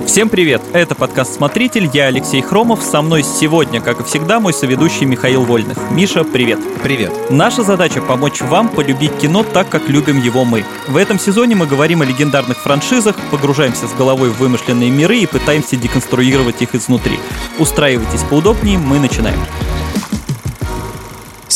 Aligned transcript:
Всем 0.00 0.28
привет! 0.28 0.60
Это 0.72 0.94
подкаст 0.94 1.34
«Смотритель», 1.34 1.88
я 1.92 2.06
Алексей 2.06 2.42
Хромов. 2.42 2.82
Со 2.82 3.00
мной 3.00 3.22
сегодня, 3.22 3.80
как 3.80 4.00
и 4.00 4.04
всегда, 4.04 4.40
мой 4.40 4.52
соведущий 4.52 5.06
Михаил 5.06 5.44
Вольных. 5.44 5.78
Миша, 5.90 6.24
привет! 6.24 6.58
Привет! 6.82 7.12
Наша 7.30 7.62
задача— 7.62 8.00
помочь 8.08 8.40
вам 8.40 8.68
полюбить 8.68 9.16
кино 9.18 9.44
так, 9.44 9.68
как 9.68 9.88
любим 9.88 10.20
его 10.20 10.44
мы. 10.44 10.64
В 10.88 10.96
этом 10.96 11.18
сезоне 11.18 11.54
мы 11.54 11.66
говорим 11.66 12.02
о 12.02 12.04
легендарных 12.04 12.58
франшизах, 12.58 13.16
погружаемся 13.30 13.86
с 13.86 13.92
головой 13.92 14.30
в 14.30 14.38
вымышленные 14.38 14.90
миры 14.90 15.18
и 15.18 15.26
пытаемся 15.26 15.76
деконструировать 15.76 16.60
их 16.60 16.74
изнутри. 16.74 17.18
Устраивайтесь 17.58 18.24
поудобнее, 18.24 18.78
мы 18.78 18.98
начинаем. 18.98 19.38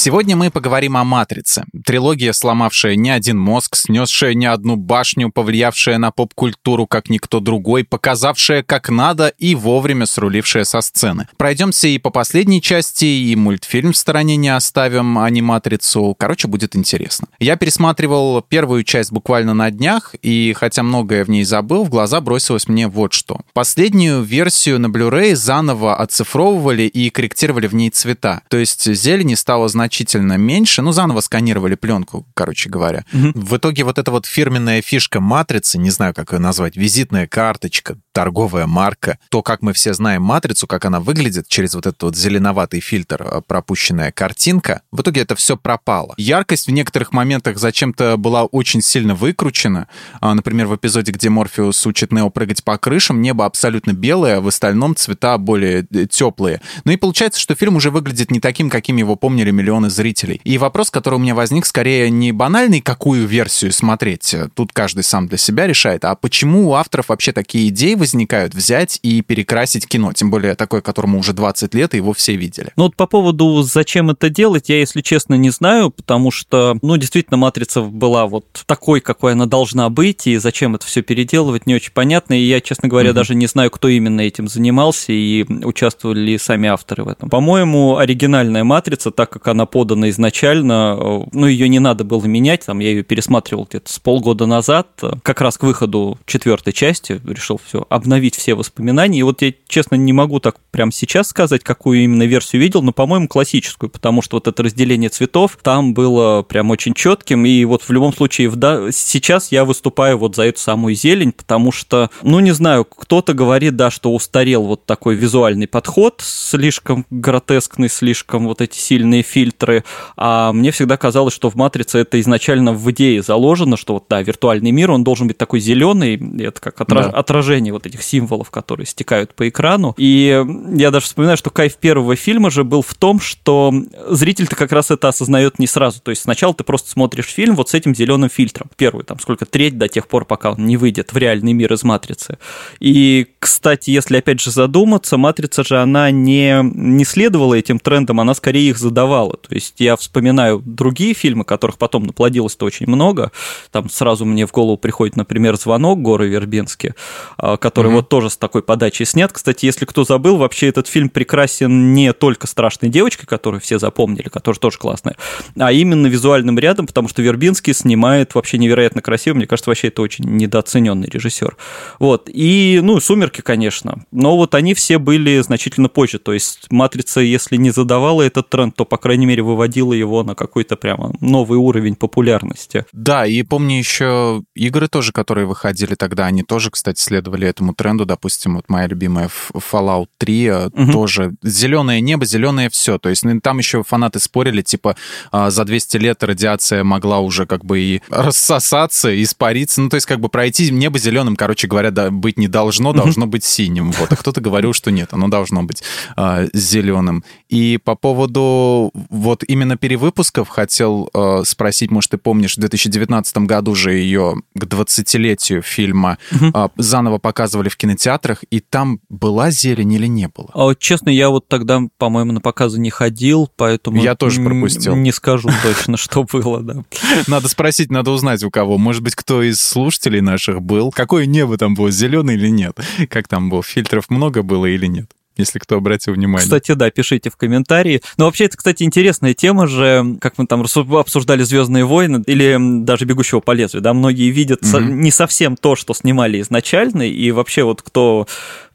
Сегодня 0.01 0.37
мы 0.37 0.53
поговорим 0.53 0.97
о 0.97 1.03
«Матрице». 1.03 1.65
Трилогия, 1.85 2.33
сломавшая 2.33 2.95
не 2.95 3.11
один 3.11 3.37
мозг, 3.37 3.75
снесшая 3.75 4.35
не 4.35 4.47
одну 4.47 4.77
башню, 4.77 5.33
повлиявшая 5.33 5.99
на 5.99 6.13
поп-культуру, 6.13 6.87
как 6.87 7.11
никто 7.11 7.41
другой, 7.41 7.83
показавшая 7.83 8.63
как 8.63 8.91
надо 8.91 9.27
и 9.27 9.57
вовремя 9.57 10.07
срулившая 10.07 10.63
со 10.63 10.83
сцены. 10.83 11.27
Пройдемся 11.37 11.89
и 11.89 11.99
по 11.99 12.11
последней 12.11 12.63
части, 12.63 13.07
и 13.07 13.35
мультфильм 13.35 13.93
в 13.93 13.97
стороне 13.97 14.37
не 14.37 14.55
оставим, 14.55 15.19
а 15.19 15.29
не 15.31 15.43
«Матрицу». 15.43 16.15
Короче, 16.17 16.47
будет 16.47 16.77
интересно. 16.77 17.27
Я 17.41 17.57
пересматривал 17.57 18.41
первую 18.41 18.85
часть 18.85 19.11
буквально 19.11 19.53
на 19.53 19.69
днях, 19.73 20.15
и 20.23 20.55
хотя 20.57 20.85
многое 20.85 21.25
в 21.25 21.29
ней 21.29 21.43
забыл, 21.43 21.83
в 21.83 21.91
глаза 21.91 22.21
бросилось 22.21 22.69
мне 22.69 22.87
вот 22.87 23.15
что. 23.15 23.41
Последнюю 23.53 24.23
версию 24.23 24.79
на 24.79 24.87
Blu-ray 24.87 25.35
заново 25.35 25.97
оцифровывали 25.97 26.85
и 26.85 27.11
корректировали 27.11 27.67
в 27.67 27.75
ней 27.75 27.91
цвета. 27.91 28.43
То 28.49 28.59
есть 28.59 28.95
зелени 28.95 29.35
стало 29.35 29.67
значительно 29.67 29.88
значительно 29.89 30.37
меньше. 30.37 30.83
Ну, 30.83 30.93
заново 30.93 31.21
сканировали 31.21 31.75
пленку, 31.75 32.27
короче 32.35 32.69
говоря. 32.69 33.05
Угу. 33.13 33.33
В 33.35 33.57
итоге 33.57 33.85
вот 33.85 33.99
эта 33.99 34.11
вот 34.11 34.27
фирменная 34.27 34.83
фишка 34.83 35.19
матрицы, 35.21 35.79
не 35.79 35.91
знаю, 35.91 36.13
как 36.15 36.33
ее 36.33 36.39
назвать, 36.39 36.77
визитная 36.77 37.27
карточка, 37.27 37.97
торговая 38.13 38.67
марка, 38.67 39.19
то, 39.31 39.43
как 39.43 39.63
мы 39.63 39.73
все 39.73 39.95
знаем 39.95 40.23
матрицу, 40.23 40.67
как 40.67 40.85
она 40.85 41.01
выглядит 41.01 41.49
через 41.49 41.75
вот 41.75 41.87
этот 41.87 42.03
вот 42.03 42.17
зеленоватый 42.17 42.81
фильтр, 42.81 43.23
э, 43.23 43.41
пропущенная 43.47 44.13
картинка, 44.13 44.83
в 44.93 45.01
итоге 45.01 45.23
это 45.23 45.35
все 45.37 45.57
пропало. 45.57 46.15
Яркость 46.19 46.67
в 46.67 46.71
некоторых 46.71 47.13
моментах 47.13 47.59
зачем-то 47.59 48.17
была 48.19 48.45
очень 48.45 48.83
сильно 48.83 49.15
выкручена. 49.15 49.89
А, 50.21 50.35
например, 50.35 50.67
в 50.67 50.77
эпизоде, 50.77 51.13
где 51.13 51.31
Морфеус 51.31 51.87
учит 51.87 52.13
Нео 52.13 52.29
прыгать 52.29 52.63
по 52.63 52.77
крышам, 52.77 53.23
небо 53.23 53.47
абсолютно 53.47 53.93
белое, 53.93 54.37
а 54.37 54.41
в 54.41 54.49
остальном 54.49 54.95
цвета 54.97 55.39
более 55.39 55.87
э, 55.95 56.07
теплые. 56.07 56.61
Ну 56.85 56.93
и 56.93 56.97
получается, 56.97 57.41
что 57.41 57.55
фильм 57.55 57.77
уже 57.77 57.91
выглядит 57.91 58.31
не 58.31 58.41
таким, 58.41 58.69
каким 58.69 58.97
его 58.97 59.17
помнили 59.17 59.51
миллион 59.51 59.78
миллионы 59.79 59.91
зрителей. 59.91 60.41
И 60.45 60.59
вопрос, 60.59 60.91
который 60.91 61.15
у 61.15 61.19
меня 61.19 61.35
возник, 61.35 61.67
скорее 61.67 62.11
не 62.11 62.33
банальный, 62.33 62.81
какую 62.81 63.27
версию 63.27 63.73
смотреть, 63.73 64.35
тут 64.55 64.73
каждый 64.73 65.05
сам 65.05 65.29
для 65.29 65.39
себя 65.39 65.67
решает, 65.67 66.05
а 66.05 66.15
почему 66.15 66.71
у 66.71 66.75
авторов 66.75 67.09
вообще 67.09 67.33
такие 67.33 67.69
идеи 67.69 67.95
возникают 67.95 68.55
взять 68.55 68.99
и 69.03 69.23
перекрасить 69.23 69.87
кино, 69.87 70.13
тем 70.13 70.31
более 70.31 70.55
такое, 70.55 70.81
которому 70.81 71.19
уже 71.19 71.33
20 71.33 71.75
лет, 71.75 71.95
и 71.95 71.99
его 71.99 72.13
все 72.13 72.37
видели. 72.37 72.73
Ну 72.77 72.85
вот 72.85 72.97
по 72.97 73.07
поводу, 73.07 73.63
зачем 73.63 74.11
это 74.11 74.29
делать, 74.29 74.69
я, 74.69 74.79
если 74.79 75.01
честно, 75.01 75.35
не 75.35 75.51
знаю, 75.51 75.91
потому 75.91 76.31
что, 76.31 76.77
ну, 76.83 76.97
действительно, 76.97 77.37
«Матрица» 77.37 77.83
была 77.83 78.27
вот 78.27 78.45
такой, 78.67 79.01
какой 79.01 79.33
она 79.33 79.47
должна 79.47 79.89
быть, 79.91 80.27
и 80.27 80.37
зачем 80.37 80.75
это 80.75 80.87
все 80.87 81.03
переделывать, 81.03 81.67
не 81.67 81.75
очень 81.75 81.93
понятно, 81.93 82.35
и 82.35 82.43
я, 82.43 82.61
честно 82.61 82.89
говоря, 82.89 83.11
угу. 83.11 83.17
даже 83.17 83.35
не 83.35 83.47
знаю, 83.47 83.71
кто 83.71 83.89
именно 83.89 84.21
этим 84.21 84.49
занимался 84.49 85.13
и 85.13 85.45
участвовали 85.65 86.21
ли 86.21 86.39
сами 86.39 86.69
авторы 86.69 87.05
в 87.05 87.09
этом. 87.09 87.31
По-моему, 87.31 87.97
оригинальная 87.97 88.65
«Матрица», 88.65 89.11
так 89.11 89.31
как 89.31 89.49
она 89.49 89.67
подана 89.69 90.11
изначально, 90.11 90.97
э, 90.99 91.21
ну, 91.33 91.47
ее 91.47 91.69
не 91.69 91.79
надо 91.79 92.05
было 92.05 92.25
менять, 92.27 92.67
там, 92.67 92.81
я 92.81 92.91
ее 92.91 93.03
пересматривал 93.03 93.67
где-то 93.69 93.93
с 93.93 93.99
полгода 93.99 94.47
назад, 94.47 94.89
э, 95.03 95.13
как 95.23 95.41
раз 95.41 95.59
к 95.59 95.63
выходу 95.63 96.19
четвертой 96.27 96.73
части, 96.73 97.21
решил 97.27 97.61
все, 97.65 97.87
обновить 97.89 98.37
все 98.37 98.55
воспоминания, 98.55 99.21
и 99.21 99.23
вот 99.23 99.43
я, 99.43 99.53
честно, 99.69 99.95
не 99.95 100.13
могу 100.13 100.41
так 100.41 100.57
прямо 100.71 100.93
сейчас 100.93 101.29
сказать, 101.29 101.63
какую 101.63 102.05
именно 102.05 102.25
версию 102.25 102.63
видел, 102.63 102.83
но, 102.83 102.93
по-моему, 102.93 103.29
классическую, 103.29 103.91
потому 103.91 104.23
что 104.23 104.37
вот 104.37 104.49
это 104.49 104.63
разделение 104.63 105.11
цветов 105.11 105.59
там 105.63 105.95
было 105.95 106.43
прям 106.43 106.71
очень 106.71 106.95
четким, 106.95 107.45
и 107.45 107.65
вот 107.65 107.83
в 107.83 107.91
любом 107.91 108.13
случае 108.15 108.49
в, 108.49 108.93
сейчас 108.93 109.53
я 109.53 109.65
выступаю 109.65 110.19
вот 110.19 110.37
за 110.37 110.45
эту 110.45 110.61
самую 110.61 110.95
зелень, 110.95 111.33
потому 111.33 111.73
что, 111.73 112.11
ну, 112.23 112.41
не 112.41 112.53
знаю, 112.53 112.85
кто-то 112.85 113.35
говорит, 113.35 113.77
да, 113.77 113.91
что 113.91 114.13
устарел 114.15 114.65
вот 114.65 114.87
такой 114.87 115.15
визуальный 115.15 115.67
подход, 115.67 116.23
слишком 116.25 117.07
гротескный, 117.11 117.89
слишком 117.89 118.47
вот 118.47 118.61
эти 118.61 118.79
сильные 118.79 119.23
фильтры, 119.23 119.58
фильтры, 119.59 119.85
а 120.17 120.53
мне 120.53 120.71
всегда 120.71 120.97
казалось, 120.97 121.35
что 121.35 121.51
в 121.51 121.55
«Матрице» 121.57 121.99
это 121.99 122.21
изначально 122.21 122.73
в 122.73 122.91
идее 122.91 123.23
заложено, 123.23 123.77
что 123.77 123.95
вот, 123.95 124.05
да, 124.09 124.23
виртуальный 124.23 124.71
мир, 124.71 124.91
он 124.91 125.05
должен 125.05 125.27
быть 125.27 125.39
такой 125.39 125.61
зеленый, 125.61 126.15
это 126.41 126.61
как 126.61 126.81
отраж... 126.81 127.07
да. 127.07 127.13
отражение 127.13 127.73
вот 127.73 127.87
этих 127.87 128.03
символов, 128.03 128.51
которые 128.51 128.87
стекают 128.87 129.35
по 129.35 129.49
экрану. 129.49 129.95
И 129.99 130.45
я 130.75 130.91
даже 130.91 131.07
вспоминаю, 131.07 131.37
что 131.37 131.51
кайф 131.51 131.77
первого 131.77 132.17
фильма 132.17 132.51
же 132.51 132.65
был 132.65 132.83
в 132.83 132.95
том, 132.95 133.21
что 133.21 133.73
зритель-то 134.09 134.57
как 134.57 134.73
раз 134.73 134.91
это 134.91 135.09
осознает 135.09 135.59
не 135.59 135.67
сразу. 135.67 136.01
То 136.01 136.11
есть 136.11 136.23
сначала 136.23 136.55
ты 136.55 136.65
просто 136.65 136.91
смотришь 136.91 137.27
фильм 137.27 137.57
вот 137.57 137.69
с 137.71 137.75
этим 137.75 137.95
зеленым 137.95 138.31
фильтром. 138.31 138.71
Первый, 138.77 139.05
там, 139.05 139.19
сколько, 139.19 139.47
треть 139.47 139.79
до 139.79 139.89
тех 139.89 140.07
пор, 140.07 140.25
пока 140.25 140.53
он 140.53 140.67
не 140.67 140.77
выйдет 140.77 141.13
в 141.13 141.17
реальный 141.17 141.53
мир 141.53 141.73
из 141.73 141.83
«Матрицы». 141.83 142.39
И, 142.81 143.27
кстати, 143.39 143.91
если 143.91 144.19
опять 144.19 144.41
же 144.41 144.51
задуматься, 144.51 145.17
«Матрица» 145.17 145.65
же, 145.65 145.79
она 145.81 146.11
не, 146.11 146.61
не 146.63 147.05
следовала 147.05 147.55
этим 147.55 147.79
трендам, 147.79 148.21
она 148.21 148.35
скорее 148.35 148.71
их 148.71 148.79
задавала. 148.79 149.37
То 149.49 149.55
есть 149.55 149.75
я 149.79 149.97
вспоминаю 149.97 150.63
другие 150.65 151.15
фильмы, 151.15 151.45
которых 151.45 151.79
потом 151.79 152.05
наплодилось-то 152.05 152.67
очень 152.67 152.87
много. 152.87 153.33
Там 153.71 153.89
сразу 153.91 154.25
мне 154.25 154.47
в 154.47 154.53
голову 154.53 154.77
приходит, 154.77 155.17
например, 155.17 155.57
«Звонок» 155.57 156.03
Горы 156.03 156.29
Вербински, 156.29 156.95
а, 157.37 157.57
который 157.57 157.91
mm-hmm. 157.91 157.95
вот 157.95 158.09
тоже 158.09 158.31
с 158.31 158.37
такой 158.37 158.63
подачей 158.63 159.07
снят. 159.07 159.33
Кстати, 159.33 159.67
если 159.67 159.85
кто 159.85 160.05
забыл, 160.05 160.37
вообще 160.37 160.69
этот 160.69 160.87
фильм 160.87 161.09
прекрасен 161.09 161.93
не 161.93 162.13
только 162.13 162.47
«Страшной 162.47 162.91
девочкой», 162.91 163.27
которую 163.27 163.61
все 163.61 163.79
запомнили, 163.79 164.29
которая 164.29 164.59
тоже 164.59 164.79
классная, 164.79 165.17
а 165.59 165.73
именно 165.73 166.07
визуальным 166.07 166.59
рядом, 166.59 166.87
потому 166.87 167.09
что 167.09 167.23
Вербинский 167.23 167.75
снимает 167.75 168.35
вообще 168.35 168.59
невероятно 168.59 169.03
красиво. 169.03 169.37
Мне 169.37 169.47
кажется, 169.47 169.71
вообще 169.71 169.89
это 169.89 170.03
очень 170.03 170.25
недооцененный 170.25 171.09
режиссер. 171.09 171.57
Вот. 171.99 172.29
И, 172.33 172.81
ну, 172.83 173.01
«Сумерки», 173.01 173.41
конечно. 173.41 174.05
Но 174.11 174.37
вот 174.37 174.55
они 174.55 174.75
все 174.75 174.99
были 174.99 175.41
значительно 175.41 175.89
позже. 175.89 176.19
То 176.19 176.33
есть 176.33 176.67
«Матрица», 176.71 177.21
если 177.21 177.57
не 177.57 177.71
задавала 177.71 178.23
этот 178.23 178.49
тренд, 178.49 178.75
то, 178.77 178.85
по 178.85 178.97
крайней 178.97 179.27
мере, 179.27 179.38
мере, 179.39 179.43
выводило 179.43 179.93
его 179.93 180.23
на 180.23 180.35
какой-то 180.35 180.77
прямо 180.77 181.13
новый 181.21 181.59
уровень 181.59 181.95
популярности. 181.95 182.85
Да, 182.93 183.27
и 183.27 183.43
помню 183.43 183.79
еще 183.79 184.43
игры 184.55 184.89
тоже, 184.89 185.13
которые 185.13 185.47
выходили 185.47 185.95
тогда, 185.95 186.27
они 186.27 186.43
тоже, 186.43 186.71
кстати, 186.71 187.01
следовали 187.01 187.47
этому 187.47 187.75
тренду. 187.75 188.05
Допустим, 188.05 188.57
вот 188.57 188.65
моя 188.69 188.87
любимая 188.87 189.31
Fallout 189.55 190.09
3 190.19 190.51
угу. 190.51 190.93
тоже 190.93 191.35
зеленое 191.43 192.01
небо, 192.01 192.25
зеленое 192.25 192.69
все. 192.71 192.99
То 192.99 193.09
есть 193.09 193.25
ну, 193.25 193.41
там 193.41 193.59
еще 193.59 193.83
фанаты 193.83 194.19
спорили, 194.19 194.63
типа, 194.63 194.97
а, 195.31 195.51
за 195.51 195.65
200 195.65 195.97
лет 195.99 196.23
радиация 196.23 196.85
могла 196.85 197.21
уже 197.21 197.47
как 197.47 197.65
бы 197.65 197.81
и 197.81 198.03
рассосаться, 198.09 199.23
испариться. 199.23 199.81
Ну, 199.81 199.89
то 199.89 199.97
есть 199.97 200.07
как 200.07 200.21
бы 200.21 200.29
пройти 200.29 200.71
небо 200.71 200.99
зеленым, 200.99 201.37
короче 201.37 201.69
говоря, 201.69 201.91
да, 201.91 202.11
быть 202.11 202.39
не 202.39 202.49
должно, 202.49 202.93
должно 202.93 203.27
быть 203.27 203.45
синим. 203.45 203.93
Вот. 203.93 204.13
А 204.13 204.17
кто-то 204.17 204.41
говорил, 204.41 204.73
что 204.73 204.91
нет, 204.91 205.11
оно 205.13 205.29
должно 205.29 205.63
быть 205.63 205.83
а, 206.17 206.47
зеленым. 206.53 207.25
И 207.49 207.79
по 207.83 207.95
поводу 207.95 208.91
вот 209.29 209.45
именно 209.47 209.77
перевыпусков 209.77 210.49
хотел 210.49 211.11
э, 211.13 211.43
спросить, 211.45 211.91
может, 211.91 212.11
ты 212.11 212.19
помнишь, 212.19 212.57
в 212.57 212.61
2019 212.61 213.39
году 213.39 213.75
же 213.75 213.93
ее 213.93 214.37
к 214.55 214.65
20-летию 214.65 215.63
фильма 215.63 216.19
угу. 216.33 216.47
э, 216.53 216.69
заново 216.77 217.19
показывали 217.19 217.69
в 217.69 217.77
кинотеатрах, 217.77 218.45
и 218.51 218.61
там 218.61 219.01
была 219.09 219.51
зелень 219.51 219.93
или 219.93 220.07
не 220.07 220.29
было? 220.29 220.51
А 220.55 220.65
вот 220.65 220.79
честно, 220.79 221.11
я 221.11 221.31
вот 221.31 221.49
тогда, 221.49 221.83
по-моему, 221.99 222.33
на 222.33 222.41
показы 222.41 222.81
не 222.81 222.91
ходил, 222.91 223.51
поэтому... 223.57 224.03
Я 224.03 224.15
тоже 224.15 224.43
пропустил. 224.43 224.97
Не 224.97 225.13
скажу 225.13 225.51
точно, 225.63 225.97
что 225.97 226.25
было, 226.25 226.61
да. 226.61 226.85
Надо 227.27 227.49
спросить, 227.49 227.91
надо 227.91 228.11
узнать 228.11 228.43
у 228.43 228.51
кого. 228.51 228.79
Может 228.79 229.03
быть, 229.03 229.15
кто 229.15 229.43
из 229.43 229.61
слушателей 229.61 230.21
наших 230.21 230.63
был. 230.63 230.91
Какое 230.91 231.27
небо 231.27 231.59
там 231.59 231.75
было, 231.75 231.91
зеленый 231.91 232.35
или 232.35 232.49
нет? 232.49 232.79
Как 233.11 233.29
там 233.29 233.51
было, 233.51 233.63
фильтров 233.63 234.11
много 234.11 234.43
было 234.43 234.67
или 234.67 234.87
нет? 234.87 235.11
Если 235.39 235.59
кто 235.59 235.77
обратил 235.77 236.15
внимание. 236.15 236.45
Кстати, 236.45 236.73
да, 236.73 236.91
пишите 236.91 237.31
в 237.31 237.37
комментарии. 237.37 238.03
Но 238.17 238.27
вообще, 238.27 238.45
это, 238.45 238.57
кстати, 238.57 238.83
интересная 238.83 239.35
тема 239.35 239.67
же, 239.67 240.17
как 240.21 240.39
мы 240.39 240.47
там 240.47 240.63
обсуждали 240.63 241.43
«Звездные 241.43 241.85
войны» 241.85 242.23
или 242.27 242.57
даже 242.83 243.05
«Бегущего 243.05 243.41
по 243.41 243.53
лезвию», 243.53 243.83
да, 243.83 243.95
многие 243.95 244.31
видят 244.31 244.63
mm-hmm. 244.63 244.91
не 244.93 245.11
совсем 245.11 245.57
то, 245.57 245.77
что 245.77 245.95
снимали 245.95 246.41
изначально, 246.41 247.03
и 247.03 247.31
вообще 247.31 247.63
вот 247.63 247.83
кто 247.83 248.27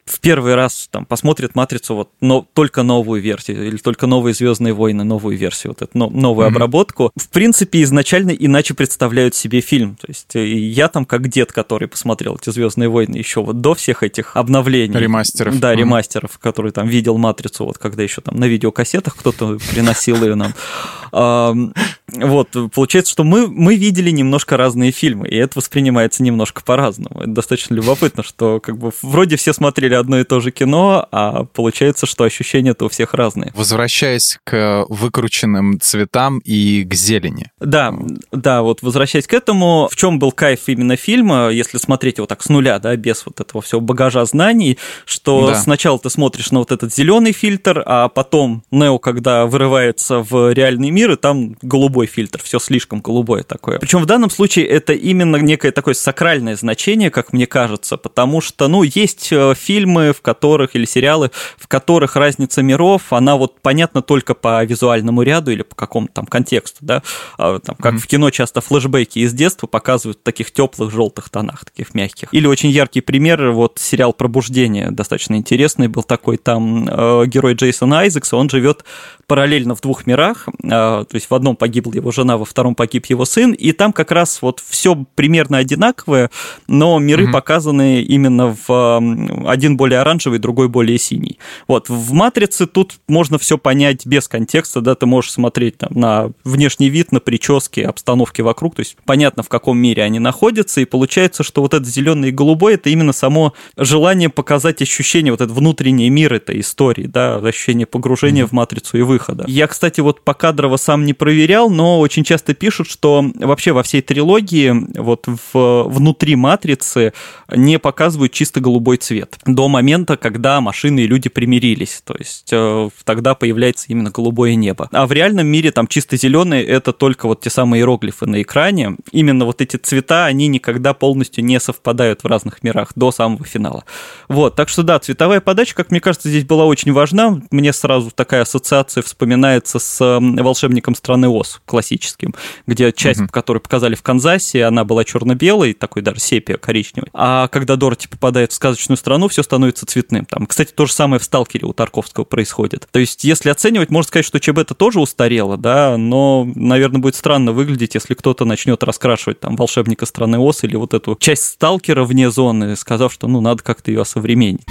в 0.06 0.20
первый 0.20 0.56
раз 0.56 0.90
там 0.92 1.06
посмотрит 1.06 1.56
матрицу 1.56 1.96
вот 1.96 2.10
но 2.20 2.46
только 2.54 2.84
новую 2.84 3.22
версию 3.22 3.68
или 3.68 3.78
только 3.78 4.08
новые 4.08 4.34
Звездные 4.34 4.74
войны, 4.74 5.04
новую 5.04 5.38
версию, 5.38 5.72
вот 5.72 5.82
эту 5.82 5.98
новую 5.98 6.48
mm-hmm. 6.48 6.52
обработку, 6.52 7.12
в 7.16 7.30
принципе 7.30 7.82
изначально 7.84 8.32
иначе 8.32 8.74
представляют 8.74 9.36
себе 9.36 9.62
фильм. 9.62 9.96
То 9.96 10.08
есть 10.08 10.36
э, 10.36 10.46
я 10.46 10.88
там 10.90 11.06
как 11.06 11.28
дед, 11.30 11.52
который 11.52 11.88
посмотрел 11.88 12.36
эти 12.36 12.50
Звездные 12.50 12.90
войны 12.90 13.16
еще 13.18 13.42
вот 13.42 13.62
до 13.62 13.76
всех 13.76 14.04
этих 14.04 14.36
обновлений. 14.36 14.98
Ремастеров. 14.98 15.60
Да, 15.60 15.74
mm-hmm. 15.74 15.78
ремастеров, 15.78 16.40
который 16.40 16.72
там 16.72 16.88
видел 16.88 17.18
матрицу, 17.18 17.66
вот 17.66 17.78
когда 17.78 18.04
еще 18.04 18.22
там 18.22 18.36
на 18.36 18.46
видеокассетах 18.46 19.16
кто-то 19.16 19.58
приносил 19.72 20.24
ее 20.24 20.36
нам. 20.36 21.74
Вот, 22.14 22.50
получается, 22.74 23.12
что 23.12 23.24
мы, 23.24 23.48
мы 23.48 23.76
видели 23.76 24.12
немножко 24.12 24.58
разные 24.58 24.92
фильмы, 24.92 25.28
и 25.28 25.36
это 25.36 25.60
воспринимается 25.60 26.24
немножко 26.24 26.62
по-разному. 26.64 27.20
Это 27.20 27.30
достаточно 27.30 27.74
любопытно, 27.76 28.24
что 28.24 28.60
как 28.60 28.78
бы 28.78 28.92
вроде 29.02 29.36
все 29.36 29.54
смотрели 29.54 29.94
одно 29.94 30.20
и 30.20 30.24
то 30.24 30.40
же 30.40 30.52
кино, 30.52 31.08
а 31.12 31.46
получается, 31.46 32.06
что 32.06 32.24
ощущения-то 32.24 32.86
у 32.86 32.90
всех 32.90 33.14
разные. 33.14 33.52
Возвращаясь 33.56 34.40
к 34.44 34.86
выкрученным 34.90 35.80
цветам 35.80 36.40
и 36.40 36.84
к 36.84 36.94
зелени. 36.94 37.52
Да, 37.60 37.94
да, 38.32 38.62
вот 38.62 38.82
возвращаясь 38.82 39.28
к 39.28 39.34
этому, 39.34 39.88
в 39.92 39.96
чем 39.96 40.20
был 40.20 40.32
кайф 40.32 40.62
именно 40.68 40.96
фильма, 40.96 41.50
если 41.50 41.78
смотреть 41.78 42.18
его 42.18 42.28
так 42.28 42.44
с 42.44 42.50
нуля, 42.50 42.80
да, 42.80 42.96
без 42.96 43.26
вот 43.26 43.40
этого 43.40 43.62
всего 43.62 43.82
багажа 43.82 44.24
знаний, 44.26 44.78
что 45.06 45.48
да. 45.48 45.56
сначала 45.56 45.98
ты 46.00 46.10
смотришь 46.10 46.52
на 46.52 46.60
вот 46.60 46.72
этот 46.72 46.94
зеленый 46.94 47.32
фильтр, 47.32 47.84
а 47.86 48.10
потом 48.10 48.64
Нео, 48.72 49.00
когда 49.00 49.46
вырывается 49.46 50.20
в 50.20 50.54
реальный 50.54 50.90
мир, 50.90 51.12
и 51.12 51.16
там 51.16 51.58
голубой 51.62 52.03
фильтр, 52.08 52.42
все 52.44 52.60
слишком 52.60 53.02
голубое 53.02 53.44
такое. 53.44 53.80
Причем 53.80 54.02
в 54.02 54.06
данном 54.06 54.30
случае 54.30 54.66
это 54.68 54.94
именно 54.94 55.38
некое 55.38 55.72
такое 55.72 55.94
сакральное 55.94 56.56
значение, 56.56 57.10
как 57.10 57.34
мне 57.34 57.48
кажется, 57.48 57.98
потому 57.98 58.42
что, 58.42 58.68
ну, 58.68 58.84
есть 58.84 59.30
э, 59.32 59.54
фильмы, 59.56 60.14
в 60.14 60.22
которых, 60.22 60.76
или 60.76 60.86
сериалы, 60.86 61.32
в 61.58 61.68
которых 61.68 62.16
разница 62.16 62.62
миров, 62.62 63.14
она 63.14 63.36
вот 63.36 63.62
понятна 63.62 64.02
только 64.02 64.34
по 64.34 64.64
визуальному 64.64 65.22
ряду 65.24 65.52
или 65.52 65.64
по 65.64 65.76
какому-то 65.76 66.14
там 66.14 66.26
контексту, 66.26 66.80
да, 66.82 67.04
а, 67.38 67.60
там, 67.60 67.76
как 67.76 67.96
mm-hmm. 67.96 67.98
в 67.98 68.08
кино 68.08 68.30
часто 68.30 68.62
флешбеки 68.62 69.20
из 69.20 69.34
детства 69.34 69.68
показывают 69.68 70.20
в 70.20 70.24
таких 70.24 70.52
теплых 70.52 70.92
желтых 70.92 71.30
тонах, 71.30 71.66
таких 71.66 71.94
мягких. 71.94 72.30
Или 72.32 72.48
очень 72.48 72.70
яркий 72.70 73.02
пример, 73.02 73.52
вот 73.52 73.80
сериал 73.80 74.14
«Пробуждение», 74.14 74.92
достаточно 74.92 75.36
интересный 75.36 75.88
был 75.88 76.04
такой, 76.04 76.38
там 76.38 76.88
э, 76.88 77.26
герой 77.28 77.54
Джейсон 77.54 77.94
Айзекс, 77.94 78.34
он 78.34 78.50
живет 78.50 78.84
параллельно 79.28 79.76
в 79.76 79.82
двух 79.82 80.06
мирах, 80.06 80.48
э, 80.48 80.70
то 80.70 81.08
есть 81.14 81.30
в 81.30 81.34
одном 81.34 81.56
погибла 81.56 81.94
его 81.94 82.12
жена, 82.12 82.38
во 82.38 82.46
втором 82.46 82.76
погиб 82.76 83.06
его 83.08 83.26
сын, 83.26 83.52
и 83.52 83.72
там 83.72 83.94
как 83.94 84.12
раз 84.12 84.42
вот 84.42 84.62
все 84.66 84.96
примерно 85.16 85.58
одинаковое, 85.58 86.30
но 86.68 87.00
миры 87.00 87.26
mm-hmm. 87.26 87.32
показаны 87.32 88.02
именно 88.02 88.56
в 88.68 89.02
один 89.48 89.78
более 89.78 90.00
оранжевый, 90.00 90.40
другой 90.40 90.68
более 90.68 90.98
синий. 90.98 91.40
Вот, 91.68 91.90
в 91.90 92.14
«Матрице» 92.14 92.68
тут 92.68 92.96
можно 93.08 93.38
все 93.38 93.58
понять 93.58 94.06
без 94.06 94.28
контекста, 94.28 94.82
да, 94.82 94.96
ты 94.96 95.06
можешь 95.06 95.32
смотреть 95.32 95.78
там, 95.78 95.92
на 95.94 96.32
внешний 96.44 96.90
вид, 96.90 97.12
на 97.12 97.20
прически, 97.20 97.80
обстановки 97.80 98.42
вокруг, 98.42 98.76
то 98.76 98.82
есть 98.82 98.98
понятно, 99.06 99.44
в 99.44 99.50
каком 99.50 99.78
мире 99.78 100.04
они 100.04 100.20
находятся, 100.20 100.82
и 100.82 100.86
получается, 100.86 101.44
что 101.44 101.62
вот 101.62 101.74
это 101.74 101.86
зеленый 101.86 102.30
и 102.30 102.32
голубой, 102.32 102.76
это 102.76 102.90
именно 102.90 103.14
само 103.14 103.54
желание 103.78 104.30
показать 104.30 104.82
ощущение, 104.82 105.32
вот 105.32 105.42
этот 105.42 105.56
внутренний 105.56 106.10
мир 106.10 106.34
этой 106.34 106.60
истории, 106.60 107.06
да, 107.06 107.38
ощущение 107.38 107.86
погружения 107.86 108.44
mm-hmm. 108.44 108.48
в 108.48 108.52
матрицу 108.52 108.98
и 108.98 109.02
выхода. 109.14 109.46
Я, 109.48 109.68
кстати, 109.68 110.02
вот 110.02 110.22
по 110.22 110.34
кадрово 110.34 110.78
сам 110.78 111.06
не 111.06 111.14
проверял, 111.14 111.70
но 111.70 112.00
очень 112.00 112.24
часто 112.24 112.54
пишут, 112.54 112.88
что 112.90 113.24
вообще 113.36 113.72
во 113.72 113.84
всей 113.84 114.02
трилогии 114.02 114.74
вот 115.00 115.28
в, 115.28 115.84
внутри 115.84 116.36
матрицы 116.36 117.14
не 117.56 117.80
показывают 117.80 118.34
чисто 118.34 118.60
голубой 118.60 118.98
цвет 118.98 119.38
до 119.46 119.68
момента, 119.68 120.18
когда 120.18 120.62
машины 120.62 121.02
и 121.02 121.08
люди 121.08 121.30
примирились, 121.30 122.02
то 122.04 122.16
есть 122.18 122.50
э, 122.52 122.90
тогда 123.04 123.36
появляется 123.36 123.86
именно 123.90 124.10
голубое 124.10 124.56
небо. 124.56 124.90
А 124.92 125.06
в 125.06 125.12
реальном 125.12 125.48
мире 125.48 125.72
там 125.72 125.88
чисто 125.88 126.18
зеленый 126.18 126.64
это 126.64 126.92
только 126.92 127.28
вот 127.28 127.42
те 127.42 127.50
самые 127.50 127.82
иероглифы 127.82 128.26
на 128.26 128.42
экране. 128.42 128.96
Именно 129.12 129.46
вот 129.46 129.62
эти 129.62 129.78
цвета, 129.78 130.26
они 130.26 130.48
никогда 130.48 130.94
полностью 130.94 131.44
не 131.44 131.60
совпадают 131.60 132.24
в 132.24 132.28
разных 132.28 132.64
мирах 132.64 132.92
до 132.96 133.12
самого 133.12 133.46
финала. 133.46 133.84
Вот, 134.28 134.56
так 134.56 134.70
что 134.70 134.84
да, 134.84 135.00
цветовая 135.00 135.42
подача, 135.42 135.76
как 135.76 135.92
мне 135.92 136.00
кажется, 136.00 136.30
здесь 136.30 136.46
была 136.46 136.66
очень 136.66 136.94
важна. 136.94 137.42
Мне 137.52 137.74
сразу 137.74 138.12
такая 138.12 138.42
ассоциация 138.42 139.03
вспоминается 139.06 139.80
с 139.80 140.20
волшебником 140.20 140.96
страны 140.96 141.28
Оз 141.30 141.62
классическим, 141.66 142.34
где 142.68 142.92
часть, 142.92 143.22
угу. 143.22 143.30
которую 143.30 143.62
показали 143.62 143.96
в 143.96 144.02
Канзасе, 144.02 144.66
она 144.66 144.84
была 144.84 145.04
черно-белой, 145.04 145.74
такой 145.74 146.02
даже 146.02 146.20
сепия 146.20 146.58
коричневый. 146.58 147.10
А 147.14 147.48
когда 147.48 147.76
Дороти 147.76 148.08
попадает 148.08 148.52
в 148.52 148.56
сказочную 148.56 148.98
страну, 148.98 149.28
все 149.28 149.44
становится 149.44 149.86
цветным. 149.86 150.26
Там, 150.26 150.46
кстати, 150.46 150.72
то 150.72 150.86
же 150.86 150.94
самое 150.94 151.20
в 151.20 151.24
Сталкере 151.24 151.66
у 151.66 151.74
Тарковского 151.74 152.24
происходит. 152.24 152.88
То 152.92 153.00
есть, 153.00 153.24
если 153.24 153.50
оценивать, 153.50 153.90
можно 153.90 154.08
сказать, 154.08 154.26
что 154.26 154.40
ЧБ 154.40 154.60
это 154.60 154.74
тоже 154.74 155.00
устарело, 155.00 155.58
да, 155.58 155.98
но, 155.98 156.48
наверное, 156.56 157.02
будет 157.02 157.16
странно 157.16 157.52
выглядеть, 157.52 157.96
если 157.96 158.14
кто-то 158.14 158.46
начнет 158.46 158.84
раскрашивать 158.84 159.40
там 159.40 159.56
волшебника 159.56 160.06
страны 160.06 160.40
Оз 160.40 160.64
или 160.64 160.76
вот 160.76 160.94
эту 160.94 161.16
часть 161.20 161.44
Сталкера 161.44 162.04
вне 162.04 162.32
зоны, 162.32 162.76
сказав, 162.76 163.14
что 163.14 163.28
ну 163.28 163.42
надо 163.42 163.64
как-то 163.64 163.92
ее 163.92 164.02
осовременить. 164.02 164.62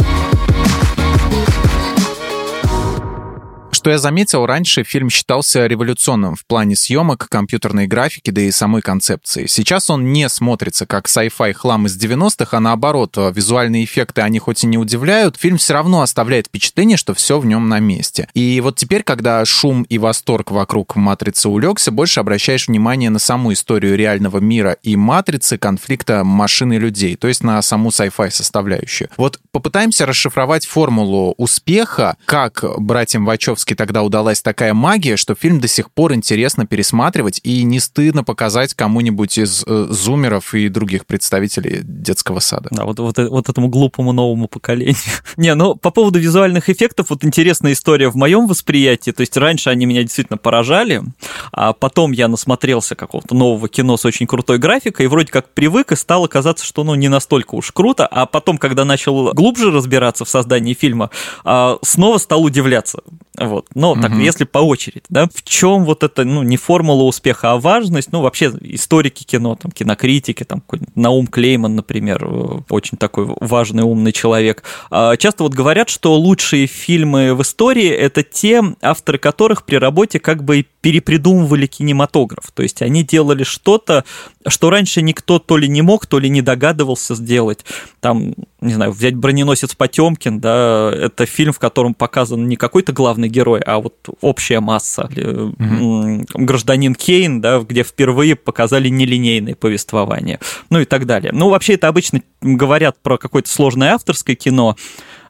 Что 3.82 3.90
я 3.90 3.99
заметил, 3.99 4.46
раньше 4.46 4.84
фильм 4.84 5.11
считался 5.11 5.67
революционным 5.67 6.37
в 6.37 6.46
плане 6.46 6.76
съемок, 6.76 7.26
компьютерной 7.29 7.88
графики, 7.88 8.31
да 8.31 8.40
и 8.40 8.52
самой 8.52 8.81
концепции. 8.81 9.46
Сейчас 9.46 9.90
он 9.90 10.12
не 10.12 10.29
смотрится 10.29 10.87
как 10.87 11.08
sci-fi 11.08 11.52
хлам 11.52 11.87
из 11.87 11.99
90-х, 11.99 12.56
а 12.56 12.61
наоборот, 12.61 13.17
визуальные 13.17 13.82
эффекты, 13.82 14.20
они 14.20 14.38
хоть 14.38 14.62
и 14.62 14.69
не 14.69 14.79
удивляют, 14.79 15.37
фильм 15.37 15.56
все 15.56 15.75
равно 15.75 16.02
оставляет 16.02 16.46
впечатление, 16.46 16.96
что 16.96 17.12
все 17.12 17.40
в 17.40 17.44
нем 17.44 17.69
на 17.69 17.81
месте. 17.81 18.29
И 18.34 18.61
вот 18.61 18.76
теперь, 18.76 19.02
когда 19.02 19.44
шум 19.44 19.82
и 19.82 19.99
восторг 19.99 20.52
вокруг 20.52 20.94
«Матрицы» 20.94 21.49
улегся, 21.49 21.90
больше 21.90 22.20
обращаешь 22.20 22.69
внимание 22.69 23.11
на 23.11 23.19
саму 23.19 23.52
историю 23.52 23.96
реального 23.96 24.38
мира 24.38 24.76
и 24.84 24.94
«Матрицы» 24.94 25.58
конфликта 25.58 26.23
машин 26.23 26.73
и 26.73 26.79
людей, 26.79 27.17
то 27.17 27.26
есть 27.26 27.43
на 27.43 27.61
саму 27.62 27.88
sci-fi 27.88 28.31
составляющую. 28.31 29.08
Вот 29.17 29.40
попытаемся 29.50 30.06
расшифровать 30.06 30.67
формулу 30.67 31.34
успеха, 31.37 32.17
как 32.26 32.62
братьям 32.79 33.25
Вачовски 33.25 33.71
все 33.72 33.76
тогда 33.76 34.02
удалась 34.02 34.42
такая 34.42 34.74
магия, 34.74 35.16
что 35.16 35.34
фильм 35.34 35.58
до 35.58 35.66
сих 35.66 35.90
пор 35.90 36.12
интересно 36.12 36.66
пересматривать 36.66 37.40
и 37.42 37.62
не 37.62 37.80
стыдно 37.80 38.22
показать 38.22 38.74
кому-нибудь 38.74 39.38
из 39.38 39.64
э, 39.66 39.86
зумеров 39.88 40.54
и 40.54 40.69
других 40.69 41.06
представителей 41.06 41.80
детского 41.82 42.40
сада. 42.40 42.69
Да, 42.70 42.84
вот, 42.84 42.98
вот, 42.98 43.16
вот 43.16 43.48
этому 43.48 43.69
глупому 43.69 44.12
новому 44.12 44.46
поколению. 44.48 44.96
не, 45.38 45.54
ну 45.54 45.74
по 45.74 45.90
поводу 45.90 46.19
визуальных 46.19 46.69
эффектов, 46.69 47.06
вот 47.08 47.24
интересная 47.24 47.72
история 47.72 48.10
в 48.10 48.14
моем 48.14 48.46
восприятии. 48.46 49.10
То 49.10 49.22
есть 49.22 49.36
раньше 49.38 49.70
они 49.70 49.86
меня 49.86 50.02
действительно 50.02 50.36
поражали, 50.36 51.02
а 51.50 51.72
потом 51.72 52.12
я 52.12 52.28
насмотрелся 52.28 52.94
какого-то 52.94 53.34
нового 53.34 53.70
кино 53.70 53.96
с 53.96 54.04
очень 54.04 54.26
крутой 54.26 54.58
графикой, 54.58 55.06
и 55.06 55.08
вроде 55.08 55.32
как 55.32 55.48
привык, 55.54 55.92
и 55.92 55.96
стало 55.96 56.26
казаться, 56.26 56.66
что 56.66 56.84
ну 56.84 56.94
не 56.94 57.08
настолько 57.08 57.54
уж 57.54 57.72
круто, 57.72 58.06
а 58.06 58.26
потом, 58.26 58.58
когда 58.58 58.84
начал 58.84 59.32
глубже 59.32 59.70
разбираться 59.70 60.26
в 60.26 60.28
создании 60.28 60.74
фильма, 60.74 61.10
а, 61.44 61.78
снова 61.82 62.19
стал 62.19 62.42
удивляться. 62.42 63.00
Вот. 63.38 63.62
Но 63.75 63.94
так, 63.94 64.12
если 64.12 64.44
по 64.44 64.59
очереди, 64.59 65.03
да, 65.09 65.29
в 65.32 65.43
чем 65.43 65.85
вот 65.85 66.03
это, 66.03 66.25
ну, 66.25 66.43
не 66.43 66.56
формула 66.56 67.05
успеха, 67.05 67.53
а 67.53 67.56
важность, 67.59 68.12
ну, 68.12 68.20
вообще 68.20 68.53
историки 68.62 69.25
кино, 69.25 69.56
там, 69.56 69.70
кинокритики, 69.70 70.44
там, 70.44 70.62
Наум 70.94 71.26
Клейман, 71.26 71.76
например, 71.76 72.25
э, 72.25 72.61
очень 72.69 72.99
такой 72.99 73.35
важный, 73.41 73.82
умный 73.82 74.12
человек, 74.12 74.62
а, 74.91 75.17
часто 75.17 75.44
вот 75.44 75.55
говорят, 75.55 75.88
что 75.88 76.14
лучшие 76.14 76.67
фильмы 76.67 77.34
в 77.34 77.43
истории– 77.43 77.89
это 77.91 78.22
те, 78.22 78.63
авторы 78.81 79.19
которых 79.19 79.65
при 79.65 79.77
работе 79.77 80.19
как 80.19 80.44
бы 80.44 80.67
перепридумывали 80.81 81.67
кинематограф, 81.67 82.51
то 82.53 82.63
есть 82.63 82.82
они 82.82 83.05
делали 83.05 83.44
что-то, 83.44 84.05
что 84.46 84.70
раньше 84.70 85.03
никто 85.03 85.39
то 85.39 85.56
ли 85.56 85.69
не 85.69 85.82
мог, 85.82 86.06
то 86.06 86.19
ли 86.19 86.29
не 86.29 86.43
догадывался 86.43 87.15
сделать. 87.15 87.65
Там, 88.01 88.34
не 88.62 88.74
знаю, 88.74 88.92
взять 88.92 89.14
«Броненосец 89.14 89.74
Потемкин», 89.74 90.40
да, 90.40 90.90
это 90.94 91.26
фильм, 91.26 91.52
в 91.52 91.58
котором 91.58 91.94
показан 91.94 92.48
не 92.48 92.56
какой-то 92.56 92.92
главный 92.92 93.28
герой, 93.28 93.60
а 93.60 93.78
вот 93.78 93.94
общая 94.20 94.60
масса. 94.60 95.08
Mm-hmm. 95.12 96.26
«Гражданин 96.34 96.94
Кейн», 96.94 97.40
да, 97.40 97.58
где 97.60 97.82
впервые 97.82 98.36
показали 98.36 98.88
нелинейное 98.88 99.54
повествование, 99.54 100.38
ну 100.70 100.81
и 100.81 100.84
так 100.84 101.06
далее. 101.06 101.32
Ну, 101.32 101.50
вообще 101.50 101.74
это 101.74 101.88
обычно 101.88 102.22
говорят 102.40 102.96
про 103.02 103.19
какое-то 103.19 103.50
сложное 103.50 103.94
авторское 103.94 104.36
кино, 104.36 104.76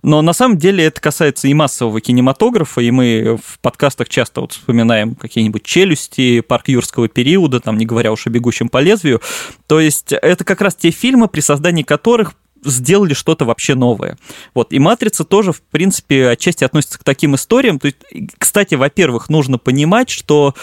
но 0.02 0.20
на 0.20 0.32
самом 0.32 0.58
деле 0.58 0.84
это 0.84 1.00
касается 1.00 1.46
и 1.46 1.54
массового 1.54 2.00
кинематографа, 2.00 2.80
и 2.80 2.90
мы 2.90 3.38
в 3.42 3.60
подкастах 3.60 4.08
часто 4.08 4.40
вот 4.40 4.52
вспоминаем 4.52 5.14
какие-нибудь 5.14 5.62
челюсти, 5.62 6.40
парк 6.40 6.68
юрского 6.68 7.08
периода, 7.08 7.60
там 7.60 7.78
не 7.78 7.86
говоря 7.86 8.10
уж 8.10 8.26
о 8.26 8.30
бегущем 8.30 8.68
по 8.68 8.78
лезвию. 8.78 9.22
То 9.68 9.78
есть 9.78 10.12
это 10.12 10.44
как 10.44 10.60
раз 10.60 10.74
те 10.74 10.90
фильмы, 10.90 11.28
при 11.28 11.40
создании 11.40 11.84
которых 11.84 12.34
сделали 12.64 13.14
что-то 13.14 13.44
вообще 13.44 13.74
новое. 13.74 14.18
Вот. 14.54 14.72
И 14.72 14.78
«Матрица» 14.78 15.24
тоже, 15.24 15.52
в 15.52 15.62
принципе, 15.62 16.28
отчасти 16.28 16.64
относится 16.64 16.98
к 16.98 17.04
таким 17.04 17.34
историям. 17.34 17.78
То 17.78 17.86
есть, 17.86 17.98
кстати, 18.38 18.74
во-первых, 18.74 19.28
нужно 19.28 19.58
понимать, 19.58 20.10
что 20.10 20.54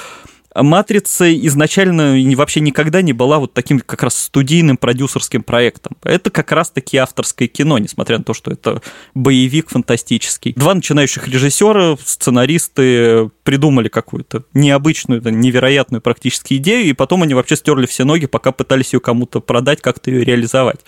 «Матрица» 0.56 1.34
изначально 1.48 2.18
вообще 2.36 2.60
никогда 2.60 3.02
не 3.02 3.14
была 3.14 3.40
вот 3.40 3.54
таким 3.54 3.80
как 3.80 4.04
раз 4.04 4.16
студийным 4.16 4.78
продюсерским 4.78 5.44
проектом. 5.44 5.98
Это 6.04 6.30
как 6.30 6.52
раз-таки 6.52 6.98
авторское 6.98 7.48
кино, 7.48 7.78
несмотря 7.78 8.18
на 8.18 8.24
то, 8.24 8.34
что 8.34 8.52
это 8.52 8.82
боевик 9.14 9.70
фантастический. 9.70 10.54
Два 10.54 10.74
начинающих 10.74 11.28
режиссера, 11.28 11.98
сценаристы 12.04 13.30
придумали 13.44 13.90
какую-то 13.90 14.44
необычную, 14.54 15.22
невероятную 15.22 16.02
практически 16.02 16.56
идею, 16.56 16.86
и 16.86 16.94
потом 16.94 17.24
они 17.24 17.34
вообще 17.34 17.56
стерли 17.56 17.86
все 17.86 18.06
ноги, 18.06 18.26
пока 18.26 18.52
пытались 18.52 18.94
ее 18.94 19.00
кому-то 19.00 19.42
продать, 19.42 19.82
как-то 19.82 20.12
ее 20.12 20.24
реализовать. 20.24 20.80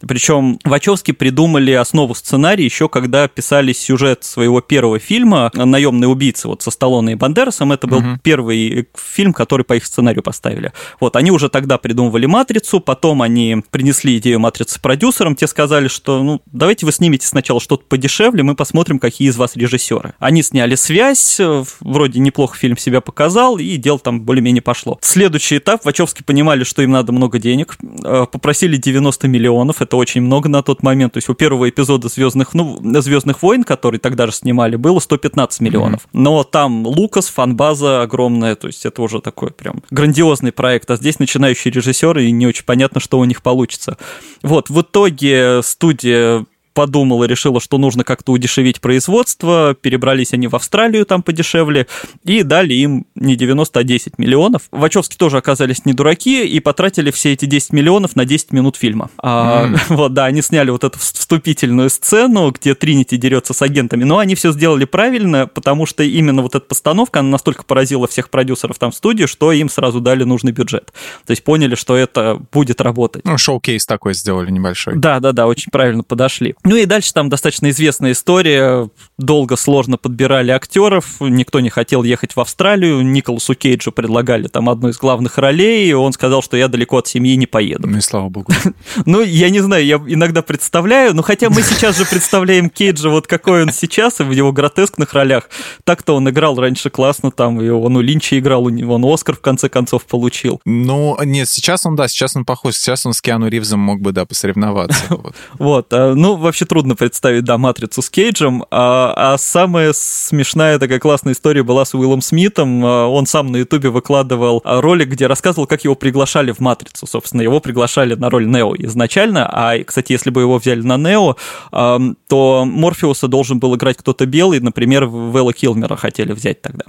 Причем 0.00 0.58
Вачовски 0.64 1.12
придумали 1.12 1.72
основу 1.72 2.14
сценария 2.14 2.64
еще 2.64 2.88
когда 2.88 3.28
писали 3.28 3.72
сюжет 3.72 4.24
своего 4.24 4.60
первого 4.60 4.98
фильма 4.98 5.50
«Наемные 5.54 6.08
убийцы» 6.08 6.48
вот 6.48 6.62
со 6.62 6.70
Сталлоне 6.70 7.12
и 7.12 7.14
Бандерасом. 7.14 7.72
Это 7.72 7.86
был 7.86 7.98
угу. 7.98 8.18
первый 8.22 8.88
фильм, 9.06 9.32
который 9.32 9.62
по 9.62 9.74
их 9.74 9.86
сценарию 9.86 10.22
поставили. 10.22 10.72
Вот, 11.00 11.16
они 11.16 11.30
уже 11.30 11.48
тогда 11.48 11.78
придумывали 11.78 12.26
«Матрицу», 12.26 12.80
потом 12.80 13.22
они 13.22 13.62
принесли 13.70 14.16
идею 14.18 14.40
«Матрицы» 14.40 14.80
продюсерам, 14.80 15.36
те 15.36 15.46
сказали, 15.46 15.88
что, 15.88 16.22
ну, 16.22 16.40
давайте 16.46 16.86
вы 16.86 16.92
снимете 16.92 17.26
сначала 17.26 17.60
что-то 17.60 17.84
подешевле, 17.88 18.42
мы 18.42 18.54
посмотрим, 18.54 18.98
какие 18.98 19.28
из 19.28 19.36
вас 19.36 19.56
режиссеры. 19.56 20.14
Они 20.18 20.42
сняли 20.42 20.74
«Связь», 20.74 21.40
вроде 21.80 22.20
неплохо 22.20 22.56
фильм 22.56 22.76
себя 22.76 23.00
показал, 23.00 23.58
и 23.58 23.76
дело 23.76 23.98
там 23.98 24.22
более-менее 24.22 24.62
пошло. 24.62 24.98
Следующий 25.02 25.58
этап, 25.58 25.84
Вачовски 25.84 26.22
понимали, 26.22 26.64
что 26.64 26.82
им 26.82 26.90
надо 26.90 27.12
много 27.12 27.38
денег, 27.38 27.76
э, 28.04 28.26
попросили 28.30 28.76
90 28.76 29.28
миллионов, 29.28 29.82
это 29.82 29.96
очень 29.96 30.22
много 30.22 30.48
на 30.48 30.62
тот 30.62 30.82
момент, 30.82 31.14
то 31.14 31.18
есть 31.18 31.28
у 31.28 31.34
первого 31.34 31.68
эпизода 31.68 32.08
«Звездных, 32.08 32.54
ну, 32.54 32.80
Звездных 33.00 33.42
войн», 33.42 33.64
который 33.64 33.98
тогда 33.98 34.26
же 34.26 34.32
снимали, 34.32 34.76
было 34.76 35.00
115 35.00 35.60
миллионов. 35.60 36.08
Но 36.12 36.44
там 36.44 36.86
Лукас, 36.86 37.28
фанбаза 37.28 38.02
огромная, 38.02 38.54
то 38.54 38.66
есть 38.66 38.86
это 38.86 38.95
уже 39.02 39.20
такой 39.20 39.50
прям 39.50 39.82
грандиозный 39.90 40.52
проект, 40.52 40.90
а 40.90 40.96
здесь 40.96 41.18
начинающие 41.18 41.72
режиссеры, 41.72 42.24
и 42.24 42.30
не 42.30 42.46
очень 42.46 42.64
понятно, 42.64 43.00
что 43.00 43.18
у 43.18 43.24
них 43.24 43.42
получится. 43.42 43.98
Вот, 44.42 44.70
в 44.70 44.80
итоге 44.80 45.60
студия 45.62 46.44
подумала, 46.76 47.24
решила, 47.24 47.58
что 47.58 47.78
нужно 47.78 48.04
как-то 48.04 48.32
удешевить 48.32 48.82
производство, 48.82 49.74
перебрались 49.80 50.34
они 50.34 50.46
в 50.46 50.54
Австралию 50.54 51.06
там 51.06 51.22
подешевле, 51.22 51.86
и 52.22 52.42
дали 52.42 52.74
им 52.74 53.06
не 53.14 53.34
90, 53.34 53.80
а 53.80 53.82
10 53.82 54.18
миллионов. 54.18 54.64
Вачовски 54.72 55.16
тоже 55.16 55.38
оказались 55.38 55.86
не 55.86 55.94
дураки 55.94 56.46
и 56.46 56.60
потратили 56.60 57.10
все 57.10 57.32
эти 57.32 57.46
10 57.46 57.72
миллионов 57.72 58.14
на 58.14 58.26
10 58.26 58.52
минут 58.52 58.76
фильма. 58.76 59.08
А, 59.16 59.70
вот, 59.88 60.12
да, 60.12 60.26
они 60.26 60.42
сняли 60.42 60.68
вот 60.68 60.84
эту 60.84 60.98
вступительную 60.98 61.88
сцену, 61.88 62.50
где 62.50 62.74
Тринити 62.74 63.16
дерется 63.16 63.54
с 63.54 63.62
агентами, 63.62 64.04
но 64.04 64.18
они 64.18 64.34
все 64.34 64.52
сделали 64.52 64.84
правильно, 64.84 65.46
потому 65.46 65.86
что 65.86 66.02
именно 66.02 66.42
вот 66.42 66.56
эта 66.56 66.66
постановка, 66.66 67.20
она 67.20 67.30
настолько 67.30 67.64
поразила 67.64 68.06
всех 68.06 68.28
продюсеров 68.28 68.78
там 68.78 68.90
в 68.90 68.94
студии, 68.94 69.24
что 69.24 69.50
им 69.50 69.70
сразу 69.70 70.00
дали 70.00 70.24
нужный 70.24 70.52
бюджет. 70.52 70.92
То 71.24 71.30
есть 71.30 71.42
поняли, 71.42 71.74
что 71.74 71.96
это 71.96 72.38
будет 72.52 72.82
работать. 72.82 73.24
Ну, 73.24 73.38
шоу-кейс 73.38 73.86
такой 73.86 74.12
сделали 74.12 74.50
небольшой. 74.50 74.96
Да, 74.96 75.20
да, 75.20 75.32
да, 75.32 75.46
очень 75.46 75.70
правильно 75.72 76.02
подошли. 76.02 76.54
Ну 76.66 76.74
и 76.74 76.84
дальше 76.84 77.12
там 77.12 77.28
достаточно 77.28 77.70
известная 77.70 78.10
история. 78.10 78.90
Долго, 79.18 79.54
сложно 79.54 79.98
подбирали 79.98 80.50
актеров, 80.50 81.20
никто 81.20 81.60
не 81.60 81.70
хотел 81.70 82.02
ехать 82.02 82.34
в 82.34 82.40
Австралию. 82.40 83.02
Николасу 83.02 83.54
Кейджу 83.54 83.92
предлагали 83.92 84.48
там 84.48 84.68
одну 84.68 84.88
из 84.88 84.98
главных 84.98 85.38
ролей, 85.38 85.88
и 85.88 85.92
он 85.92 86.12
сказал, 86.12 86.42
что 86.42 86.56
я 86.56 86.66
далеко 86.66 86.98
от 86.98 87.06
семьи 87.06 87.36
не 87.36 87.46
поеду. 87.46 87.86
Ну 87.86 87.98
и 87.98 88.00
слава 88.00 88.28
богу. 88.28 88.52
Ну, 89.04 89.22
я 89.22 89.50
не 89.50 89.60
знаю, 89.60 89.84
я 89.84 89.96
иногда 89.96 90.42
представляю, 90.42 91.14
но 91.14 91.22
хотя 91.22 91.50
мы 91.50 91.62
сейчас 91.62 91.96
же 91.96 92.04
представляем 92.04 92.68
Кейджа 92.68 93.10
вот 93.10 93.28
какой 93.28 93.62
он 93.62 93.70
сейчас, 93.70 94.20
и 94.20 94.24
в 94.24 94.32
его 94.32 94.52
гротескных 94.52 95.12
ролях. 95.12 95.48
Так-то 95.84 96.16
он 96.16 96.28
играл 96.28 96.56
раньше 96.56 96.90
классно, 96.90 97.30
там, 97.30 97.60
и 97.60 97.68
он 97.68 97.96
у 97.96 98.00
Линча 98.00 98.38
играл, 98.38 98.64
у 98.64 98.70
него 98.70 98.94
он 98.94 99.04
Оскар 99.04 99.36
в 99.36 99.40
конце 99.40 99.68
концов 99.68 100.04
получил. 100.06 100.60
Ну, 100.64 101.16
нет, 101.22 101.48
сейчас 101.48 101.86
он, 101.86 101.94
да, 101.94 102.08
сейчас 102.08 102.34
он 102.34 102.44
похож, 102.44 102.74
сейчас 102.74 103.06
он 103.06 103.12
с 103.12 103.20
Киану 103.20 103.48
Ривзом 103.48 103.80
мог 103.80 104.00
бы, 104.00 104.10
да, 104.12 104.26
посоревноваться. 104.26 104.96
Вот, 105.58 105.92
а, 105.92 106.14
ну, 106.14 106.36
вообще 106.36 106.55
трудно 106.64 106.96
представить, 106.96 107.44
да, 107.44 107.58
«Матрицу» 107.58 108.02
с 108.02 108.10
Кейджем, 108.10 108.64
а, 108.70 109.34
а 109.34 109.38
самая 109.38 109.92
смешная 109.92 110.78
такая 110.78 110.98
классная 110.98 111.34
история 111.34 111.62
была 111.62 111.84
с 111.84 111.94
Уиллом 111.94 112.22
Смитом. 112.22 112.84
А, 112.84 113.06
он 113.06 113.26
сам 113.26 113.52
на 113.52 113.58
Ютубе 113.58 113.90
выкладывал 113.90 114.62
ролик, 114.64 115.08
где 115.08 115.26
рассказывал, 115.26 115.66
как 115.66 115.84
его 115.84 115.94
приглашали 115.94 116.52
в 116.52 116.60
«Матрицу». 116.60 117.06
Собственно, 117.06 117.42
его 117.42 117.60
приглашали 117.60 118.14
на 118.14 118.30
роль 118.30 118.46
Нео 118.46 118.74
изначально, 118.78 119.48
а, 119.50 119.82
кстати, 119.84 120.12
если 120.12 120.30
бы 120.30 120.40
его 120.40 120.58
взяли 120.58 120.80
на 120.80 120.96
Нео, 120.96 121.36
то 121.70 122.64
Морфеуса 122.64 123.28
должен 123.28 123.58
был 123.58 123.74
играть 123.76 123.96
кто-то 123.96 124.26
белый, 124.26 124.60
например, 124.60 125.06
Вэлла 125.06 125.52
Килмера 125.52 125.96
хотели 125.96 126.32
взять 126.32 126.62
тогда. 126.62 126.84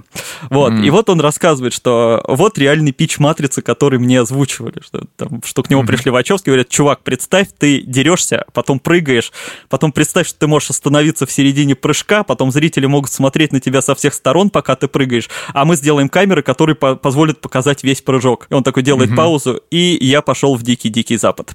Вот, 0.50 0.72
mm. 0.72 0.84
и 0.84 0.90
вот 0.90 1.10
он 1.10 1.20
рассказывает, 1.20 1.72
что 1.72 2.22
вот 2.26 2.58
реальный 2.58 2.92
пич 2.92 3.18
«Матрицы», 3.18 3.62
который 3.62 3.98
мне 3.98 4.20
озвучивали, 4.20 4.80
что, 4.80 5.04
там, 5.16 5.42
что 5.44 5.62
к 5.62 5.70
нему 5.70 5.82
mm-hmm. 5.82 5.86
пришли 5.86 6.10
Вачовски, 6.10 6.46
говорят, 6.46 6.68
чувак, 6.68 7.00
представь, 7.02 7.48
ты 7.58 7.82
дерешься, 7.82 8.44
потом 8.52 8.78
прыгаешь, 8.78 9.32
потом 9.68 9.92
представь, 9.92 10.28
что 10.28 10.38
ты 10.38 10.46
можешь 10.46 10.70
остановиться 10.70 11.26
в 11.26 11.32
середине 11.32 11.74
прыжка, 11.74 12.22
потом 12.22 12.50
зрители 12.50 12.86
могут 12.86 13.12
смотреть 13.12 13.52
на 13.52 13.60
тебя 13.60 13.82
со 13.82 13.94
всех 13.94 14.14
сторон, 14.14 14.50
пока 14.50 14.76
ты 14.76 14.88
прыгаешь, 14.88 15.28
а 15.52 15.64
мы 15.64 15.76
сделаем 15.76 16.08
камеры, 16.08 16.42
которые 16.42 16.76
по 16.76 16.96
позволят 16.96 17.40
показать 17.40 17.84
весь 17.84 18.02
прыжок. 18.02 18.46
И 18.50 18.54
он 18.54 18.62
такой 18.62 18.82
делает 18.82 19.10
mm-hmm. 19.10 19.16
паузу, 19.16 19.62
и 19.70 19.98
я 20.00 20.20
пошел 20.22 20.56
в 20.56 20.62
дикий-дикий 20.62 21.16
запад. 21.16 21.54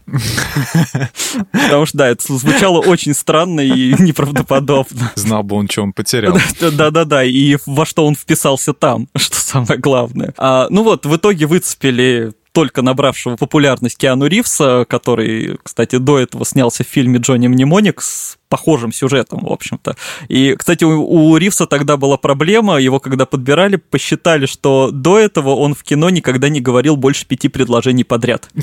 Потому 1.51 1.86
что, 1.86 1.98
да, 1.98 2.10
это 2.10 2.38
звучало 2.38 2.79
очень 2.79 3.13
странно 3.13 3.62
и 3.62 3.93
неправдоподобно. 4.01 5.12
Знал 5.15 5.43
бы 5.43 5.55
он, 5.55 5.69
что 5.69 5.83
он 5.83 5.93
потерял. 5.93 6.38
Да-да-да, 6.60 7.24
и 7.24 7.57
во 7.65 7.86
что 7.86 8.05
он 8.05 8.15
вписался 8.15 8.74
там, 8.74 9.07
что 9.15 9.38
самое 9.38 9.79
главное. 9.79 10.33
А, 10.38 10.67
ну 10.69 10.83
вот, 10.83 11.05
в 11.05 11.15
итоге 11.15 11.45
выцепили 11.45 12.33
только 12.53 12.81
набравшего 12.83 13.36
популярность 13.36 13.98
Киану 13.98 14.27
Ривса, 14.27 14.86
который, 14.88 15.57
кстати, 15.63 15.98
до 15.98 16.19
этого 16.19 16.45
снялся 16.45 16.83
в 16.83 16.88
фильме 16.88 17.19
«Джонни 17.19 17.48
Мнемоник» 17.48 18.01
с 18.01 18.38
похожим 18.48 18.93
сюжетом, 18.93 19.39
в 19.45 19.51
общем-то. 19.51 19.95
И, 20.27 20.55
кстати, 20.55 20.83
у, 20.83 21.01
у 21.01 21.36
Ривса 21.38 21.65
тогда 21.65 21.98
была 21.98 22.17
проблема, 22.17 22.77
его 22.77 23.00
когда 23.00 23.25
подбирали, 23.25 23.77
посчитали, 23.77 24.45
что 24.45 24.91
до 24.91 25.17
этого 25.17 25.55
он 25.55 25.74
в 25.74 25.81
кино 25.81 26.12
никогда 26.12 26.50
не 26.50 26.62
говорил 26.62 26.95
больше 26.95 27.25
пяти 27.25 27.50
предложений 27.50 28.03
подряд. 28.03 28.50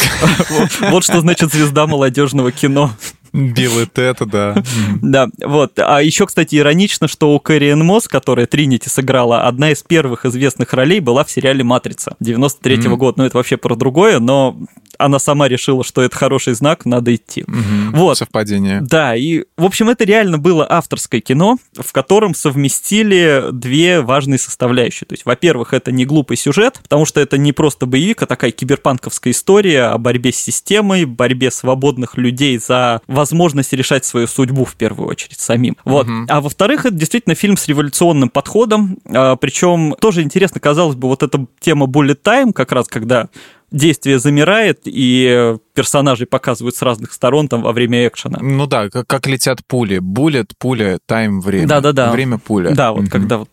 Вот 0.80 1.04
что 1.04 1.20
значит 1.20 1.52
звезда 1.52 1.87
молодежного 1.87 2.52
кино. 2.52 2.92
И 3.32 3.87
Тета, 3.92 4.26
да. 4.26 4.62
Да, 5.02 5.28
вот. 5.44 5.78
А 5.78 6.02
еще, 6.02 6.26
кстати, 6.26 6.56
иронично, 6.56 7.08
что 7.08 7.34
у 7.34 7.40
Кэрриэн 7.40 7.80
Мосс, 7.84 8.08
которая 8.08 8.46
Тринити 8.46 8.88
сыграла, 8.88 9.42
одна 9.46 9.70
из 9.70 9.82
первых 9.82 10.25
известных 10.26 10.72
ролей 10.72 11.00
была 11.00 11.25
в 11.25 11.30
сериале 11.30 11.64
«Матрица» 11.64 12.16
93-го 12.22 12.96
года. 12.96 13.18
Ну, 13.18 13.25
это 13.25 13.37
вообще 13.37 13.56
про 13.56 13.75
другое, 13.75 14.18
но 14.18 14.56
она 15.00 15.18
сама 15.18 15.49
решила, 15.49 15.82
что 15.82 16.02
это 16.02 16.16
хороший 16.16 16.54
знак, 16.54 16.84
надо 16.84 17.14
идти. 17.14 17.42
Угу, 17.42 17.96
вот. 17.96 18.18
Совпадение. 18.18 18.80
Да, 18.82 19.16
и, 19.16 19.44
в 19.56 19.64
общем, 19.64 19.88
это 19.88 20.04
реально 20.04 20.38
было 20.38 20.66
авторское 20.68 21.20
кино, 21.20 21.56
в 21.75 21.92
котором 21.92 22.34
совместили 22.34 23.46
две 23.52 24.00
важные 24.00 24.38
составляющие. 24.38 25.06
То 25.06 25.14
есть, 25.14 25.25
во-первых, 25.25 25.72
это 25.72 25.90
не 25.90 26.04
глупый 26.04 26.37
сюжет, 26.37 26.80
потому 26.82 27.06
что 27.06 27.20
это 27.20 27.38
не 27.38 27.52
просто 27.52 27.87
боевик, 27.87 28.22
а 28.22 28.26
такая 28.26 28.50
киберпанковская 28.50 29.32
история 29.32 29.84
о 29.84 29.99
борьбе 29.99 30.32
с 30.32 30.37
системой, 30.37 31.04
борьбе 31.04 31.50
свободных 31.50 32.16
людей 32.16 32.58
за 32.58 33.00
возможность 33.21 33.75
решать 33.75 34.07
свою 34.07 34.27
судьбу 34.27 34.65
в 34.65 34.75
первую 34.77 35.09
очередь 35.09 35.39
самим. 35.39 35.77
Вот. 35.85 36.09
Угу. 36.09 36.25
А 36.29 36.41
во-вторых, 36.41 36.87
это 36.87 36.95
действительно 36.95 37.35
фильм 37.35 37.59
с 37.59 37.69
революционным 37.69 38.31
подходом, 38.31 38.97
а, 39.05 39.37
причем 39.37 39.95
тоже 40.00 40.23
интересно, 40.23 40.59
казалось 40.59 40.97
бы, 40.97 41.09
вот 41.09 41.23
эта 41.23 41.47
тема 41.61 41.87
bullet 41.87 42.19
time, 42.23 42.53
как 42.55 42.73
раз 42.73 42.89
когда 42.89 43.29
действие 43.71 44.19
замирает, 44.19 44.81
и 44.85 45.57
персонажей 45.75 46.27
показывают 46.27 46.77
с 46.77 46.83
разных 46.83 47.12
сторон 47.12 47.49
там 47.49 47.62
во 47.62 47.73
время 47.73 48.07
экшена. 48.07 48.39
Ну 48.41 48.67
да, 48.67 48.91
как, 48.91 49.07
как 49.07 49.27
летят 49.27 49.65
пули. 49.67 49.99
Буллет, 49.99 50.53
пуля, 50.59 50.99
тайм, 51.07 51.41
время. 51.41 51.67
Да-да-да. 51.67 52.11
Время 52.11 52.39
пуля. 52.39 52.75
Да, 52.75 52.93
вот 52.93 53.05
угу. 53.05 53.11
когда 53.11 53.39
вот, 53.39 53.49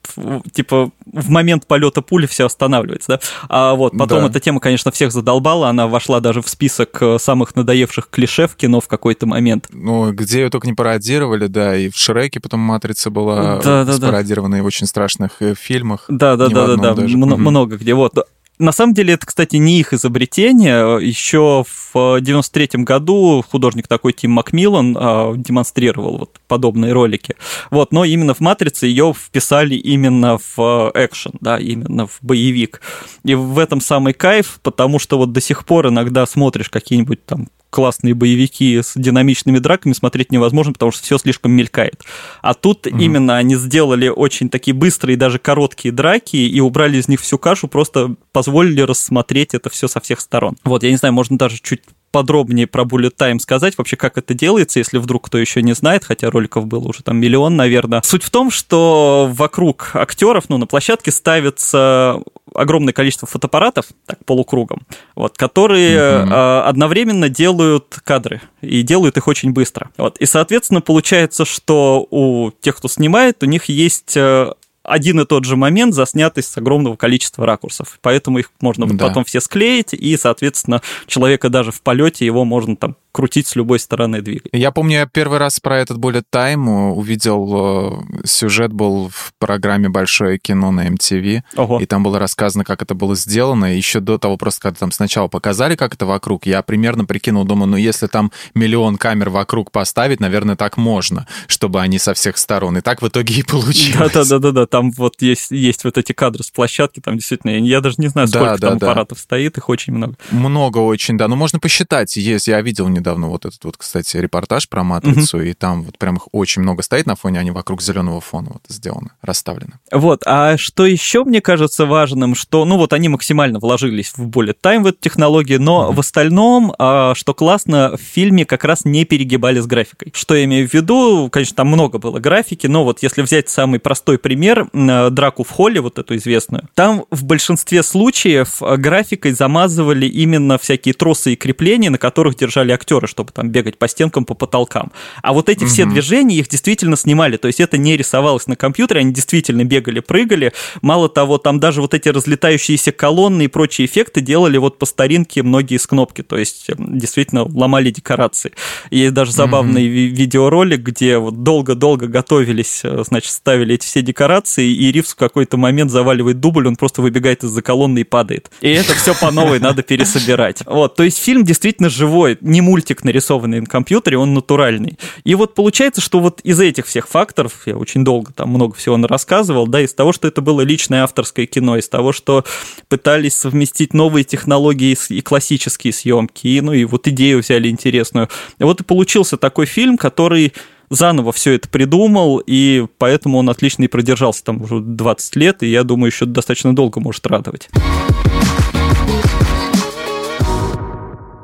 типа, 0.52 0.92
в 1.06 1.30
момент 1.30 1.68
полета 1.68 2.02
пули 2.02 2.26
все 2.26 2.46
останавливается, 2.46 3.08
да. 3.08 3.20
А 3.48 3.76
вот 3.76 3.94
потом 3.98 4.22
да. 4.22 4.28
эта 4.28 4.40
тема, 4.40 4.60
конечно, 4.60 4.92
всех 4.92 5.12
задолбала, 5.12 5.70
она 5.70 5.88
вошла 5.88 6.20
даже 6.20 6.42
в 6.42 6.50
список 6.50 7.02
э, 7.02 7.18
самых 7.20 7.56
надоевших 7.56 8.10
клише 8.10 8.48
в 8.48 8.56
кино 8.56 8.82
в 8.82 8.88
какой-то 8.88 9.26
момент. 9.26 9.68
Ну, 9.72 10.12
где 10.12 10.42
ее 10.42 10.50
только 10.50 10.68
не 10.68 10.74
пародировали, 10.74 11.48
да, 11.48 11.78
и 11.78 11.90
в 11.90 11.96
Шреке 11.96 12.40
потом 12.40 12.60
«Матрица» 12.60 13.10
была 13.10 13.62
да, 13.62 13.86
да, 13.86 13.94
спародирована 13.94 14.56
да. 14.56 14.58
и 14.60 14.62
в 14.62 14.66
очень 14.66 14.88
страшных 14.88 15.42
э, 15.42 15.54
фильмах. 15.56 16.06
Да-да-да-да, 16.10 16.94
да, 16.94 17.04
много 17.38 17.78
где. 17.78 17.94
Вот 17.94 18.16
на 18.60 18.72
самом 18.72 18.94
деле 18.94 19.14
это, 19.14 19.26
кстати, 19.26 19.58
не 19.58 19.80
их 19.80 19.94
изобретение. 19.94 21.06
Еще 21.06 21.64
в 21.94 22.20
93 22.22 22.84
году 22.84 23.44
художник 23.48 23.88
такой 23.88 24.14
Тим 24.14 24.32
Макмиллан 24.32 24.98
а, 25.00 25.34
демонстрировал 25.36 26.18
вот 26.18 26.40
подобные 26.48 26.94
ролики. 26.94 27.36
Вот, 27.70 27.92
но 27.92 28.04
именно 28.04 28.34
в 28.34 28.40
«Матрице» 28.40 28.88
ее 28.88 29.14
вписали 29.16 29.76
именно 29.76 30.40
в 30.56 30.92
экшен, 30.96 31.34
да, 31.40 31.60
именно 31.60 32.08
в 32.08 32.18
боевик. 32.22 32.82
И 33.24 33.36
в 33.36 33.60
этом 33.60 33.80
самый 33.80 34.14
кайф, 34.14 34.60
потому 34.64 34.98
что 35.00 35.18
вот 35.18 35.32
до 35.32 35.42
сих 35.42 35.66
пор 35.66 35.90
иногда 35.90 36.26
смотришь 36.26 36.70
какие-нибудь 36.70 37.26
там 37.26 37.48
классные 37.70 38.14
боевики 38.14 38.82
с 38.82 38.94
динамичными 38.96 39.60
драками 39.60 39.94
смотреть 39.94 40.32
невозможно, 40.32 40.74
потому 40.74 40.92
что 40.92 41.04
все 41.04 41.18
слишком 41.18 41.52
мелькает. 41.52 42.04
А 42.42 42.54
тут 42.54 42.88
угу. 42.88 42.98
именно 42.98 43.38
они 43.38 43.56
сделали 43.56 44.08
очень 44.08 44.50
такие 44.50 44.74
быстрые, 44.74 45.18
даже 45.18 45.40
короткие 45.40 45.92
драки 45.92 46.38
и 46.38 46.60
убрали 46.60 46.98
из 46.98 47.08
них 47.08 47.22
всю 47.22 47.38
кашу, 47.38 47.68
просто 47.68 48.16
позволили 48.32 48.82
рассмотреть 48.82 49.54
это 49.54 49.70
все 49.70 49.88
со 49.88 50.00
всех 50.00 50.20
сторон. 50.20 50.56
Вот, 50.64 50.84
я 50.84 50.92
не 50.92 50.98
знаю, 50.98 51.14
можно 51.14 51.38
даже 51.38 51.58
чуть 51.62 51.82
подробнее 52.12 52.68
про 52.68 52.84
Bullet 52.84 53.14
Time 53.18 53.40
сказать, 53.40 53.78
вообще 53.78 53.96
как 53.96 54.18
это 54.18 54.34
делается, 54.34 54.80
если 54.80 54.98
вдруг 54.98 55.28
кто 55.28 55.38
еще 55.38 55.62
не 55.62 55.74
знает, 55.74 56.04
хотя 56.06 56.30
роликов 56.30 56.66
было 56.68 56.88
уже 56.88 57.04
там 57.04 57.18
миллион, 57.18 57.56
наверное. 57.56 58.02
Суть 58.04 58.24
в 58.24 58.30
том, 58.30 58.52
что 58.52 59.30
вокруг 59.32 59.92
актеров, 59.94 60.46
ну, 60.50 60.58
на 60.58 60.66
площадке 60.68 61.12
ставится 61.12 62.22
огромное 62.54 62.94
количество 62.94 63.28
фотоаппаратов, 63.28 63.88
так, 64.06 64.24
полукругом, 64.26 64.82
вот, 65.16 65.38
которые 65.38 65.96
mm-hmm. 65.96 66.62
одновременно 66.62 67.30
делают 67.30 68.00
кадры, 68.04 68.42
и 68.62 68.82
делают 68.82 69.18
их 69.18 69.28
очень 69.28 69.52
быстро. 69.52 69.90
Вот, 69.98 70.18
и, 70.18 70.26
соответственно, 70.26 70.82
получается, 70.82 71.46
что 71.46 72.08
у 72.10 72.52
тех, 72.62 72.78
кто 72.78 72.88
снимает, 72.88 73.44
у 73.44 73.46
них 73.46 73.66
есть 73.66 74.16
э, 74.16 74.54
один 74.88 75.20
и 75.20 75.26
тот 75.26 75.44
же 75.44 75.56
момент, 75.58 75.94
заснятый 75.94 76.42
с 76.42 76.58
огромного 76.58 76.96
количества 76.96 77.46
ракурсов. 77.46 78.00
Поэтому 78.02 78.40
их 78.40 78.52
можно 78.62 78.88
да. 78.88 79.08
потом 79.08 79.26
все 79.26 79.42
склеить, 79.42 79.94
и, 79.94 80.18
соответственно, 80.18 80.82
человека 81.06 81.50
даже 81.50 81.72
в 81.72 81.82
полете 81.82 82.26
его 82.26 82.46
можно 82.46 82.76
там 82.76 82.96
крутить 83.18 83.48
с 83.48 83.56
любой 83.56 83.80
стороны 83.80 84.22
двигать. 84.22 84.52
Я 84.54 84.70
помню, 84.70 84.98
я 84.98 85.06
первый 85.08 85.40
раз 85.40 85.60
про 85.60 85.80
этот 85.80 85.98
Bullet 85.98 86.26
Time 86.32 86.92
увидел, 86.92 88.04
э, 88.22 88.28
сюжет 88.28 88.72
был 88.72 89.10
в 89.12 89.34
программе 89.40 89.90
«Большое 89.90 90.38
кино» 90.38 90.70
на 90.70 90.88
MTV, 90.88 91.42
Ого. 91.56 91.80
и 91.80 91.88
там 91.88 92.04
было 92.04 92.20
рассказано, 92.20 92.64
как 92.64 92.84
это 92.84 92.94
было 92.94 93.16
сделано. 93.16 93.76
Еще 93.76 94.02
до 94.02 94.20
того, 94.20 94.38
просто 94.38 94.62
когда 94.62 94.78
там 94.82 94.92
сначала 94.92 95.30
показали, 95.30 95.76
как 95.76 95.96
это 95.96 96.06
вокруг, 96.06 96.46
я 96.46 96.62
примерно 96.62 97.06
прикинул, 97.06 97.44
думаю, 97.44 97.70
ну 97.70 97.78
если 97.78 98.06
там 98.06 98.32
миллион 98.54 98.98
камер 98.98 99.32
вокруг 99.32 99.72
поставить, 99.72 100.20
наверное, 100.20 100.56
так 100.56 100.78
можно, 100.78 101.26
чтобы 101.48 101.82
они 101.82 101.98
со 101.98 102.14
всех 102.14 102.38
сторон. 102.38 102.78
И 102.78 102.82
так 102.82 103.02
в 103.02 103.08
итоге 103.08 103.34
и 103.34 103.42
получилось. 103.42 104.12
Да-да-да, 104.14 104.68
там 104.68 104.92
вот 104.92 105.24
есть, 105.24 105.50
есть 105.50 105.86
вот 105.86 105.98
эти 105.98 106.12
кадры 106.12 106.44
с 106.44 106.52
площадки, 106.52 107.00
там 107.00 107.16
действительно, 107.16 107.50
я 107.50 107.82
даже 107.82 107.96
не 107.98 108.10
знаю, 108.10 108.28
сколько 108.28 108.60
да, 108.60 108.68
там 108.70 108.78
да, 108.78 108.86
аппаратов 108.86 109.18
да. 109.18 109.24
стоит, 109.24 109.58
их 109.58 109.70
очень 109.70 109.94
много. 109.94 110.14
Много 110.30 110.78
очень, 110.78 111.18
да. 111.18 111.28
Ну, 111.28 111.36
можно 111.36 111.58
посчитать. 111.60 112.16
Есть, 112.16 112.48
я 112.48 112.62
видел 112.62 112.88
недавно 112.90 113.07
недавно 113.08 113.28
вот 113.28 113.46
этот 113.46 113.64
вот, 113.64 113.78
кстати, 113.78 114.18
репортаж 114.18 114.68
про 114.68 114.84
матрицу, 114.84 115.40
mm-hmm. 115.40 115.50
и 115.50 115.54
там 115.54 115.84
вот 115.84 115.98
прям 115.98 116.18
их 116.18 116.28
очень 116.34 116.62
много 116.62 116.84
стоит 116.84 117.06
на 117.06 117.16
фоне, 117.16 117.40
они 117.40 117.52
вокруг 117.52 117.82
зеленого 117.82 118.20
фона 118.20 118.50
вот 118.54 118.64
сделаны, 118.68 119.12
расставлены. 119.22 119.74
Вот, 119.92 120.24
а 120.26 120.58
что 120.58 120.86
еще 120.86 121.24
мне 121.24 121.40
кажется 121.40 121.86
важным, 121.86 122.36
что, 122.36 122.66
ну 122.66 122.76
вот 122.76 122.92
они 122.92 123.08
максимально 123.08 123.60
вложились 123.60 124.12
в 124.18 124.28
более 124.28 124.54
тайм 124.54 124.84
в 124.84 124.88
эту 124.88 124.98
технологию, 125.00 125.62
но 125.62 125.90
mm-hmm. 125.90 125.96
в 125.96 126.00
остальном, 126.02 126.74
а, 126.78 127.16
что 127.16 127.34
классно, 127.34 127.96
в 127.96 128.02
фильме 128.02 128.46
как 128.46 128.66
раз 128.66 128.84
не 128.84 129.06
перегибали 129.06 129.62
с 129.62 129.68
графикой. 129.68 130.12
Что 130.14 130.36
я 130.36 130.44
имею 130.44 130.68
в 130.68 130.74
виду? 130.74 131.30
Конечно, 131.32 131.56
там 131.56 131.68
много 131.68 131.98
было 132.00 132.20
графики, 132.20 132.68
но 132.68 132.84
вот 132.84 133.02
если 133.04 133.22
взять 133.22 133.48
самый 133.48 133.80
простой 133.80 134.18
пример, 134.18 134.68
драку 134.74 135.46
в 135.46 135.50
холле, 135.50 135.80
вот 135.80 135.98
эту 135.98 136.18
известную, 136.18 136.68
там 136.74 137.06
в 137.10 137.24
большинстве 137.24 137.84
случаев 137.84 138.58
графикой 138.60 139.32
замазывали 139.32 140.08
именно 140.08 140.58
всякие 140.58 140.94
тросы 140.94 141.34
и 141.34 141.36
крепления, 141.38 141.90
на 141.90 141.98
которых 141.98 142.36
держали 142.36 142.72
актеры 142.72 142.97
актеры, 142.98 143.08
чтобы 143.08 143.32
там 143.32 143.50
бегать 143.50 143.78
по 143.78 143.88
стенкам, 143.88 144.26
по 144.26 144.34
потолкам. 144.34 144.92
А 145.22 145.34
вот 145.34 145.50
эти 145.50 145.64
угу. 145.64 145.70
все 145.70 145.86
движения 145.86 146.38
их 146.38 146.48
действительно 146.48 146.98
снимали, 146.98 147.38
то 147.38 147.48
есть 147.48 147.60
это 147.60 147.78
не 147.78 147.98
рисовалось 147.98 148.48
на 148.48 148.56
компьютере, 148.56 149.02
они 149.02 149.14
действительно 149.14 149.64
бегали, 149.64 150.00
прыгали. 150.00 150.54
Мало 150.82 151.10
того, 151.10 151.38
там 151.38 151.60
даже 151.60 151.82
вот 151.82 151.94
эти 151.94 152.10
разлетающиеся 152.10 152.92
колонны 152.92 153.44
и 153.44 153.48
прочие 153.48 153.86
эффекты 153.86 154.22
делали 154.22 154.58
вот 154.58 154.78
по 154.80 154.86
старинке 154.86 155.44
многие 155.44 155.78
с 155.78 155.88
кнопки, 155.88 156.24
то 156.24 156.38
есть 156.38 156.70
эм, 156.70 156.98
действительно 156.98 157.44
ломали 157.44 157.92
декорации. 157.92 158.52
Есть 158.92 159.14
даже 159.14 159.32
забавный 159.32 159.88
ви- 159.88 160.08
видеоролик, 160.08 160.82
где 160.82 161.18
вот 161.18 161.44
долго-долго 161.44 162.08
готовились, 162.08 162.82
э, 162.84 163.04
значит, 163.06 163.32
ставили 163.32 163.76
эти 163.76 163.86
все 163.86 164.02
декорации, 164.02 164.68
и 164.68 164.92
Ривз 164.92 165.14
в 165.14 165.16
какой-то 165.16 165.58
момент 165.58 165.92
заваливает 165.92 166.40
дубль, 166.40 166.68
он 166.68 166.76
просто 166.76 167.02
выбегает 167.02 167.44
из-за 167.44 167.62
колонны 167.62 168.00
и 168.00 168.04
падает. 168.04 168.52
И 168.62 168.70
это 168.70 168.94
все 168.94 169.14
по 169.14 169.32
новой 169.32 169.60
надо 169.60 169.84
пересобирать. 169.84 170.62
Вот, 170.66 170.96
то 170.96 171.04
есть 171.04 171.18
фильм 171.18 171.44
действительно 171.44 171.90
живой, 171.90 172.38
не 172.42 172.62
мультик 172.62 172.87
мультик, 172.88 173.04
нарисованный 173.04 173.60
на 173.62 173.66
компьютере, 173.66 174.18
он 174.18 174.34
натуральный. 174.34 174.98
И 175.26 175.36
вот 175.36 175.56
получается, 175.56 176.02
что 176.02 176.20
вот 176.20 176.40
из 176.42 176.60
этих 176.60 176.86
всех 176.86 177.08
факторов, 177.08 177.64
я 177.66 177.76
очень 177.76 178.04
долго 178.04 178.32
там 178.32 178.50
много 178.50 178.76
всего 178.76 178.98
рассказывал, 179.08 179.68
да, 179.68 179.82
из 179.82 179.94
того, 179.94 180.14
что 180.14 180.28
это 180.28 180.42
было 180.42 180.62
личное 180.62 181.04
авторское 181.04 181.46
кино, 181.46 181.78
из 181.78 181.90
того, 181.90 182.14
что 182.14 182.46
пытались 182.88 183.36
совместить 183.36 183.94
новые 183.94 184.24
технологии 184.24 184.98
и 185.10 185.22
классические 185.22 185.92
съемки, 185.92 186.48
и, 186.48 186.62
ну 186.62 186.74
и 186.74 186.86
вот 186.86 187.08
идею 187.08 187.40
взяли 187.40 187.70
интересную. 187.70 188.30
И 188.60 188.64
вот 188.64 188.82
и 188.82 188.84
получился 188.84 189.38
такой 189.38 189.66
фильм, 189.66 189.98
который 189.98 190.54
заново 190.90 191.34
все 191.34 191.54
это 191.54 191.68
придумал, 191.68 192.42
и 192.46 192.86
поэтому 192.98 193.38
он 193.38 193.50
отлично 193.50 193.84
и 193.84 193.88
продержался 193.88 194.44
там 194.46 194.62
уже 194.62 194.80
20 194.80 195.36
лет, 195.36 195.64
и 195.64 195.68
я 195.68 195.84
думаю, 195.84 196.12
еще 196.12 196.26
достаточно 196.26 196.74
долго 196.74 197.02
может 197.02 197.28
радовать. 197.28 197.70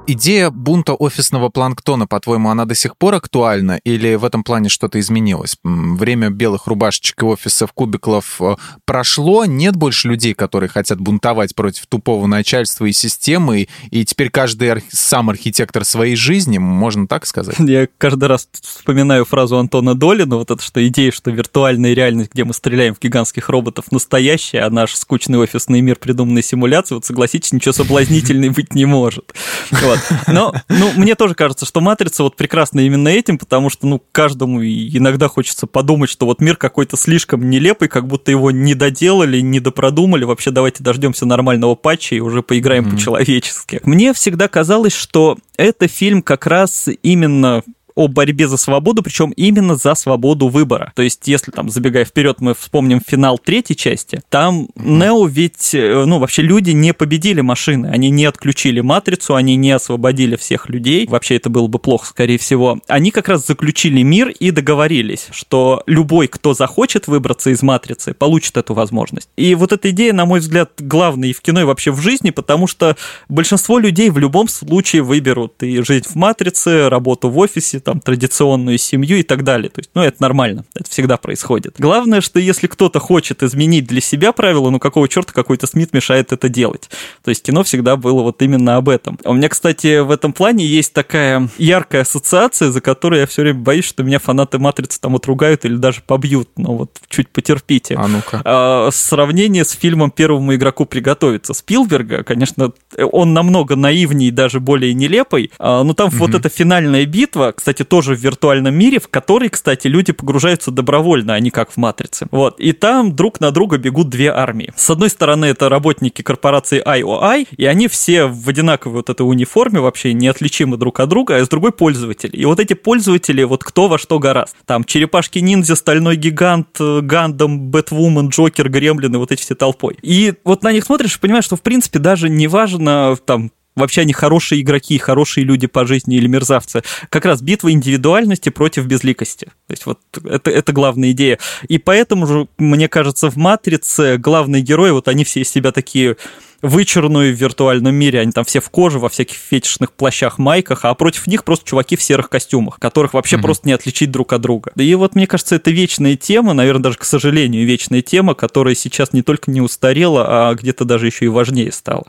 Идея 0.05 0.49
бунта 0.49 0.95
офисного 0.95 1.47
планктона, 1.47 2.07
по-твоему, 2.07 2.49
она 2.49 2.65
до 2.65 2.75
сих 2.75 2.97
пор 2.97 3.15
актуальна 3.15 3.79
или 3.85 4.15
в 4.15 4.25
этом 4.25 4.43
плане 4.43 4.67
что-то 4.67 4.99
изменилось? 4.99 5.55
Время 5.63 6.29
белых 6.29 6.67
рубашечек 6.67 7.23
и 7.23 7.25
офисов 7.25 7.71
кубиклов 7.71 8.41
э, 8.41 8.55
прошло, 8.83 9.45
нет 9.45 9.77
больше 9.77 10.09
людей, 10.09 10.33
которые 10.33 10.67
хотят 10.67 10.99
бунтовать 10.99 11.55
против 11.55 11.87
тупого 11.87 12.27
начальства 12.27 12.83
и 12.83 12.91
системы, 12.91 13.69
и 13.91 14.03
теперь 14.03 14.29
каждый 14.29 14.71
арх... 14.71 14.83
сам 14.89 15.29
архитектор 15.29 15.85
своей 15.85 16.17
жизни, 16.17 16.57
можно 16.57 17.07
так 17.07 17.25
сказать? 17.25 17.55
Я 17.59 17.87
каждый 17.97 18.25
раз 18.25 18.49
вспоминаю 18.61 19.23
фразу 19.23 19.57
Антона 19.57 19.95
Долина, 19.95 20.35
вот 20.35 20.51
это 20.51 20.61
что 20.61 20.85
идея, 20.85 21.13
что 21.13 21.31
виртуальная 21.31 21.93
реальность, 21.93 22.33
где 22.33 22.43
мы 22.43 22.53
стреляем 22.53 22.93
в 22.93 22.99
гигантских 22.99 23.47
роботов, 23.47 23.85
настоящая, 23.89 24.63
а 24.63 24.69
наш 24.69 24.95
скучный 24.95 25.37
офисный 25.37 25.79
мир 25.79 25.95
придуманный 25.95 26.43
симуляцией, 26.43 26.97
вот 26.97 27.05
согласитесь, 27.05 27.53
ничего 27.53 27.71
соблазнительной 27.71 28.49
быть 28.49 28.75
не 28.75 28.85
может. 28.85 29.33
Вот. 29.93 30.23
Но 30.27 30.53
ну, 30.69 30.91
мне 30.95 31.15
тоже 31.15 31.35
кажется, 31.35 31.65
что 31.65 31.81
«Матрица» 31.81 32.23
вот 32.23 32.35
прекрасна 32.35 32.79
именно 32.81 33.09
этим, 33.09 33.37
потому 33.37 33.69
что, 33.69 33.87
ну, 33.87 34.01
каждому 34.11 34.63
иногда 34.63 35.27
хочется 35.27 35.67
подумать, 35.67 36.09
что 36.09 36.25
вот 36.25 36.41
мир 36.41 36.55
какой-то 36.55 36.97
слишком 36.97 37.49
нелепый, 37.49 37.87
как 37.87 38.07
будто 38.07 38.31
его 38.31 38.51
не 38.51 38.75
доделали, 38.75 39.39
не 39.39 39.59
допродумали. 39.59 40.23
Вообще 40.23 40.51
давайте 40.51 40.83
дождемся 40.83 41.25
нормального 41.25 41.75
патча 41.75 42.15
и 42.15 42.19
уже 42.19 42.41
поиграем 42.41 42.85
mm-hmm. 42.85 42.91
по-человечески. 42.91 43.81
Мне 43.83 44.13
всегда 44.13 44.47
казалось, 44.47 44.93
что 44.93 45.37
это 45.57 45.87
фильм 45.87 46.21
как 46.21 46.47
раз 46.47 46.89
именно 47.01 47.63
о 47.95 48.07
борьбе 48.07 48.47
за 48.47 48.57
свободу, 48.57 49.03
причем 49.03 49.31
именно 49.31 49.75
за 49.75 49.95
свободу 49.95 50.47
выбора. 50.47 50.91
То 50.95 51.01
есть, 51.01 51.27
если 51.27 51.51
там, 51.51 51.69
забегая 51.69 52.05
вперед, 52.05 52.39
мы 52.39 52.53
вспомним 52.53 53.01
финал 53.05 53.37
третьей 53.37 53.75
части, 53.75 54.21
там 54.29 54.67
Нео 54.75 55.25
ведь, 55.27 55.73
э, 55.73 56.03
ну, 56.05 56.19
вообще 56.19 56.41
люди 56.41 56.71
не 56.71 56.93
победили 56.93 57.41
машины, 57.41 57.87
они 57.87 58.09
не 58.09 58.25
отключили 58.25 58.81
матрицу, 58.81 59.35
они 59.35 59.55
не 59.55 59.71
освободили 59.71 60.35
всех 60.35 60.69
людей, 60.69 61.07
вообще 61.07 61.35
это 61.35 61.49
было 61.49 61.67
бы 61.67 61.79
плохо, 61.79 62.07
скорее 62.07 62.37
всего. 62.37 62.79
Они 62.87 63.11
как 63.11 63.29
раз 63.29 63.45
заключили 63.45 64.01
мир 64.01 64.29
и 64.29 64.51
договорились, 64.51 65.27
что 65.31 65.83
любой, 65.85 66.27
кто 66.27 66.53
захочет 66.53 67.07
выбраться 67.07 67.49
из 67.49 67.61
матрицы, 67.61 68.13
получит 68.13 68.57
эту 68.57 68.73
возможность. 68.73 69.29
И 69.37 69.55
вот 69.55 69.71
эта 69.71 69.89
идея, 69.91 70.13
на 70.13 70.25
мой 70.25 70.39
взгляд, 70.39 70.71
главная 70.79 71.29
и 71.29 71.33
в 71.33 71.41
кино, 71.41 71.61
и 71.61 71.65
вообще 71.65 71.91
в 71.91 72.01
жизни, 72.01 72.31
потому 72.31 72.67
что 72.67 72.95
большинство 73.29 73.79
людей 73.79 74.09
в 74.09 74.17
любом 74.17 74.47
случае 74.47 75.01
выберут 75.01 75.61
и 75.63 75.81
жить 75.81 76.07
в 76.07 76.15
матрице, 76.15 76.89
работу 76.89 77.29
в 77.29 77.37
офисе, 77.37 77.79
там, 77.83 77.99
традиционную 77.99 78.77
семью 78.77 79.17
и 79.17 79.23
так 79.23 79.43
далее. 79.43 79.69
То 79.69 79.79
есть, 79.79 79.89
ну, 79.93 80.01
это 80.01 80.21
нормально, 80.21 80.65
это 80.75 80.89
всегда 80.89 81.17
происходит. 81.17 81.75
Главное, 81.77 82.21
что 82.21 82.39
если 82.39 82.67
кто-то 82.67 82.99
хочет 82.99 83.43
изменить 83.43 83.87
для 83.87 84.01
себя 84.01 84.31
правила, 84.31 84.69
ну, 84.69 84.79
какого 84.79 85.07
черта 85.07 85.33
какой-то 85.33 85.67
Смит 85.67 85.93
мешает 85.93 86.31
это 86.31 86.49
делать? 86.49 86.89
То 87.23 87.29
есть, 87.29 87.43
кино 87.43 87.63
всегда 87.63 87.95
было 87.95 88.21
вот 88.21 88.41
именно 88.41 88.77
об 88.77 88.89
этом. 88.89 89.19
У 89.23 89.33
меня, 89.33 89.49
кстати, 89.49 89.99
в 89.99 90.11
этом 90.11 90.33
плане 90.33 90.65
есть 90.65 90.93
такая 90.93 91.49
яркая 91.57 92.01
ассоциация, 92.01 92.71
за 92.71 92.81
которую 92.81 93.21
я 93.21 93.27
все 93.27 93.41
время 93.41 93.59
боюсь, 93.59 93.85
что 93.85 94.03
меня 94.03 94.19
фанаты 94.19 94.59
«Матрицы» 94.59 94.99
там 94.99 95.15
отругают 95.15 95.65
или 95.65 95.75
даже 95.75 96.01
побьют, 96.05 96.49
но 96.57 96.75
вот 96.75 96.99
чуть 97.09 97.29
потерпите. 97.29 97.95
А 97.95 98.07
ну-ка. 98.07 98.41
А, 98.45 98.89
сравнение 98.91 99.65
с 99.65 99.71
фильмом 99.71 100.11
«Первому 100.11 100.55
игроку 100.55 100.85
приготовиться» 100.85 101.53
Спилберга, 101.53 102.23
конечно, 102.23 102.71
он 102.97 103.33
намного 103.33 103.75
наивнее 103.75 104.29
и 104.29 104.31
даже 104.31 104.59
более 104.59 104.93
нелепый, 104.93 105.51
а, 105.57 105.83
но 105.83 105.93
там 105.93 106.09
угу. 106.09 106.17
вот 106.17 106.35
эта 106.35 106.49
финальная 106.49 107.05
битва, 107.05 107.53
кстати, 107.55 107.72
кстати, 107.73 107.87
тоже 107.87 108.15
в 108.15 108.19
виртуальном 108.19 108.75
мире, 108.75 108.99
в 108.99 109.07
который, 109.07 109.49
кстати, 109.49 109.87
люди 109.87 110.13
погружаются 110.13 110.69
добровольно, 110.69 111.33
а 111.33 111.39
не 111.39 111.49
как 111.49 111.71
в 111.71 111.77
«Матрице». 111.77 112.27
Вот. 112.29 112.59
И 112.59 112.71
там 112.71 113.15
друг 113.15 113.39
на 113.39 113.49
друга 113.49 113.79
бегут 113.79 114.09
две 114.09 114.31
армии. 114.31 114.71
С 114.75 114.91
одной 114.91 115.09
стороны, 115.09 115.45
это 115.45 115.69
работники 115.69 116.21
корпорации 116.21 116.83
IOI, 116.85 117.47
и 117.57 117.65
они 117.65 117.87
все 117.87 118.25
в 118.25 118.47
одинаковой 118.47 118.97
вот 118.97 119.09
этой 119.09 119.23
униформе, 119.23 119.79
вообще 119.79 120.13
неотличимы 120.13 120.77
друг 120.77 120.99
от 120.99 121.09
друга, 121.09 121.37
а 121.37 121.43
с 121.43 121.49
другой 121.49 121.71
пользователи. 121.71 122.37
И 122.37 122.45
вот 122.45 122.59
эти 122.59 122.75
пользователи, 122.75 123.41
вот 123.41 123.63
кто 123.63 123.87
во 123.87 123.97
что 123.97 124.19
гораст. 124.19 124.55
Там 124.67 124.83
черепашки-ниндзя, 124.83 125.75
стальной 125.75 126.15
гигант, 126.15 126.77
Гандам, 126.79 127.71
Бэтвумен, 127.71 128.29
Джокер, 128.29 128.69
Гремлины, 128.69 129.17
вот 129.17 129.31
эти 129.31 129.41
все 129.41 129.55
толпой. 129.55 129.97
И 130.03 130.35
вот 130.43 130.61
на 130.61 130.71
них 130.71 130.83
смотришь 130.83 131.15
и 131.15 131.19
понимаешь, 131.19 131.45
что 131.45 131.55
в 131.55 131.63
принципе 131.63 131.97
даже 131.97 132.29
не 132.29 132.47
важно 132.47 133.17
там 133.25 133.49
вообще 133.75 134.01
они 134.01 134.13
хорошие 134.13 134.61
игроки, 134.61 134.97
хорошие 134.97 135.43
люди 135.43 135.67
по 135.67 135.85
жизни 135.85 136.15
или 136.15 136.27
мерзавцы. 136.27 136.83
Как 137.09 137.25
раз 137.25 137.41
битва 137.41 137.71
индивидуальности 137.71 138.49
против 138.49 138.85
безликости. 138.85 139.45
То 139.67 139.71
есть 139.71 139.85
вот 139.85 139.99
это, 140.23 140.51
это 140.51 140.71
главная 140.71 141.11
идея. 141.11 141.39
И 141.67 141.77
поэтому 141.77 142.27
же, 142.27 142.47
мне 142.57 142.87
кажется, 142.87 143.29
в 143.29 143.35
«Матрице» 143.35 144.17
главные 144.17 144.61
герои, 144.61 144.91
вот 144.91 145.07
они 145.07 145.23
все 145.23 145.41
из 145.41 145.49
себя 145.49 145.71
такие 145.71 146.17
вычурную 146.63 147.35
в 147.35 147.37
виртуальном 147.39 147.93
мире, 147.93 148.21
они 148.21 148.31
там 148.31 148.45
все 148.45 148.61
в 148.61 148.69
коже, 148.69 148.97
во 148.97 149.09
всяких 149.09 149.35
фетишных 149.35 149.91
плащах, 149.91 150.39
майках, 150.39 150.85
а 150.85 150.93
против 150.95 151.27
них 151.27 151.43
просто 151.43 151.67
чуваки 151.67 151.97
в 151.97 152.01
серых 152.01 152.29
костюмах, 152.29 152.79
которых 152.79 153.13
вообще 153.13 153.35
mm-hmm. 153.35 153.41
просто 153.41 153.67
не 153.67 153.73
отличить 153.73 154.11
друг 154.11 154.31
от 154.31 154.41
друга. 154.41 154.71
И 154.77 154.95
вот 154.95 155.13
мне 155.13 155.27
кажется, 155.27 155.55
это 155.55 155.71
вечная 155.71 156.15
тема, 156.15 156.53
наверное, 156.53 156.83
даже, 156.83 156.97
к 156.97 157.03
сожалению, 157.03 157.67
вечная 157.67 158.01
тема, 158.01 158.33
которая 158.33 158.75
сейчас 158.75 159.11
не 159.11 159.21
только 159.21 159.51
не 159.51 159.59
устарела, 159.59 160.49
а 160.49 160.55
где-то 160.55 160.85
даже 160.85 161.07
еще 161.07 161.25
и 161.25 161.27
важнее 161.27 161.71
стала. 161.73 162.05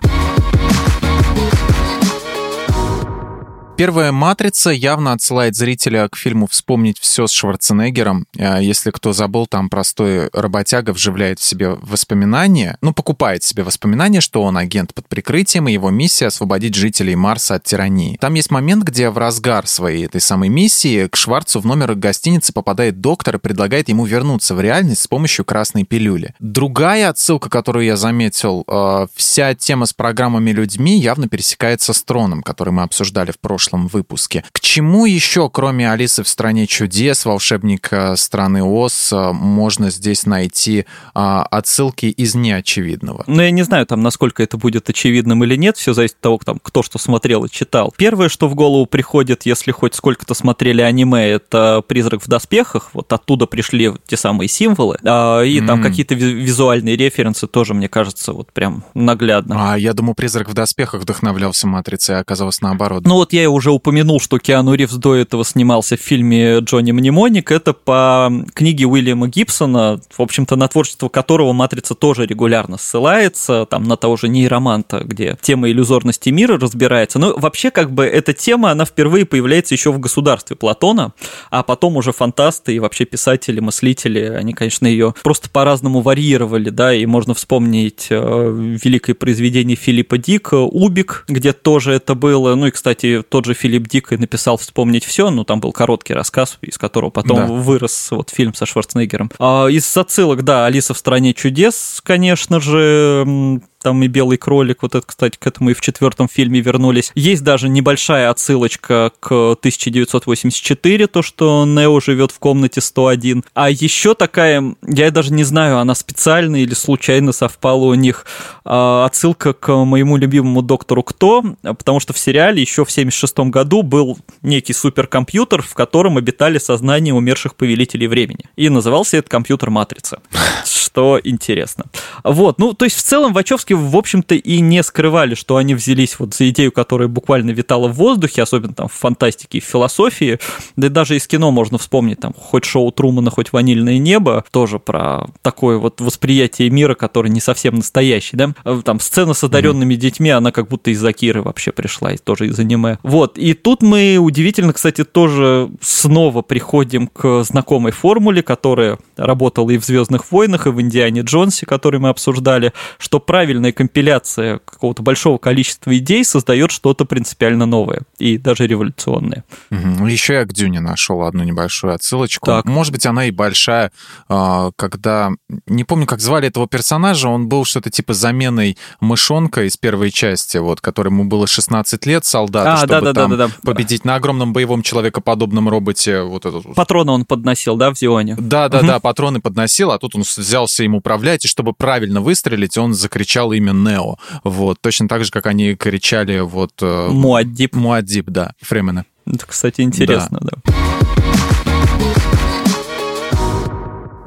Первая 3.76 4.12
«Матрица» 4.12 4.70
явно 4.70 5.14
отсылает 5.14 5.56
зрителя 5.56 6.08
к 6.08 6.16
фильму 6.16 6.46
«Вспомнить 6.46 7.00
все» 7.00 7.26
с 7.26 7.32
Шварценеггером. 7.32 8.24
А, 8.38 8.60
если 8.60 8.92
кто 8.92 9.12
забыл, 9.12 9.48
там 9.48 9.68
простой 9.68 10.30
работяга 10.32 10.92
вживляет 10.92 11.40
в 11.40 11.42
себе 11.42 11.70
воспоминания, 11.82 12.78
ну, 12.82 12.92
покупает 12.92 13.42
себе 13.42 13.64
воспоминания, 13.64 14.20
что 14.20 14.42
он 14.42 14.56
агент 14.56 14.94
под 14.94 15.08
прикрытием, 15.08 15.66
и 15.66 15.72
его 15.72 15.90
миссия— 15.90 16.26
освободить 16.28 16.76
жителей 16.76 17.16
Марса 17.16 17.56
от 17.56 17.64
тирании. 17.64 18.16
Там 18.20 18.34
есть 18.34 18.52
момент, 18.52 18.84
где 18.84 19.10
в 19.10 19.18
разгар 19.18 19.66
своей 19.66 20.06
этой 20.06 20.20
самой 20.20 20.50
миссии 20.50 21.08
к 21.08 21.16
Шварцу 21.16 21.58
в 21.58 21.66
номер 21.66 21.96
гостиницы 21.96 22.52
попадает 22.52 23.00
доктор 23.00 23.36
и 23.36 23.40
предлагает 23.40 23.88
ему 23.88 24.04
вернуться 24.04 24.54
в 24.54 24.60
реальность 24.60 25.02
с 25.02 25.08
помощью 25.08 25.44
красной 25.44 25.82
пилюли. 25.82 26.32
Другая 26.38 27.08
отсылка, 27.08 27.50
которую 27.50 27.86
я 27.86 27.96
заметил, 27.96 28.62
а, 28.68 29.08
вся 29.16 29.52
тема 29.56 29.86
с 29.86 29.92
программами 29.92 30.52
людьми 30.52 30.96
явно 30.96 31.26
пересекается 31.26 31.92
с 31.92 32.04
Троном, 32.04 32.44
который 32.44 32.72
мы 32.72 32.84
обсуждали 32.84 33.32
в 33.32 33.40
прошлом 33.40 33.63
прошлом 33.64 33.86
выпуске. 33.86 34.44
К 34.52 34.60
чему 34.60 35.06
еще, 35.06 35.48
кроме 35.48 35.90
Алисы 35.90 36.22
в 36.22 36.28
стране 36.28 36.66
чудес, 36.66 37.24
волшебника 37.24 38.14
страны 38.16 38.62
Оз, 38.62 39.12
э, 39.12 39.32
можно 39.32 39.90
здесь 39.90 40.26
найти 40.26 40.86
а, 41.14 41.44
отсылки 41.44 42.06
из 42.06 42.34
неочевидного? 42.34 43.24
Ну, 43.26 43.42
я 43.42 43.50
не 43.50 43.62
знаю, 43.62 43.86
там, 43.86 44.02
насколько 44.02 44.42
это 44.42 44.56
будет 44.56 44.90
очевидным 44.90 45.44
или 45.44 45.56
нет, 45.56 45.76
все 45.76 45.94
зависит 45.94 46.16
от 46.16 46.20
того, 46.20 46.40
там, 46.44 46.58
кто 46.62 46.82
что 46.82 46.98
смотрел 46.98 47.44
и 47.44 47.50
читал. 47.50 47.94
Первое, 47.96 48.28
что 48.28 48.48
в 48.48 48.54
голову 48.54 48.86
приходит, 48.86 49.46
если 49.46 49.70
хоть 49.70 49.94
сколько-то 49.94 50.34
смотрели 50.34 50.82
аниме, 50.82 51.24
это 51.26 51.82
«Призрак 51.86 52.22
в 52.22 52.28
доспехах», 52.28 52.90
вот 52.92 53.12
оттуда 53.12 53.46
пришли 53.46 53.92
те 54.06 54.16
самые 54.16 54.48
символы, 54.48 54.98
а, 55.04 55.42
и 55.42 55.60
mm. 55.60 55.66
там 55.66 55.82
какие-то 55.82 56.14
визуальные 56.14 56.96
референсы 56.96 57.46
тоже, 57.46 57.74
мне 57.74 57.88
кажется, 57.88 58.32
вот 58.32 58.52
прям 58.52 58.84
наглядно. 58.94 59.72
А 59.72 59.78
я 59.78 59.94
думаю, 59.94 60.14
«Призрак 60.14 60.48
в 60.48 60.54
доспехах» 60.54 61.02
вдохновлялся 61.02 61.66
«Матрицей», 61.66 62.16
а 62.16 62.20
оказалось 62.20 62.60
наоборот. 62.60 63.04
Ну 63.06 63.14
вот 63.14 63.32
я 63.32 63.42
его 63.42 63.53
уже 63.54 63.70
упомянул, 63.70 64.20
что 64.20 64.38
Киану 64.38 64.74
Ривз 64.74 64.94
до 64.94 65.14
этого 65.14 65.44
снимался 65.44 65.96
в 65.96 66.00
фильме 66.00 66.58
«Джонни 66.58 66.92
Мнемоник». 66.92 67.50
Это 67.50 67.72
по 67.72 68.30
книге 68.52 68.86
Уильяма 68.86 69.28
Гибсона, 69.28 70.00
в 70.16 70.20
общем-то, 70.20 70.56
на 70.56 70.68
творчество 70.68 71.08
которого 71.08 71.52
«Матрица» 71.52 71.94
тоже 71.94 72.26
регулярно 72.26 72.76
ссылается, 72.76 73.66
там, 73.70 73.84
на 73.84 73.96
того 73.96 74.16
же 74.16 74.28
нейроманта, 74.28 75.00
где 75.04 75.38
тема 75.40 75.70
иллюзорности 75.70 76.30
мира 76.30 76.58
разбирается. 76.58 77.18
Но 77.18 77.36
вообще, 77.36 77.70
как 77.70 77.92
бы, 77.92 78.04
эта 78.04 78.32
тема, 78.32 78.70
она 78.70 78.84
впервые 78.84 79.24
появляется 79.24 79.74
еще 79.74 79.92
в 79.92 79.98
«Государстве» 79.98 80.56
Платона, 80.56 81.12
а 81.50 81.62
потом 81.62 81.96
уже 81.96 82.12
фантасты 82.12 82.74
и 82.74 82.78
вообще 82.78 83.04
писатели, 83.04 83.60
мыслители, 83.60 84.20
они, 84.20 84.52
конечно, 84.52 84.86
ее 84.86 85.14
просто 85.22 85.48
по-разному 85.48 86.00
варьировали, 86.00 86.70
да, 86.70 86.92
и 86.92 87.06
можно 87.06 87.34
вспомнить 87.34 88.08
э, 88.10 88.78
великое 88.82 89.14
произведение 89.14 89.76
Филиппа 89.76 90.18
Дика 90.18 90.56
«Убик», 90.56 91.24
где 91.28 91.52
тоже 91.52 91.92
это 91.92 92.14
было, 92.14 92.54
ну 92.54 92.66
и, 92.66 92.70
кстати, 92.70 93.22
тот 93.28 93.43
же 93.44 93.54
Филипп 93.54 93.88
Дик 93.88 94.12
и 94.12 94.16
написал 94.16 94.56
«Вспомнить 94.56 95.04
все», 95.04 95.30
ну, 95.30 95.44
там 95.44 95.60
был 95.60 95.72
короткий 95.72 96.14
рассказ, 96.14 96.58
из 96.60 96.78
которого 96.78 97.10
потом 97.10 97.36
да. 97.36 97.46
вырос 97.46 98.10
вот 98.10 98.30
фильм 98.30 98.54
со 98.54 98.66
Шварценеггером. 98.66 99.30
А 99.38 99.66
из 99.66 99.96
отсылок, 99.96 100.42
да, 100.42 100.66
«Алиса 100.66 100.94
в 100.94 100.98
стране 100.98 101.34
чудес», 101.34 102.00
конечно 102.04 102.60
же, 102.60 103.60
там 103.84 104.02
и 104.02 104.08
белый 104.08 104.38
кролик, 104.38 104.82
вот 104.82 104.94
это, 104.94 105.06
кстати, 105.06 105.36
к 105.38 105.46
этому 105.46 105.70
и 105.70 105.74
в 105.74 105.80
четвертом 105.82 106.26
фильме 106.26 106.60
вернулись. 106.60 107.12
Есть 107.14 107.44
даже 107.44 107.68
небольшая 107.68 108.30
отсылочка 108.30 109.12
к 109.20 109.52
1984, 109.52 111.06
то, 111.06 111.20
что 111.20 111.66
Нео 111.66 112.00
живет 112.00 112.32
в 112.32 112.38
комнате 112.38 112.80
101. 112.80 113.44
А 113.52 113.68
еще 113.68 114.14
такая, 114.14 114.74
я 114.82 115.10
даже 115.10 115.34
не 115.34 115.44
знаю, 115.44 115.78
она 115.78 115.94
специально 115.94 116.56
или 116.56 116.72
случайно 116.72 117.32
совпала 117.32 117.84
у 117.84 117.94
них, 117.94 118.24
а, 118.64 119.04
отсылка 119.04 119.52
к 119.52 119.84
моему 119.84 120.16
любимому 120.16 120.62
доктору 120.62 121.02
Кто, 121.02 121.44
потому 121.62 122.00
что 122.00 122.14
в 122.14 122.18
сериале 122.18 122.62
еще 122.62 122.86
в 122.86 122.90
76 122.90 123.50
году 123.50 123.82
был 123.82 124.16
некий 124.40 124.72
суперкомпьютер, 124.72 125.60
в 125.60 125.74
котором 125.74 126.16
обитали 126.16 126.56
сознания 126.56 127.12
умерших 127.12 127.54
повелителей 127.54 128.06
времени. 128.06 128.46
И 128.56 128.70
назывался 128.70 129.18
этот 129.18 129.30
компьютер 129.30 129.68
Матрица, 129.68 130.22
что 130.64 131.20
интересно. 131.22 131.84
Вот, 132.22 132.58
ну, 132.58 132.72
то 132.72 132.86
есть 132.86 132.96
в 132.96 133.02
целом 133.02 133.34
Вачовский 133.74 133.94
в 133.94 133.96
общем-то, 133.96 134.34
и 134.34 134.60
не 134.60 134.82
скрывали, 134.82 135.34
что 135.34 135.56
они 135.56 135.74
взялись 135.74 136.18
вот 136.18 136.34
за 136.34 136.48
идею, 136.50 136.72
которая 136.72 137.08
буквально 137.08 137.50
витала 137.50 137.88
в 137.88 137.94
воздухе, 137.94 138.42
особенно 138.42 138.74
там 138.74 138.88
в 138.88 138.92
фантастике 138.92 139.58
и 139.58 139.60
в 139.60 139.64
философии. 139.64 140.38
Да 140.76 140.88
и 140.88 140.90
даже 140.90 141.16
из 141.16 141.26
кино 141.26 141.50
можно 141.50 141.78
вспомнить, 141.78 142.20
там, 142.20 142.34
хоть 142.36 142.64
шоу 142.64 142.90
Трумана, 142.90 143.30
хоть 143.30 143.52
«Ванильное 143.52 143.98
небо», 143.98 144.44
тоже 144.50 144.78
про 144.78 145.26
такое 145.42 145.78
вот 145.78 146.00
восприятие 146.00 146.70
мира, 146.70 146.94
который 146.94 147.30
не 147.30 147.40
совсем 147.40 147.76
настоящий, 147.76 148.36
да. 148.36 148.54
Там 148.84 149.00
сцена 149.00 149.34
с 149.34 149.44
одаренными 149.44 149.94
mm-hmm. 149.94 149.98
детьми, 149.98 150.30
она 150.30 150.52
как 150.52 150.68
будто 150.68 150.90
из 150.90 151.04
Акиры 151.04 151.42
вообще 151.42 151.72
пришла, 151.72 152.12
и 152.12 152.16
тоже 152.16 152.48
из 152.48 152.58
аниме. 152.58 152.98
Вот, 153.02 153.38
и 153.38 153.54
тут 153.54 153.82
мы 153.82 154.18
удивительно, 154.18 154.72
кстати, 154.72 155.04
тоже 155.04 155.70
снова 155.80 156.42
приходим 156.42 157.06
к 157.06 157.44
знакомой 157.44 157.92
формуле, 157.92 158.42
которая 158.42 158.98
работала 159.16 159.70
и 159.70 159.78
в 159.78 159.84
«Звездных 159.84 160.30
войнах», 160.30 160.66
и 160.66 160.70
в 160.70 160.80
«Индиане 160.80 161.22
Джонсе», 161.22 161.66
который 161.66 162.00
мы 162.00 162.08
обсуждали, 162.08 162.72
что 162.98 163.20
правильно 163.20 163.63
правильная 163.64 163.72
компиляция 163.72 164.58
какого-то 164.58 165.02
большого 165.02 165.38
количества 165.38 165.96
идей 165.96 166.24
создает 166.24 166.70
что-то 166.70 167.04
принципиально 167.04 167.66
новое 167.66 168.02
и 168.18 168.38
даже 168.38 168.66
революционное. 168.66 169.44
Угу. 169.70 170.06
Еще 170.06 170.34
я 170.34 170.44
к 170.44 170.52
Дюне 170.52 170.80
нашел 170.80 171.22
одну 171.22 171.44
небольшую 171.44 171.94
отсылочку. 171.94 172.46
Так. 172.46 172.66
Может 172.66 172.92
быть, 172.92 173.06
она 173.06 173.26
и 173.26 173.30
большая, 173.30 173.90
а, 174.28 174.70
когда... 174.76 175.30
Не 175.66 175.84
помню, 175.84 176.06
как 176.06 176.20
звали 176.20 176.48
этого 176.48 176.66
персонажа, 176.66 177.28
он 177.28 177.48
был 177.48 177.64
что-то 177.64 177.90
типа 177.90 178.12
заменой 178.14 178.76
мышонка 179.00 179.64
из 179.64 179.76
первой 179.76 180.10
части, 180.10 180.58
вот, 180.58 180.80
которому 180.80 181.24
было 181.24 181.46
16 181.46 182.06
лет, 182.06 182.24
солдата, 182.24 182.74
а, 182.74 182.76
чтобы 182.76 182.92
да, 182.92 183.00
да, 183.00 183.12
там 183.12 183.30
да, 183.30 183.36
да, 183.36 183.46
да. 183.46 183.54
победить 183.62 184.04
на 184.04 184.16
огромном 184.16 184.52
боевом 184.52 184.82
человекоподобном 184.82 185.68
роботе 185.68 186.22
вот 186.22 186.44
этот... 186.46 186.74
Патроны 186.74 187.12
он 187.12 187.24
подносил, 187.24 187.76
да, 187.76 187.90
в 187.90 187.98
Зионе? 187.98 188.36
Да-да-да, 188.38 189.00
патроны 189.00 189.40
подносил, 189.40 189.90
а 189.90 189.98
тут 189.98 190.14
он 190.16 190.22
взялся 190.22 190.84
им 190.84 190.94
управлять, 190.94 191.44
и 191.44 191.48
чтобы 191.48 191.72
правильно 191.72 192.20
выстрелить, 192.20 192.76
он 192.78 192.94
закричал 192.94 193.53
имя 193.54 193.72
Нео. 193.72 194.16
Вот. 194.44 194.78
Точно 194.80 195.08
так 195.08 195.24
же, 195.24 195.30
как 195.30 195.46
они 195.46 195.74
кричали 195.74 196.40
вот... 196.40 196.72
Э, 196.82 197.08
Муаддиб. 197.10 197.74
Муаддиб, 197.74 198.30
да, 198.30 198.52
Фремена. 198.60 199.04
Это, 199.26 199.46
кстати, 199.46 199.80
интересно, 199.80 200.38
да. 200.40 200.58
да. 200.66 201.03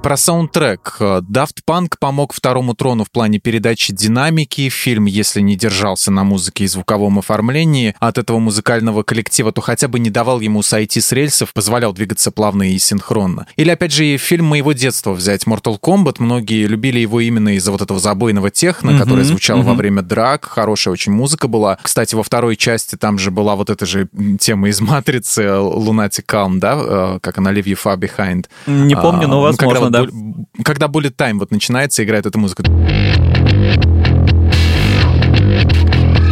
Про 0.04 0.16
саундтрек. 0.16 0.98
Daft 1.00 1.58
Punk 1.68 1.96
помог 2.00 2.32
второму 2.32 2.76
трону 2.76 3.04
в 3.04 3.12
плане 3.12 3.40
передачи 3.40 3.92
динамики. 3.92 4.70
Фильм, 4.70 5.06
если 5.06 5.42
не 5.42 5.56
держался 5.56 6.12
на 6.12 6.24
музыке 6.24 6.64
и 6.64 6.68
звуковом 6.68 7.20
оформлении 7.20 7.96
от 8.00 8.18
этого 8.18 8.40
музыкального 8.40 9.04
коллектива, 9.04 9.52
то 9.52 9.62
хотя 9.62 9.88
бы 9.88 10.00
не 10.00 10.10
давал 10.10 10.40
ему 10.40 10.62
сойти 10.62 11.02
с 11.02 11.12
рельсов, 11.12 11.52
позволял 11.52 11.94
двигаться 11.94 12.32
плавно 12.32 12.72
и 12.72 12.78
синхронно. 12.78 13.48
Или, 13.58 13.72
опять 13.72 13.92
же, 13.92 14.18
фильм 14.18 14.46
моего 14.46 14.72
детства 14.72 15.12
взять 15.12 15.44
Mortal 15.44 15.80
Kombat. 15.80 16.18
Многие 16.20 16.68
любили 16.68 17.00
его 17.00 17.20
именно 17.20 17.56
из-за 17.56 17.72
вот 17.72 17.82
этого 17.82 18.00
забойного 18.00 18.50
техно, 18.52 18.92
mm-hmm, 18.92 19.00
который 19.00 19.24
звучал 19.26 19.60
mm-hmm. 19.60 19.64
во 19.64 19.74
время 19.74 20.02
драк. 20.04 20.46
Хорошая 20.46 20.94
очень 20.94 21.12
музыка 21.12 21.48
была. 21.48 21.80
Кстати, 21.82 22.16
во 22.16 22.24
второй 22.24 22.56
части 22.56 22.96
там 22.96 23.18
же 23.18 23.32
была 23.32 23.56
вот 23.56 23.70
эта 23.70 23.86
же 23.86 24.08
тема 24.40 24.70
из 24.70 24.80
«Матрицы» 24.80 25.44
Lunatic 25.44 26.26
Calm, 26.26 26.60
да? 26.60 26.78
Э, 26.78 27.20
как 27.22 27.40
она 27.40 27.52
Leave 27.52 27.66
You 27.66 27.80
Far 27.84 27.98
Behind. 27.98 28.46
Не 28.68 28.96
помню, 28.96 29.26
а, 29.26 29.28
но 29.28 29.42
возможно, 29.42 29.87
да 29.90 30.06
да. 30.06 30.64
Когда 30.64 30.88
Bullet 30.88 31.16
Time 31.16 31.40
вот 31.40 31.52
начинается, 31.52 32.04
играет 32.04 32.26
эта 32.26 32.38
музыка. 32.38 32.64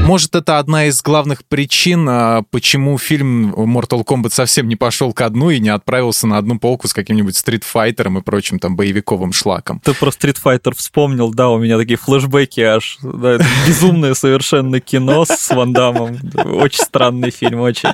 Может, 0.06 0.36
это 0.36 0.60
одна 0.60 0.86
из 0.86 1.02
главных 1.02 1.44
причин, 1.46 2.08
а, 2.08 2.44
почему 2.52 2.96
фильм 3.00 3.52
Mortal 3.56 4.06
Kombat 4.06 4.30
совсем 4.30 4.68
не 4.68 4.76
пошел 4.76 5.14
ко 5.14 5.28
дну 5.32 5.50
и 5.50 5.60
не 5.60 5.70
отправился 5.70 6.28
на 6.28 6.38
одну 6.38 6.60
полку 6.60 6.88
с 6.88 6.94
каким-нибудь 6.94 7.36
Fighter 7.36 8.20
и 8.20 8.22
прочим 8.22 8.60
там 8.60 8.76
боевиковым 8.76 9.34
шлаком. 9.34 9.80
Ты 9.80 9.96
про 9.96 10.12
Fighter 10.12 10.76
вспомнил, 10.76 11.34
да, 11.34 11.50
у 11.50 11.58
меня 11.58 11.80
такие 11.80 11.98
флешбеки 11.98 12.62
аж. 12.62 13.00
Да, 13.02 13.32
это 13.32 13.46
безумное 13.68 14.14
совершенно 14.14 14.80
кино 14.80 15.26
с 15.26 15.50
Ван 15.50 15.74
Дамом. 15.74 16.20
Очень 16.36 16.84
странный 16.84 17.32
фильм, 17.32 17.62
очень. 17.62 17.90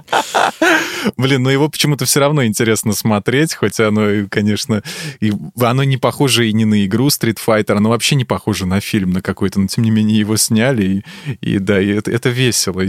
Блин, 1.17 1.43
но 1.43 1.51
его 1.51 1.69
почему-то 1.69 2.05
все 2.05 2.19
равно 2.19 2.45
интересно 2.45 2.93
смотреть, 2.93 3.53
хоть 3.53 3.79
оно, 3.79 4.27
конечно, 4.29 4.83
и, 5.19 5.33
оно 5.59 5.83
не 5.83 5.97
похоже 5.97 6.49
и 6.49 6.53
не 6.53 6.65
на 6.65 6.85
игру 6.85 7.07
Street 7.07 7.37
Fighter, 7.45 7.77
оно 7.77 7.89
вообще 7.89 8.15
не 8.15 8.25
похоже 8.25 8.65
на 8.65 8.79
фильм 8.79 9.11
на 9.11 9.21
какой-то, 9.21 9.59
но 9.59 9.67
тем 9.67 9.83
не 9.83 9.91
менее 9.91 10.19
его 10.19 10.37
сняли, 10.37 11.03
и, 11.41 11.53
и 11.53 11.59
да, 11.59 11.81
и 11.81 11.87
это, 11.87 12.11
это 12.11 12.29
весело. 12.29 12.83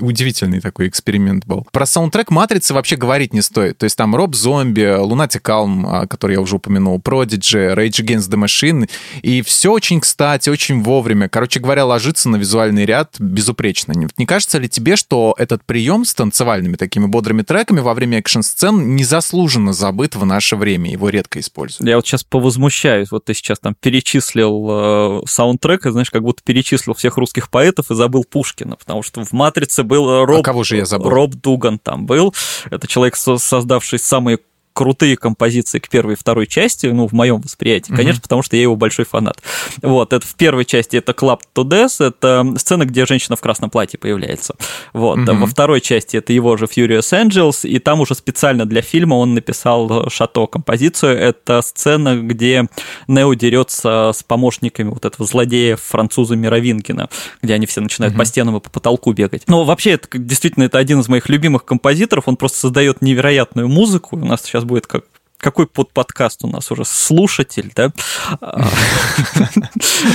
Удивительный 0.00 0.60
такой 0.60 0.88
эксперимент 0.88 1.46
был. 1.46 1.66
Про 1.72 1.86
саундтрек 1.86 2.30
«Матрицы» 2.30 2.74
вообще 2.74 2.96
говорить 2.96 3.32
не 3.32 3.42
стоит. 3.42 3.78
То 3.78 3.84
есть 3.84 3.96
там 3.96 4.14
Роб 4.14 4.34
Зомби, 4.34 4.96
Лунатик 4.98 5.42
Калм, 5.42 5.86
а, 5.86 6.06
который 6.06 6.32
я 6.32 6.40
уже 6.40 6.56
упомянул, 6.56 6.98
Prodigy, 6.98 7.74
Rage 7.74 8.04
Against 8.04 8.30
the 8.30 8.42
Machine. 8.42 8.88
И 9.22 9.42
все 9.42 9.72
очень 9.72 10.00
кстати, 10.00 10.48
очень 10.50 10.82
вовремя. 10.82 11.28
Короче 11.28 11.60
говоря, 11.60 11.84
ложится 11.84 12.28
на 12.28 12.36
визуальный 12.36 12.84
ряд 12.84 13.16
безупречно. 13.18 13.92
Не 14.16 14.26
кажется 14.26 14.58
ли 14.58 14.68
тебе, 14.68 14.96
что 14.96 15.34
этот 15.38 15.64
прием 15.64 16.04
с 16.04 16.14
танцевальными 16.14 16.76
такими 16.76 17.06
бодрыми 17.06 17.42
треками 17.42 17.53
саундтреками 17.54 17.80
во 17.80 17.94
время 17.94 18.18
экшн-сцен 18.18 18.96
незаслуженно 18.96 19.72
забыт 19.72 20.16
в 20.16 20.24
наше 20.26 20.56
время, 20.56 20.90
его 20.90 21.08
редко 21.08 21.38
используют. 21.38 21.88
Я 21.88 21.96
вот 21.96 22.06
сейчас 22.06 22.24
повозмущаюсь, 22.24 23.10
вот 23.12 23.26
ты 23.26 23.34
сейчас 23.34 23.60
там 23.60 23.76
перечислил 23.78 24.66
э, 24.70 25.20
саундтрек, 25.26 25.86
и, 25.86 25.90
знаешь, 25.90 26.10
как 26.10 26.22
будто 26.22 26.42
перечислил 26.44 26.94
всех 26.94 27.16
русских 27.16 27.50
поэтов 27.50 27.90
и 27.90 27.94
забыл 27.94 28.24
Пушкина, 28.24 28.76
потому 28.76 29.02
что 29.02 29.24
в 29.24 29.32
«Матрице» 29.32 29.84
был 29.84 30.24
Роб... 30.24 30.40
А 30.40 30.42
кого 30.42 30.64
же 30.64 30.76
я 30.76 30.84
забыл? 30.84 31.10
Роб 31.10 31.34
Дуган 31.34 31.78
там 31.78 32.06
был, 32.06 32.34
это 32.70 32.88
человек, 32.88 33.16
создавший 33.16 33.98
самые 33.98 34.38
крутые 34.74 35.16
композиции 35.16 35.78
к 35.78 35.88
первой 35.88 36.14
и 36.14 36.16
второй 36.16 36.46
части, 36.46 36.86
ну, 36.86 37.06
в 37.06 37.12
моем 37.12 37.40
восприятии, 37.40 37.92
mm-hmm. 37.92 37.96
конечно, 37.96 38.20
потому 38.20 38.42
что 38.42 38.56
я 38.56 38.62
его 38.62 38.76
большой 38.76 39.04
фанат. 39.04 39.40
Вот, 39.80 40.12
это 40.12 40.26
в 40.26 40.34
первой 40.34 40.64
части 40.64 40.96
это 40.96 41.12
Club 41.12 41.40
to 41.54 41.62
Death, 41.64 42.04
это 42.04 42.58
сцена, 42.58 42.84
где 42.84 43.06
женщина 43.06 43.36
в 43.36 43.40
красном 43.40 43.70
платье 43.70 43.98
появляется. 43.98 44.56
Вот, 44.92 45.18
mm-hmm. 45.18 45.38
во 45.38 45.46
второй 45.46 45.80
части 45.80 46.16
это 46.16 46.32
его 46.32 46.56
же 46.56 46.66
Furious 46.66 47.12
Angels, 47.12 47.66
и 47.66 47.78
там 47.78 48.00
уже 48.00 48.14
специально 48.14 48.66
для 48.66 48.82
фильма 48.82 49.14
он 49.14 49.34
написал 49.34 50.10
Шато 50.10 50.46
композицию. 50.48 51.16
Это 51.16 51.62
сцена, 51.62 52.16
где 52.16 52.68
Нео 53.06 53.32
дерется 53.34 54.10
с 54.12 54.24
помощниками 54.24 54.90
вот 54.90 55.04
этого 55.04 55.26
злодея 55.26 55.76
француза 55.76 56.34
Мировинкина, 56.34 57.08
где 57.42 57.54
они 57.54 57.66
все 57.66 57.80
начинают 57.80 58.14
mm-hmm. 58.14 58.18
по 58.18 58.24
стенам 58.24 58.56
и 58.56 58.60
по 58.60 58.70
потолку 58.70 59.12
бегать. 59.12 59.44
Но 59.46 59.64
вообще, 59.64 59.92
это 59.92 60.08
действительно 60.18 60.64
это 60.64 60.78
один 60.78 60.98
из 60.98 61.08
моих 61.08 61.28
любимых 61.28 61.64
композиторов, 61.64 62.24
он 62.26 62.36
просто 62.36 62.58
создает 62.58 63.02
невероятную 63.02 63.68
музыку. 63.68 64.16
У 64.16 64.24
нас 64.24 64.42
сейчас 64.42 64.63
сейчас 64.64 64.68
будет 64.68 64.86
как 64.86 65.04
какой 65.36 65.66
под 65.66 65.92
подкаст 65.92 66.42
у 66.42 66.46
нас 66.46 66.70
уже 66.70 66.86
слушатель, 66.86 67.70
да? 67.76 67.92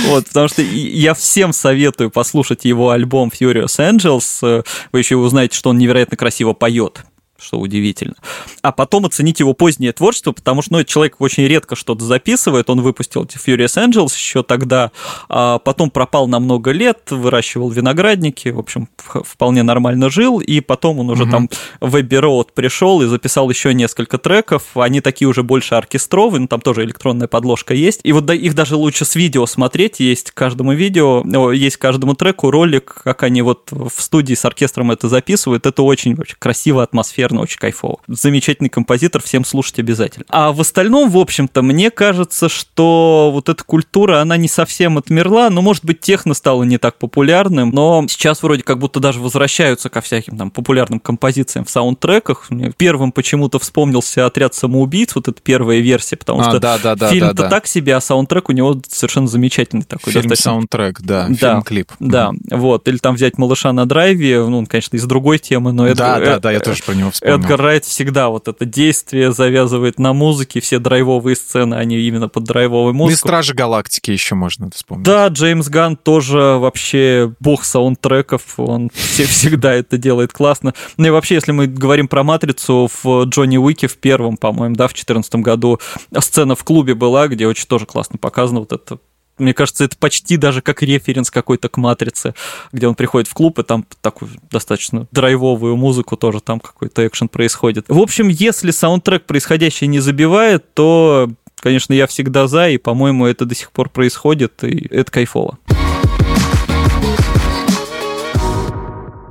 Вот, 0.06 0.26
потому 0.26 0.48
что 0.48 0.60
я 0.62 1.14
всем 1.14 1.52
советую 1.52 2.10
послушать 2.10 2.64
его 2.64 2.90
альбом 2.90 3.28
Furious 3.28 3.78
Angels. 3.78 4.64
Вы 4.90 4.98
еще 4.98 5.14
узнаете, 5.14 5.56
что 5.56 5.70
он 5.70 5.78
невероятно 5.78 6.16
красиво 6.16 6.52
поет 6.52 7.04
что 7.40 7.58
удивительно. 7.58 8.14
А 8.62 8.72
потом 8.72 9.06
оценить 9.06 9.40
его 9.40 9.54
позднее 9.54 9.92
творчество, 9.92 10.32
потому 10.32 10.62
что 10.62 10.74
ну, 10.74 10.84
человек 10.84 11.16
очень 11.20 11.46
редко 11.46 11.76
что-то 11.76 12.04
записывает. 12.04 12.70
Он 12.70 12.80
выпустил 12.80 13.24
Furious 13.24 13.76
Angels 13.76 14.14
еще 14.14 14.42
тогда, 14.42 14.92
а 15.28 15.58
потом 15.58 15.90
пропал 15.90 16.28
на 16.28 16.40
много 16.40 16.70
лет, 16.72 17.10
выращивал 17.10 17.70
виноградники, 17.70 18.48
в 18.48 18.58
общем, 18.58 18.88
вполне 18.98 19.62
нормально 19.62 20.10
жил, 20.10 20.40
и 20.40 20.60
потом 20.60 20.98
он 20.98 21.10
уже 21.10 21.24
угу. 21.24 21.30
там 21.32 21.50
в 21.80 21.96
Abbey 21.96 22.20
Road 22.20 22.48
пришел 22.54 23.02
и 23.02 23.06
записал 23.06 23.48
еще 23.50 23.72
несколько 23.74 24.18
треков. 24.18 24.76
Они 24.76 25.00
такие 25.00 25.28
уже 25.28 25.42
больше 25.42 25.74
оркестровые, 25.74 26.40
но 26.40 26.46
там 26.46 26.60
тоже 26.60 26.84
электронная 26.84 27.28
подложка 27.28 27.74
есть. 27.74 28.00
И 28.02 28.12
вот 28.12 28.30
их 28.30 28.54
даже 28.54 28.76
лучше 28.76 29.04
с 29.04 29.14
видео 29.14 29.46
смотреть. 29.46 30.00
Есть 30.00 30.30
каждому 30.32 30.72
видео, 30.72 31.22
есть 31.52 31.76
каждому 31.76 32.14
треку 32.14 32.50
ролик, 32.50 33.00
как 33.04 33.22
они 33.22 33.42
вот 33.42 33.70
в 33.70 33.92
студии 33.98 34.34
с 34.34 34.44
оркестром 34.44 34.90
это 34.90 35.08
записывают. 35.08 35.66
Это 35.66 35.82
очень, 35.82 36.14
очень 36.18 36.36
красиво, 36.38 36.82
атмосферно 36.82 37.29
наверное, 37.34 37.44
очень 37.44 37.58
кайфово. 37.58 37.98
Замечательный 38.06 38.68
композитор, 38.68 39.22
всем 39.22 39.44
слушать 39.44 39.78
обязательно. 39.78 40.24
А 40.28 40.52
в 40.52 40.60
остальном, 40.60 41.10
в 41.10 41.18
общем-то, 41.18 41.62
мне 41.62 41.90
кажется, 41.90 42.48
что 42.48 43.30
вот 43.32 43.48
эта 43.48 43.62
культура, 43.64 44.20
она 44.20 44.36
не 44.36 44.48
совсем 44.48 44.98
отмерла, 44.98 45.50
но, 45.50 45.62
может 45.62 45.84
быть, 45.84 46.00
техно 46.00 46.34
стало 46.34 46.64
не 46.64 46.78
так 46.78 46.98
популярным, 46.98 47.70
но 47.70 48.04
сейчас 48.08 48.42
вроде 48.42 48.62
как 48.62 48.78
будто 48.78 49.00
даже 49.00 49.20
возвращаются 49.20 49.88
ко 49.88 50.00
всяким 50.00 50.36
там 50.36 50.50
популярным 50.50 51.00
композициям 51.00 51.64
в 51.64 51.70
саундтреках. 51.70 52.50
Мне 52.50 52.72
первым 52.76 53.12
почему-то 53.12 53.58
вспомнился 53.58 54.26
«Отряд 54.26 54.54
самоубийц», 54.54 55.14
вот 55.14 55.28
эта 55.28 55.40
первая 55.40 55.80
версия, 55.80 56.16
потому 56.16 56.40
а, 56.40 56.44
что 56.44 56.60
да, 56.60 56.78
да, 56.78 56.94
да, 56.94 57.08
фильм-то 57.08 57.34
да, 57.34 57.42
да. 57.44 57.48
так 57.48 57.66
себе, 57.66 57.96
а 57.96 58.00
саундтрек 58.00 58.48
у 58.48 58.52
него 58.52 58.80
совершенно 58.88 59.26
замечательный 59.26 59.82
такой. 59.82 60.12
Фильм-саундтрек, 60.12 61.00
да, 61.00 61.26
да, 61.28 61.34
фильм-клип. 61.34 61.92
Да, 61.98 62.32
вот. 62.50 62.88
Или 62.88 62.98
там 62.98 63.14
взять 63.14 63.38
«Малыша 63.38 63.72
на 63.72 63.86
драйве», 63.86 64.44
ну, 64.44 64.58
он, 64.58 64.66
конечно, 64.66 64.96
из 64.96 65.04
другой 65.04 65.38
темы, 65.38 65.72
но 65.72 65.86
это... 65.86 65.96
Да, 65.96 66.20
да, 66.20 66.38
да, 66.38 66.50
я 66.52 66.60
тоже 66.60 66.82
про 66.82 66.94
него 66.94 67.10
вспомнил. 67.20 67.44
Эдгар 67.44 67.60
Райт 67.60 67.84
всегда 67.84 68.28
вот 68.28 68.48
это 68.48 68.64
действие 68.64 69.32
завязывает 69.32 69.98
на 69.98 70.12
музыке, 70.12 70.60
все 70.60 70.78
драйвовые 70.78 71.36
сцены, 71.36 71.74
они 71.74 71.96
именно 71.98 72.28
под 72.28 72.48
музыку. 72.50 72.92
Ну 72.92 73.10
и 73.10 73.14
Стражи 73.14 73.54
Галактики 73.54 74.10
еще 74.10 74.34
можно 74.34 74.70
вспомнить. 74.70 75.04
Да, 75.04 75.28
Джеймс 75.28 75.68
Ганн 75.68 75.96
тоже 75.96 76.38
вообще 76.38 77.34
бог 77.40 77.64
саундтреков, 77.64 78.58
он 78.58 78.90
все, 78.92 79.24
всегда 79.26 79.74
это 79.74 79.98
делает 79.98 80.32
классно. 80.32 80.74
Ну 80.96 81.06
и 81.06 81.10
вообще, 81.10 81.34
если 81.34 81.52
мы 81.52 81.66
говорим 81.66 82.08
про 82.08 82.22
Матрицу, 82.22 82.90
в 83.02 83.24
Джонни 83.24 83.58
Уике 83.58 83.86
в 83.86 83.98
первом, 83.98 84.36
по-моему, 84.36 84.76
да, 84.76 84.86
в 84.86 84.92
2014 84.92 85.34
году 85.36 85.80
сцена 86.18 86.54
в 86.54 86.64
клубе 86.64 86.94
была, 86.94 87.28
где 87.28 87.46
очень 87.46 87.66
тоже 87.66 87.86
классно 87.86 88.18
показано 88.18 88.60
вот 88.60 88.72
это 88.72 88.98
мне 89.40 89.54
кажется, 89.54 89.84
это 89.84 89.96
почти 89.96 90.36
даже 90.36 90.62
как 90.62 90.82
референс 90.82 91.30
какой-то 91.30 91.68
к 91.68 91.76
«Матрице», 91.76 92.34
где 92.72 92.86
он 92.86 92.94
приходит 92.94 93.28
в 93.28 93.34
клуб, 93.34 93.58
и 93.58 93.62
там 93.62 93.84
такую 94.00 94.30
достаточно 94.50 95.06
драйвовую 95.10 95.76
музыку 95.76 96.16
тоже 96.16 96.40
там 96.40 96.60
какой-то 96.60 97.06
экшен 97.06 97.28
происходит. 97.28 97.86
В 97.88 97.98
общем, 97.98 98.28
если 98.28 98.70
саундтрек 98.70 99.24
происходящее 99.24 99.88
не 99.88 100.00
забивает, 100.00 100.74
то, 100.74 101.30
конечно, 101.58 101.92
я 101.92 102.06
всегда 102.06 102.46
за, 102.46 102.68
и, 102.68 102.78
по-моему, 102.78 103.26
это 103.26 103.44
до 103.44 103.54
сих 103.54 103.72
пор 103.72 103.88
происходит, 103.88 104.62
и 104.64 104.86
это 104.90 105.10
кайфово. 105.10 105.58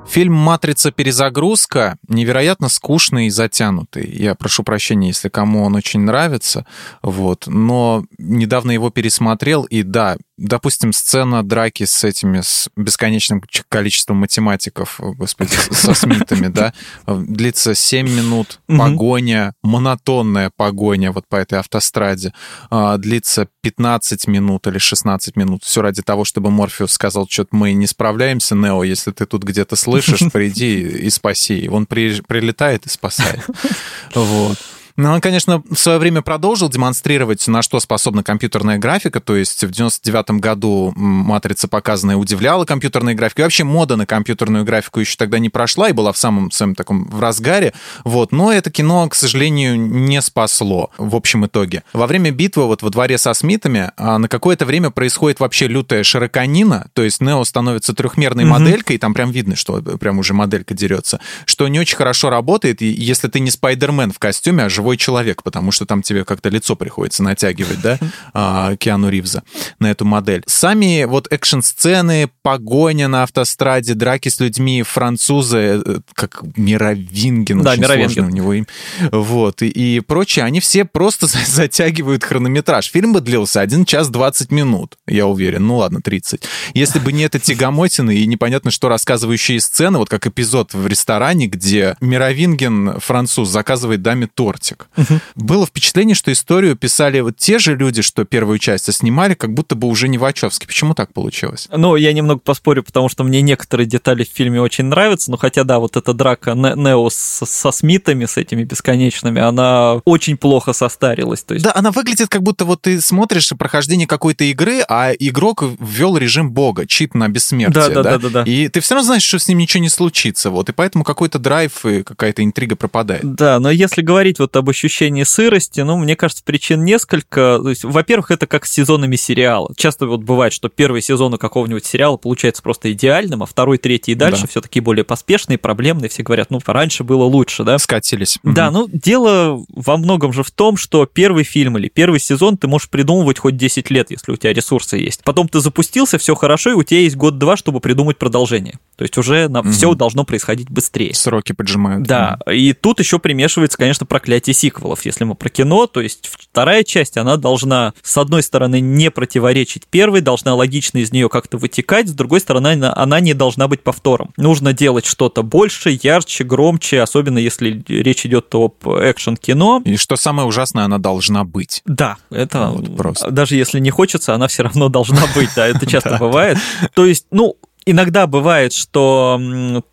Фильм 0.10 0.34
«Матрица. 0.34 0.92
Перезагрузка» 0.92 2.00
невероятно 2.08 2.68
скучный 2.68 3.28
и 3.28 3.30
затянутый. 3.30 4.10
Я 4.12 4.34
прошу 4.34 4.64
прощения, 4.64 5.10
если 5.10 5.30
кому 5.30 5.64
он 5.64 5.76
очень 5.76 6.00
нравится, 6.00 6.66
вот. 7.04 7.46
Но 7.46 8.06
недавно 8.18 8.72
его 8.72 8.90
пересмотрел, 8.90 9.66
и 9.66 9.84
да, 9.84 10.18
допустим, 10.40 10.94
сцена 10.94 11.44
драки 11.44 11.86
с 11.86 12.04
этими, 12.04 12.42
с 12.42 12.70
бесконечным 12.76 13.44
количеством 13.68 14.18
математиков, 14.18 15.00
господи, 15.00 15.52
со 15.72 15.94
Смитами, 15.94 16.48
да, 16.48 16.74
длится 17.06 17.76
7 17.76 18.10
минут, 18.10 18.60
погоня, 18.68 19.54
монотонная 19.64 20.52
погоня 20.56 21.12
вот 21.12 21.28
по 21.28 21.36
этой 21.36 21.60
автостраде, 21.60 22.34
а, 22.70 22.98
длится 22.98 23.48
15 23.62 24.28
минут 24.28 24.68
или 24.68 24.78
16 24.78 25.36
минут, 25.36 25.64
все 25.64 25.82
ради 25.82 26.02
того, 26.02 26.24
чтобы 26.24 26.52
Морфеус 26.52 26.92
сказал, 26.92 27.28
что-то 27.30 27.56
мы 27.56 27.74
не 27.74 27.88
справляемся, 27.88 28.56
Нео, 28.56 28.84
если 28.84 29.12
ты 29.12 29.26
тут 29.26 29.44
где-то 29.44 29.76
слышишь, 29.76 30.32
приди 30.32 30.82
и 30.82 31.10
спаси. 31.10 31.70
Он 31.70 31.86
при, 31.86 32.22
прилетает 32.22 32.86
и 32.86 32.90
спасает. 32.90 33.46
Вот. 34.16 34.58
Ну, 35.00 35.14
он, 35.14 35.22
конечно, 35.22 35.64
в 35.70 35.78
свое 35.78 35.98
время 35.98 36.22
продолжил 36.22 36.68
демонстрировать, 36.68 37.48
на 37.48 37.62
что 37.62 37.80
способна 37.80 38.22
компьютерная 38.22 38.78
графика. 38.78 39.22
То 39.22 39.38
есть 39.38 39.64
в 39.64 39.72
99 39.72 40.42
году 40.42 40.92
«Матрица» 40.94 41.70
показанная 41.70 42.18
удивляла 42.18 42.66
компьютерной 42.66 43.16
графикой. 43.16 43.44
И 43.44 43.46
вообще 43.46 43.64
мода 43.64 43.96
на 43.96 44.06
компьютерную 44.06 44.66
графику 44.66 45.00
еще 45.00 45.16
тогда 45.16 45.40
не 45.40 45.48
прошла 45.48 45.88
и 45.88 45.94
была 45.94 46.12
в 46.12 46.18
самом 46.18 46.52
своем 46.52 46.76
таком 46.76 47.06
в 47.06 47.22
разгаре. 47.22 47.74
Вот. 48.04 48.34
Но 48.34 48.52
это 48.52 48.72
кино, 48.72 49.08
к 49.08 49.16
сожалению, 49.16 49.80
не 49.80 50.22
спасло 50.22 50.92
в 50.98 51.16
общем 51.16 51.46
итоге. 51.46 51.84
Во 51.94 52.06
время 52.06 52.32
битвы 52.32 52.68
вот 52.68 52.82
во 52.82 52.90
дворе 52.90 53.18
со 53.18 53.34
Смитами 53.34 53.92
а, 53.96 54.18
на 54.18 54.28
какое-то 54.28 54.66
время 54.66 54.90
происходит 54.90 55.40
вообще 55.40 55.68
лютая 55.68 56.04
широконина. 56.04 56.90
То 56.92 57.04
есть 57.04 57.22
Нео 57.22 57.46
становится 57.46 57.94
трехмерной 57.94 58.44
mm-hmm. 58.44 58.48
моделькой, 58.48 58.98
и 58.98 59.00
там 59.00 59.14
прям 59.14 59.32
видно, 59.32 59.56
что 59.56 59.82
прям 59.82 60.20
уже 60.20 60.34
моделька 60.34 60.74
дерется. 60.74 61.22
Что 61.46 61.70
не 61.70 61.80
очень 61.80 61.96
хорошо 61.96 62.30
работает. 62.30 62.82
И 62.82 62.88
если 62.88 63.30
ты 63.30 63.40
не 63.40 63.50
Спайдермен 63.50 64.12
в 64.12 64.20
костюме, 64.20 64.66
а 64.66 64.70
живой 64.70 64.89
живой 64.90 64.98
человек, 64.98 65.44
потому 65.44 65.72
что 65.72 65.86
там 65.86 66.02
тебе 66.02 66.26
как-то 66.26 66.50
лицо 66.50 66.76
приходится 66.76 67.22
натягивать, 67.22 67.82
да, 67.82 68.00
а, 68.34 68.76
Киану 68.76 69.10
Ривза 69.10 69.44
на 69.80 69.92
эту 69.92 70.06
модель. 70.06 70.44
Сами 70.48 71.06
вот 71.06 71.28
экшн-сцены, 71.32 72.30
погоня 72.42 73.08
на 73.08 73.24
автостраде, 73.24 73.94
драки 73.94 74.30
с 74.30 74.40
людьми, 74.40 74.82
французы, 74.84 75.82
э, 75.86 76.00
как 76.16 76.42
Мировингин, 76.58 77.62
да, 77.62 77.72
очень 77.72 77.82
Мировингин. 77.84 78.26
у 78.26 78.30
него 78.30 78.54
им, 78.54 78.68
вот, 79.12 79.62
и, 79.62 79.68
и 79.68 80.00
прочее, 80.00 80.46
они 80.46 80.60
все 80.60 80.86
просто 80.86 81.28
затягивают 81.46 82.24
хронометраж. 82.24 82.90
Фильм 82.92 83.14
бы 83.14 83.22
длился 83.22 83.62
1 83.62 83.86
час 83.86 84.10
20 84.10 84.52
минут, 84.52 84.98
я 85.08 85.28
уверен, 85.28 85.68
ну 85.68 85.78
ладно, 85.78 86.02
30. 86.02 86.42
Если 86.74 87.00
бы 87.00 87.14
не 87.14 87.24
это 87.24 87.40
тягомотины 87.40 88.16
и 88.16 88.26
непонятно 88.26 88.72
что 88.72 88.90
рассказывающие 88.90 89.60
сцены, 89.60 90.00
вот 90.00 90.10
как 90.10 90.26
эпизод 90.26 90.74
в 90.74 90.88
ресторане, 90.88 91.48
где 91.48 91.96
Мировинген, 92.02 93.00
француз, 93.00 93.50
заказывает 93.50 94.02
даме 94.02 94.28
тортик, 94.28 94.79
так. 94.80 94.90
Угу. 94.98 95.20
Было 95.36 95.66
впечатление, 95.66 96.16
что 96.16 96.32
историю 96.32 96.76
писали 96.76 97.20
вот 97.20 97.38
те 97.38 97.60
же 97.60 97.76
люди, 97.76 98.02
что 98.02 98.26
первую 98.26 98.60
часть, 98.60 98.90
а 98.90 98.92
снимали 98.92 99.34
как 99.34 99.54
будто 99.54 99.76
бы 99.76 99.88
уже 99.88 100.08
не 100.08 100.18
Вачовски. 100.18 100.66
Почему 100.66 100.94
так 100.94 101.14
получилось? 101.14 101.68
Ну, 101.72 101.96
я 101.96 102.14
немного 102.14 102.40
поспорю, 102.40 102.84
потому 102.84 103.10
что 103.10 103.24
мне 103.24 103.42
некоторые 103.42 103.88
детали 103.88 104.24
в 104.24 104.30
фильме 104.30 104.62
очень 104.62 104.86
нравятся, 104.86 105.32
но 105.32 105.38
хотя, 105.38 105.64
да, 105.64 105.80
вот 105.80 105.98
эта 105.98 106.14
драка 106.14 106.54
Нео 106.54 107.10
со 107.10 107.72
Смитами, 107.72 108.26
с 108.26 108.38
этими 108.38 108.64
бесконечными, 108.64 109.42
она 109.42 109.96
очень 110.06 110.38
плохо 110.38 110.74
состарилась. 110.74 111.44
То 111.44 111.54
есть... 111.54 111.66
Да, 111.66 111.72
она 111.76 111.92
выглядит 111.92 112.30
как 112.30 112.44
будто 112.44 112.66
вот 112.66 112.82
ты 112.82 113.02
смотришь 113.02 113.52
прохождение 113.58 114.08
какой-то 114.08 114.44
игры, 114.46 114.82
а 114.88 115.12
игрок 115.12 115.64
ввел 115.80 116.18
режим 116.18 116.52
бога, 116.52 116.86
чит 116.86 117.16
на 117.16 117.28
бессмертие. 117.28 117.74
Да, 117.74 117.90
да, 117.90 118.04
да, 118.04 118.18
да, 118.18 118.30
да. 118.30 118.44
И 118.44 118.68
ты 118.68 118.80
все 118.80 118.96
равно 118.96 119.06
знаешь, 119.06 119.24
что 119.24 119.40
с 119.40 119.48
ним 119.48 119.58
ничего 119.58 119.82
не 119.82 119.90
случится, 119.90 120.50
вот, 120.50 120.70
и 120.70 120.74
поэтому 120.74 121.04
какой-то 121.04 121.40
драйв 121.40 121.86
и 121.86 122.04
какая-то 122.04 122.44
интрига 122.44 122.76
пропадает. 122.76 123.36
Да, 123.36 123.60
но 123.60 123.70
если 123.72 124.02
говорить 124.02 124.40
вот 124.40 124.52
об 124.60 124.70
ощущении 124.70 125.24
сырости, 125.24 125.82
ну, 125.82 125.98
мне 125.98 126.16
кажется, 126.16 126.44
причин 126.44 126.84
несколько. 126.84 127.60
То 127.62 127.70
есть, 127.70 127.84
во-первых, 127.84 128.32
это 128.32 128.48
как 128.48 128.66
с 128.66 128.72
сезонами 128.72 129.16
сериала. 129.16 129.74
Часто 129.76 130.08
вот 130.08 130.22
бывает, 130.22 130.54
что 130.54 130.70
первый 130.70 131.02
сезон 131.02 131.34
у 131.34 131.38
какого-нибудь 131.38 131.86
сериала 131.86 132.18
получается 132.18 132.62
просто 132.62 132.92
идеальным, 132.92 133.44
а 133.44 133.46
второй, 133.46 133.78
третий 133.78 134.14
и 134.14 134.16
дальше 134.16 134.44
да. 134.44 134.48
все 134.48 134.62
такие 134.62 134.82
более 134.82 135.04
поспешные, 135.04 135.58
проблемные. 135.58 136.10
Все 136.10 136.24
говорят, 136.24 136.50
ну, 136.50 136.60
раньше 136.66 137.04
было 137.04 137.24
лучше, 137.24 137.64
да? 137.64 137.78
Скатились. 137.80 138.40
Да, 138.44 138.72
ну, 138.72 138.88
дело 138.92 139.64
во 139.70 139.98
многом 139.98 140.34
же 140.34 140.44
в 140.44 140.52
том, 140.52 140.78
что 140.78 141.06
первый 141.06 141.44
фильм 141.44 141.78
или 141.78 141.90
первый 141.90 142.20
сезон 142.20 142.58
ты 142.58 142.68
можешь 142.68 142.90
придумывать 142.90 143.40
хоть 143.40 143.58
10 143.58 143.90
лет, 143.90 144.12
если 144.12 144.32
у 144.32 144.36
тебя 144.36 144.54
ресурсы 144.54 144.98
есть. 144.98 145.24
Потом 145.24 145.48
ты 145.48 145.60
запустился, 145.60 146.18
все 146.18 146.36
хорошо, 146.36 146.72
и 146.72 146.74
у 146.74 146.84
тебя 146.84 147.02
есть 147.02 147.16
год-два, 147.16 147.58
чтобы 147.58 147.80
придумать 147.80 148.18
продолжение. 148.18 148.80
То 149.00 149.04
есть 149.04 149.18
уже 149.18 149.48
на 149.48 149.62
угу. 149.62 149.72
все 149.72 149.94
должно 149.94 150.26
происходить 150.26 150.70
быстрее. 150.70 151.14
Сроки 151.14 151.54
поджимают. 151.54 152.04
Да, 152.04 152.38
и 152.52 152.74
тут 152.74 153.00
еще 153.00 153.18
примешивается, 153.18 153.78
конечно, 153.78 154.06
проклятие 154.06 154.54
сиквелов. 154.54 155.06
Если 155.06 155.24
мы 155.24 155.36
про 155.36 155.48
кино, 155.48 155.88
то 155.88 156.02
есть 156.02 156.30
вторая 156.30 156.84
часть, 156.84 157.16
она 157.16 157.38
должна, 157.38 157.94
с 158.04 158.18
одной 158.18 158.44
стороны, 158.44 158.82
не 158.82 159.10
противоречить 159.10 159.88
первой, 159.88 160.20
должна 160.20 160.54
логично 160.54 160.98
из 160.98 161.14
нее 161.14 161.30
как-то 161.30 161.58
вытекать, 161.58 162.10
с 162.10 162.12
другой 162.12 162.42
стороны, 162.42 162.92
она 162.94 163.22
не 163.22 163.34
должна 163.34 163.70
быть 163.70 163.84
повтором. 163.84 164.34
Нужно 164.36 164.74
делать 164.74 165.06
что-то 165.06 165.44
больше, 165.44 165.98
ярче, 166.04 166.44
громче, 166.44 167.02
особенно 167.02 167.38
если 167.38 167.82
речь 167.88 168.26
идет 168.26 168.54
об 168.54 168.86
экшен-кино. 168.86 169.82
И 169.86 169.96
что 169.96 170.18
самое 170.18 170.46
ужасное, 170.46 170.84
она 170.84 170.98
должна 170.98 171.46
быть. 171.46 171.82
Да, 171.86 172.18
это 172.32 172.68
вот 172.68 172.98
просто. 172.98 173.32
даже 173.32 173.56
если 173.56 173.80
не 173.80 173.92
хочется, 173.92 174.36
она 174.36 174.50
все 174.50 174.64
равно 174.64 174.90
должна 174.90 175.22
быть, 175.34 175.52
да, 175.56 175.68
это 175.68 175.86
часто 175.90 176.18
бывает. 176.18 176.58
То 176.94 177.06
есть, 177.06 177.28
ну, 177.32 177.56
Иногда 177.92 178.28
бывает, 178.28 178.72
что, 178.72 179.42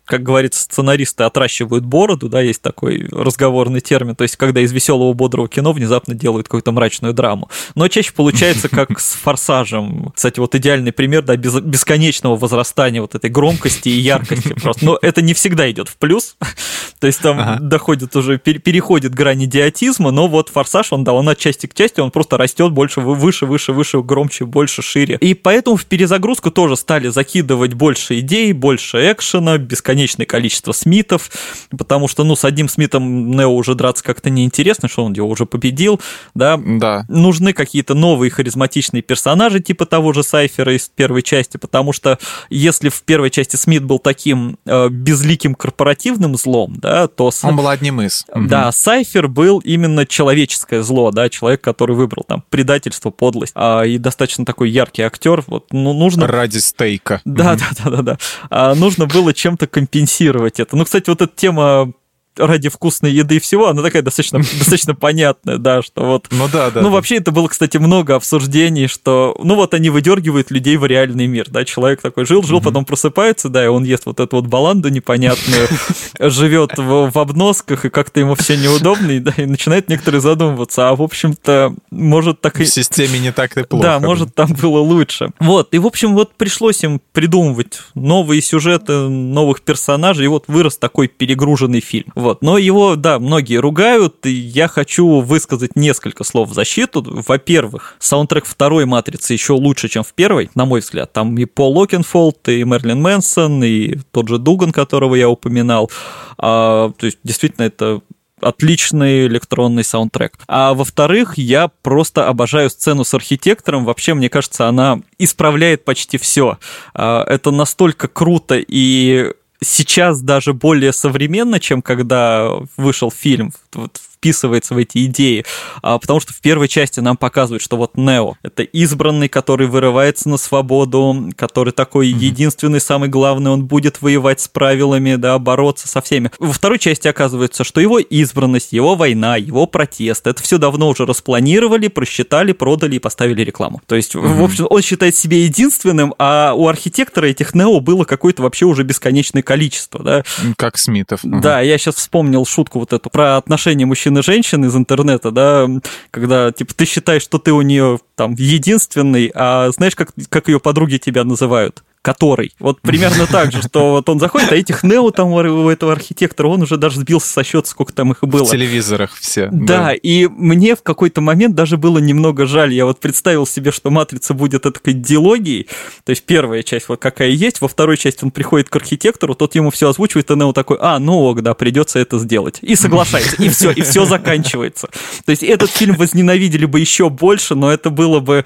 как 0.05 0.21
говорится, 0.21 0.61
сценаристы 0.61 1.23
отращивают 1.23 1.83
бороду, 1.83 2.29
да, 2.29 2.41
есть 2.41 2.61
такой 2.61 3.07
разговорный 3.11 3.81
термин, 3.81 4.15
то 4.15 4.21
есть 4.21 4.35
когда 4.35 4.61
из 4.61 4.71
веселого 4.71 5.13
бодрого 5.13 5.47
кино 5.47 5.73
внезапно 5.73 6.13
делают 6.13 6.45
какую-то 6.47 6.71
мрачную 6.71 7.15
драму. 7.15 7.49
Но 7.73 7.87
чаще 7.87 8.13
получается 8.13 8.69
как 8.69 8.99
с 8.99 9.13
«Форсажем». 9.23 10.11
Кстати, 10.15 10.39
вот 10.39 10.53
идеальный 10.53 10.91
пример, 10.91 11.23
да, 11.23 11.37
бесконечного 11.37 12.35
возрастания 12.35 13.01
вот 13.01 13.15
этой 13.15 13.31
громкости 13.31 13.89
и 13.89 13.97
яркости 13.97 14.53
просто. 14.61 14.85
Но 14.85 14.99
это 15.01 15.23
не 15.23 15.33
всегда 15.33 15.69
идет 15.71 15.89
в 15.89 15.97
плюс, 15.97 16.37
то 16.99 17.07
есть 17.07 17.19
там 17.19 17.39
ага. 17.39 17.57
доходит 17.59 18.15
уже, 18.15 18.37
переходит 18.37 19.15
грань 19.15 19.45
идиотизма, 19.45 20.11
но 20.11 20.27
вот 20.27 20.49
«Форсаж», 20.49 20.93
он, 20.93 21.03
да, 21.03 21.13
он 21.13 21.27
от 21.29 21.39
части 21.39 21.65
к 21.65 21.73
части, 21.73 21.99
он 21.99 22.11
просто 22.11 22.37
растет 22.37 22.71
больше, 22.73 23.01
выше, 23.01 23.47
выше, 23.47 23.73
выше, 23.73 24.03
громче, 24.03 24.45
больше, 24.45 24.83
шире. 24.83 25.17
И 25.19 25.33
поэтому 25.33 25.77
в 25.77 25.85
перезагрузку 25.87 26.51
тоже 26.51 26.75
стали 26.75 27.07
закидывать 27.07 27.73
больше 27.73 27.86
идей, 27.95 28.53
больше 28.53 29.11
экшена, 29.11 29.57
бесконечное 29.57 30.25
количество 30.25 30.71
Смитов, 30.71 31.31
потому 31.77 32.07
что, 32.07 32.23
ну, 32.23 32.35
с 32.35 32.43
одним 32.43 32.69
Смитом 32.69 33.31
Нео 33.31 33.55
уже 33.55 33.75
драться 33.75 34.03
как-то 34.03 34.29
неинтересно, 34.29 34.87
что 34.87 35.03
он 35.03 35.13
его 35.13 35.27
уже 35.27 35.45
победил, 35.45 36.01
да. 36.33 36.59
Да. 36.63 37.05
Нужны 37.07 37.53
какие-то 37.53 37.93
новые 37.93 38.29
харизматичные 38.31 39.01
персонажи, 39.01 39.59
типа 39.59 39.85
того 39.85 40.13
же 40.13 40.23
Сайфера 40.23 40.75
из 40.75 40.89
первой 40.89 41.21
части, 41.21 41.57
потому 41.57 41.93
что 41.93 42.19
если 42.49 42.89
в 42.89 43.01
первой 43.03 43.29
части 43.29 43.55
Смит 43.55 43.83
был 43.83 43.99
таким 43.99 44.57
э, 44.65 44.89
безликим 44.89 45.55
корпоративным 45.55 46.35
злом, 46.35 46.75
да, 46.77 47.07
то... 47.07 47.31
Он 47.43 47.55
был 47.55 47.67
одним 47.67 48.01
из. 48.01 48.25
Да, 48.35 48.71
Сайфер 48.71 49.27
был 49.27 49.59
именно 49.59 50.05
человеческое 50.05 50.81
зло, 50.83 51.11
да, 51.11 51.29
человек, 51.29 51.61
который 51.61 51.95
выбрал 51.95 52.23
там 52.23 52.43
предательство, 52.49 53.09
подлость, 53.09 53.53
а, 53.55 53.83
и 53.83 53.97
достаточно 53.97 54.45
такой 54.45 54.69
яркий 54.69 55.03
актер, 55.03 55.43
вот, 55.47 55.67
ну, 55.71 55.93
нужно... 55.93 56.27
Ради 56.27 56.57
стейка. 56.57 57.21
Да, 57.25 57.55
да, 57.55 57.67
да-да-да. 57.83 58.17
А 58.49 58.75
нужно 58.75 59.05
было 59.05 59.33
чем-то 59.33 59.67
компенсировать 59.67 60.59
это. 60.59 60.75
Ну, 60.75 60.85
кстати, 60.85 61.09
вот 61.09 61.21
эта 61.21 61.33
тема 61.35 61.93
ради 62.37 62.69
вкусной 62.69 63.11
еды 63.11 63.37
и 63.37 63.39
всего, 63.39 63.67
она 63.67 63.81
такая 63.81 64.01
достаточно, 64.01 64.39
достаточно 64.59 64.95
понятная, 64.95 65.57
да, 65.57 65.81
что 65.81 66.05
вот... 66.05 66.27
Ну 66.31 66.47
да, 66.51 66.71
да. 66.71 66.81
Ну 66.81 66.89
вообще 66.89 67.17
это 67.17 67.31
было, 67.31 67.47
кстати, 67.47 67.77
много 67.77 68.15
обсуждений, 68.15 68.87
что, 68.87 69.35
ну 69.43 69.55
вот 69.55 69.73
они 69.73 69.89
выдергивают 69.89 70.51
людей 70.51 70.77
в 70.77 70.85
реальный 70.85 71.27
мир, 71.27 71.47
да, 71.49 71.65
человек 71.65 72.01
такой 72.01 72.25
жил, 72.25 72.43
жил, 72.43 72.61
потом 72.61 72.85
просыпается, 72.85 73.49
да, 73.49 73.63
и 73.63 73.67
он 73.67 73.83
ест 73.83 74.05
вот 74.05 74.19
эту 74.19 74.37
вот 74.37 74.47
баланду 74.47 74.89
непонятную, 74.89 75.67
живет 76.19 76.77
в, 76.77 77.11
в 77.11 77.19
обносках, 77.19 77.85
и 77.85 77.89
как-то 77.89 78.19
ему 78.19 78.35
все 78.35 78.57
неудобно, 78.57 79.11
и, 79.11 79.19
да, 79.19 79.33
и 79.37 79.45
начинает 79.45 79.89
некоторые 79.89 80.21
задумываться, 80.21 80.89
а 80.89 80.95
в 80.95 81.01
общем-то, 81.01 81.75
может 81.91 82.41
так 82.41 82.59
и... 82.59 82.63
В 82.63 82.69
системе 82.69 83.19
не 83.19 83.31
так 83.31 83.57
и 83.57 83.63
плохо. 83.67 83.83
Да, 83.83 83.99
может 83.99 84.33
там 84.35 84.53
было 84.53 84.79
лучше. 84.79 85.31
Вот, 85.39 85.73
и 85.73 85.79
в 85.79 85.85
общем 85.85 86.13
вот 86.13 86.33
пришлось 86.35 86.83
им 86.83 87.01
придумывать 87.13 87.81
новые 87.95 88.41
сюжеты, 88.41 88.93
новых 88.93 89.61
персонажей, 89.61 90.25
и 90.25 90.27
вот 90.27 90.45
вырос 90.47 90.77
такой 90.77 91.07
перегруженный 91.07 91.81
фильм. 91.81 92.11
Вот. 92.27 92.41
Но 92.41 92.57
его, 92.57 92.97
да, 92.97 93.19
многие 93.19 93.55
ругают, 93.55 94.25
и 94.25 94.31
я 94.31 94.67
хочу 94.67 95.21
высказать 95.21 95.77
несколько 95.77 96.25
слов 96.25 96.49
в 96.49 96.53
защиту. 96.53 97.01
Во-первых, 97.01 97.95
саундтрек 97.99 98.45
второй 98.45 98.83
«Матрицы» 98.83 99.31
еще 99.31 99.53
лучше, 99.53 99.87
чем 99.87 100.03
в 100.03 100.13
первой, 100.13 100.49
на 100.53 100.65
мой 100.65 100.81
взгляд. 100.81 101.13
Там 101.13 101.37
и 101.37 101.45
Пол 101.45 101.77
Окенфолд, 101.77 102.49
и 102.49 102.65
Мэрилин 102.65 103.01
Мэнсон, 103.01 103.63
и 103.63 103.95
тот 104.11 104.27
же 104.27 104.39
Дуган, 104.39 104.73
которого 104.73 105.15
я 105.15 105.29
упоминал. 105.29 105.89
А, 106.37 106.91
то 106.97 107.05
есть, 107.05 107.19
действительно, 107.23 107.63
это 107.63 108.01
отличный 108.41 109.27
электронный 109.27 109.85
саундтрек. 109.85 110.33
А 110.47 110.73
во-вторых, 110.73 111.37
я 111.37 111.69
просто 111.81 112.27
обожаю 112.27 112.69
сцену 112.69 113.05
с 113.05 113.13
архитектором. 113.13 113.85
Вообще, 113.85 114.13
мне 114.13 114.29
кажется, 114.29 114.67
она 114.67 114.99
исправляет 115.17 115.85
почти 115.85 116.17
все. 116.17 116.59
А, 116.93 117.23
это 117.23 117.51
настолько 117.51 118.09
круто 118.09 118.57
и 118.57 119.31
сейчас 119.61 120.21
даже 120.21 120.53
более 120.53 120.93
современно, 120.93 121.59
чем 121.59 121.81
когда 121.81 122.51
вышел 122.75 123.11
фильм. 123.11 123.51
Вот 123.73 123.99
вписывается 124.17 124.73
в 124.73 124.77
эти 124.77 125.05
идеи, 125.05 125.45
а, 125.81 125.97
потому 125.99 126.19
что 126.19 126.33
в 126.33 126.41
первой 126.41 126.67
части 126.67 126.99
нам 126.99 127.17
показывают, 127.17 127.61
что 127.61 127.77
вот 127.77 127.95
Нео— 127.95 128.35
это 128.43 128.63
избранный, 128.63 129.29
который 129.29 129.67
вырывается 129.67 130.27
на 130.29 130.37
свободу, 130.37 131.31
который 131.35 131.71
такой 131.71 132.09
mm-hmm. 132.09 132.17
единственный, 132.17 132.81
самый 132.81 133.09
главный, 133.09 133.51
он 133.51 133.65
будет 133.65 134.01
воевать 134.01 134.41
с 134.41 134.47
правилами, 134.47 135.15
да, 135.15 135.37
бороться 135.37 135.87
со 135.87 136.01
всеми. 136.01 136.31
Во 136.39 136.51
второй 136.51 136.79
части 136.79 137.07
оказывается, 137.07 137.63
что 137.63 137.79
его 137.79 137.99
избранность, 137.99 138.73
его 138.73 138.95
война, 138.95 139.37
его 139.37 139.67
протест, 139.67 140.25
это 140.25 140.41
все 140.41 140.57
давно 140.57 140.89
уже 140.89 141.05
распланировали, 141.05 141.87
просчитали, 141.87 142.51
продали 142.51 142.95
и 142.95 142.99
поставили 142.99 143.43
рекламу. 143.43 143.81
То 143.85 143.95
есть, 143.95 144.15
mm-hmm. 144.15 144.33
в 144.33 144.43
общем, 144.43 144.67
он 144.69 144.81
считает 144.81 145.15
себя 145.15 145.37
единственным, 145.37 146.13
а 146.17 146.53
у 146.55 146.67
архитектора 146.67 147.27
этих 147.27 147.53
Нео 147.53 147.79
было 147.79 148.03
какое-то 148.03 148.41
вообще 148.41 148.65
уже 148.65 148.83
бесконечное 148.83 149.43
количество, 149.43 150.03
да. 150.03 150.23
Как 150.57 150.77
Смитов. 150.77 151.19
Да, 151.23 151.61
я 151.61 151.77
сейчас 151.77 151.95
вспомнил 151.95 152.45
шутку 152.45 152.79
вот 152.79 152.93
эту 152.93 153.09
про 153.09 153.37
отношения 153.37 153.85
мужчин 153.85 154.06
мужчин 154.09 154.17
и 154.17 154.21
женщин 154.23 154.65
из 154.65 154.75
интернета, 154.75 155.31
да, 155.31 155.67
когда, 156.11 156.51
типа, 156.51 156.73
ты 156.73 156.85
считаешь, 156.85 157.21
что 157.21 157.39
ты 157.39 157.51
у 157.51 157.61
нее 157.61 157.99
там 158.15 158.35
единственный, 158.37 159.31
а 159.33 159.69
знаешь, 159.71 159.95
как, 159.95 160.09
как 160.29 160.47
ее 160.47 160.59
подруги 160.59 160.97
тебя 160.97 161.23
называют? 161.23 161.83
Который. 162.07 162.53
Вот 162.59 162.79
примерно 162.79 163.27
так 163.31 163.51
же, 163.51 163.61
что 163.61 163.91
вот 163.91 164.07
он 164.07 164.17
заходит, 164.17 164.53
а 164.53 164.55
этих 164.55 164.83
Нео 164.83 165.11
там 165.11 165.27
у 165.31 165.69
этого 165.69 165.91
архитектора, 165.91 166.47
он 166.47 166.61
уже 166.61 166.77
даже 166.77 167.01
сбился 167.01 167.27
со 167.27 167.43
счета, 167.43 167.67
сколько 167.67 167.91
там 167.91 168.13
их 168.13 168.19
было. 168.21 168.45
В 168.45 168.49
телевизорах 168.49 169.13
все. 169.13 169.49
Да, 169.51 169.77
да, 169.77 169.93
и 169.93 170.27
мне 170.27 170.77
в 170.77 170.83
какой-то 170.83 171.19
момент 171.19 171.53
даже 171.53 171.75
было 171.75 171.97
немного 171.97 172.45
жаль. 172.45 172.73
Я 172.73 172.85
вот 172.85 173.01
представил 173.01 173.45
себе, 173.45 173.73
что 173.73 173.89
«Матрица» 173.89 174.33
будет 174.33 174.61
такой 174.61 174.93
диалогией, 174.93 175.67
то 176.05 176.11
есть 176.11 176.23
первая 176.23 176.63
часть 176.63 176.87
вот 176.87 177.01
какая 177.01 177.31
есть, 177.31 177.59
во 177.59 177.67
второй 177.67 177.97
части 177.97 178.23
он 178.23 178.31
приходит 178.31 178.69
к 178.69 178.75
архитектору, 178.77 179.35
тот 179.35 179.55
ему 179.55 179.69
все 179.69 179.89
озвучивает, 179.89 180.31
и 180.31 180.35
Нео 180.35 180.53
такой, 180.53 180.77
а, 180.79 180.99
ну 180.99 181.19
ок, 181.23 181.41
да, 181.41 181.53
придется 181.55 181.99
это 181.99 182.19
сделать. 182.19 182.59
И 182.61 182.77
соглашается, 182.77 183.35
и 183.43 183.49
все, 183.49 183.71
и 183.71 183.81
все 183.81 184.05
заканчивается. 184.05 184.87
То 185.25 185.31
есть 185.31 185.43
этот 185.43 185.69
фильм 185.71 185.95
возненавидели 185.95 186.63
бы 186.63 186.79
еще 186.79 187.09
больше, 187.09 187.55
но 187.55 187.69
это 187.69 187.89
было 187.89 188.21
бы 188.21 188.45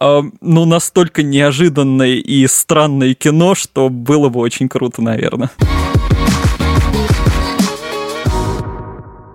ну, 0.00 0.64
настолько 0.64 1.22
неожиданное 1.22 2.16
и 2.16 2.46
странное 2.46 3.14
кино, 3.14 3.54
что 3.54 3.88
было 3.88 4.28
бы 4.28 4.40
очень 4.40 4.68
круто, 4.68 5.02
наверное. 5.02 5.50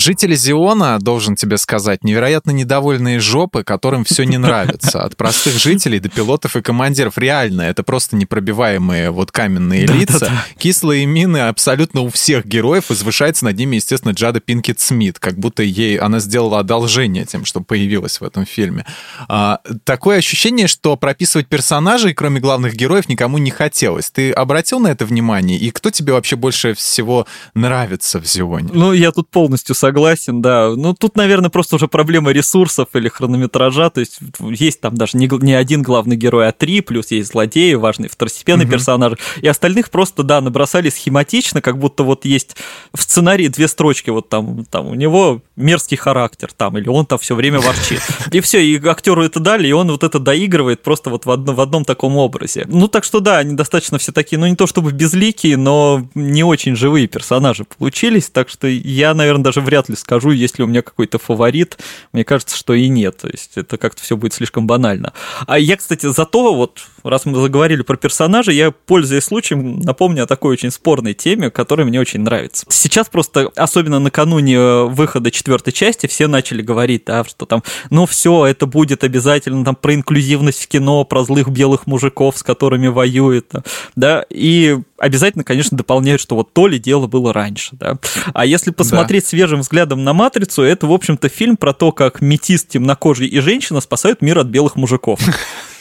Жители 0.03 0.35
Зиона, 0.35 0.99
должен 0.99 1.37
тебе 1.37 1.57
сказать, 1.57 2.03
невероятно 2.03 2.51
недовольные 2.51 3.21
жопы, 3.21 3.63
которым 3.63 4.03
все 4.03 4.25
не 4.25 4.37
нравится. 4.37 5.01
От 5.01 5.15
простых 5.15 5.57
жителей 5.57 6.01
до 6.01 6.09
пилотов 6.09 6.57
и 6.57 6.61
командиров. 6.61 7.17
Реально, 7.17 7.61
это 7.61 7.83
просто 7.83 8.17
непробиваемые 8.17 9.11
вот 9.11 9.31
каменные 9.31 9.85
лица. 9.87 10.29
Кислые 10.57 11.05
мины 11.05 11.47
абсолютно 11.47 12.01
у 12.01 12.09
всех 12.09 12.45
героев. 12.45 12.89
Возвышается 12.89 13.45
над 13.45 13.55
ними, 13.55 13.77
естественно, 13.77 14.11
Джада 14.11 14.41
Пинкет 14.41 14.81
Смит. 14.81 15.19
Как 15.19 15.39
будто 15.39 15.63
ей 15.63 15.95
она 15.95 16.19
сделала 16.19 16.59
одолжение 16.59 17.23
тем, 17.23 17.45
что 17.45 17.61
появилась 17.61 18.19
в 18.19 18.25
этом 18.25 18.45
фильме. 18.45 18.85
А, 19.29 19.61
такое 19.85 20.17
ощущение, 20.17 20.67
что 20.67 20.97
прописывать 20.97 21.47
персонажей, 21.47 22.13
кроме 22.13 22.41
главных 22.41 22.75
героев, 22.75 23.07
никому 23.07 23.37
не 23.37 23.51
хотелось. 23.51 24.11
Ты 24.11 24.33
обратил 24.33 24.81
на 24.81 24.89
это 24.89 25.05
внимание? 25.05 25.57
И 25.57 25.71
кто 25.71 25.91
тебе 25.91 26.11
вообще 26.11 26.35
больше 26.35 26.73
всего 26.73 27.25
нравится 27.53 28.19
в 28.19 28.25
Зионе? 28.25 28.69
Ну, 28.73 28.91
я 28.91 29.13
тут 29.13 29.29
полностью 29.29 29.73
согласен 29.73 29.92
согласен, 29.93 30.41
да. 30.41 30.73
Ну, 30.75 30.93
тут, 30.93 31.15
наверное, 31.15 31.49
просто 31.49 31.75
уже 31.75 31.87
проблема 31.87 32.31
ресурсов 32.31 32.87
или 32.93 33.09
хронометража. 33.09 33.89
То 33.89 33.99
есть 33.99 34.19
есть 34.39 34.81
там 34.81 34.95
даже 34.95 35.17
не, 35.17 35.29
не 35.43 35.53
один 35.53 35.83
главный 35.83 36.15
герой, 36.15 36.47
а 36.47 36.51
три, 36.51 36.81
плюс 36.81 37.11
есть 37.11 37.31
злодеи, 37.31 37.75
важные 37.75 38.09
второстепенные 38.09 38.65
угу. 38.65 38.73
персонажи. 38.73 39.17
И 39.41 39.47
остальных 39.47 39.91
просто, 39.91 40.23
да, 40.23 40.41
набросали 40.41 40.89
схематично, 40.89 41.61
как 41.61 41.77
будто 41.77 42.03
вот 42.03 42.25
есть 42.25 42.57
в 42.93 43.01
сценарии 43.01 43.47
две 43.47 43.67
строчки, 43.67 44.09
вот 44.09 44.29
там, 44.29 44.65
там 44.65 44.87
у 44.87 44.95
него 44.95 45.41
мерзкий 45.55 45.97
характер 45.97 46.49
там, 46.55 46.77
или 46.77 46.89
он 46.89 47.05
там 47.05 47.19
все 47.19 47.35
время 47.35 47.59
ворчит. 47.59 48.01
И 48.31 48.39
все, 48.39 48.65
и 48.65 48.83
актеру 48.87 49.23
это 49.23 49.39
дали, 49.39 49.67
и 49.67 49.71
он 49.71 49.91
вот 49.91 50.03
это 50.03 50.17
доигрывает 50.19 50.81
просто 50.81 51.09
вот 51.09 51.25
в, 51.25 51.31
одно, 51.31 51.53
в 51.53 51.61
одном 51.61 51.85
таком 51.85 52.17
образе. 52.17 52.65
Ну, 52.67 52.87
так 52.87 53.03
что 53.03 53.19
да, 53.19 53.37
они 53.37 53.53
достаточно 53.55 53.99
все 53.99 54.11
такие, 54.11 54.39
ну, 54.39 54.47
не 54.47 54.55
то 54.55 54.65
чтобы 54.65 54.91
безликие, 54.91 55.57
но 55.57 56.07
не 56.15 56.43
очень 56.43 56.75
живые 56.75 57.07
персонажи 57.07 57.65
получились, 57.77 58.29
так 58.29 58.49
что 58.49 58.67
я, 58.67 59.13
наверное, 59.13 59.43
даже 59.43 59.61
вряд 59.61 59.82
ли 59.89 59.95
скажу, 59.95 60.31
есть 60.31 60.57
ли 60.57 60.63
у 60.63 60.67
меня 60.67 60.81
какой-то 60.81 61.17
фаворит. 61.19 61.77
Мне 62.11 62.23
кажется, 62.23 62.57
что 62.57 62.73
и 62.73 62.87
нет, 62.87 63.17
то 63.17 63.27
есть 63.27 63.51
это 63.55 63.77
как-то 63.77 64.01
все 64.01 64.17
будет 64.17 64.33
слишком 64.33 64.67
банально. 64.67 65.13
А 65.47 65.59
я, 65.59 65.77
кстати, 65.77 66.11
зато 66.11 66.53
вот, 66.53 66.83
раз 67.03 67.25
мы 67.25 67.39
заговорили 67.41 67.81
про 67.81 67.97
персонажей, 67.97 68.55
я, 68.55 68.71
пользуясь 68.71 69.23
случаем, 69.23 69.79
напомню 69.79 70.23
о 70.23 70.27
такой 70.27 70.53
очень 70.53 70.71
спорной 70.71 71.13
теме, 71.13 71.49
которая 71.49 71.85
мне 71.85 71.99
очень 71.99 72.21
нравится. 72.21 72.65
Сейчас 72.69 73.09
просто, 73.09 73.51
особенно 73.55 73.99
накануне 73.99 74.83
выхода 74.83 75.31
четвертой 75.31 75.73
части, 75.73 76.07
все 76.07 76.27
начали 76.27 76.61
говорить, 76.61 77.03
да, 77.05 77.23
что 77.23 77.45
там, 77.45 77.63
ну 77.89 78.05
все, 78.05 78.45
это 78.45 78.65
будет 78.65 79.03
обязательно 79.03 79.65
там 79.65 79.75
про 79.75 79.93
инклюзивность 79.93 80.63
в 80.63 80.67
кино, 80.67 81.03
про 81.03 81.23
злых 81.23 81.49
белых 81.49 81.87
мужиков, 81.87 82.37
с 82.37 82.43
которыми 82.43 82.87
воюет, 82.87 83.51
да, 83.95 84.25
и 84.29 84.77
обязательно, 84.97 85.43
конечно, 85.43 85.77
дополняют, 85.77 86.21
что 86.21 86.35
вот 86.35 86.53
то 86.53 86.67
ли 86.67 86.79
дело 86.79 87.07
было 87.07 87.33
раньше, 87.33 87.71
да. 87.73 87.97
А 88.33 88.45
если 88.45 88.71
посмотреть 88.71 89.23
да. 89.23 89.29
свежим 89.29 89.59
взглядом 89.59 89.72
на 89.73 90.13
«Матрицу», 90.13 90.63
это, 90.63 90.87
в 90.87 90.93
общем-то, 90.93 91.29
фильм 91.29 91.57
про 91.57 91.73
то, 91.73 91.91
как 91.91 92.21
метист, 92.21 92.69
темнокожий 92.69 93.27
и 93.27 93.39
женщина 93.39 93.81
спасают 93.81 94.21
мир 94.21 94.39
от 94.39 94.47
белых 94.47 94.75
мужиков. 94.75 95.19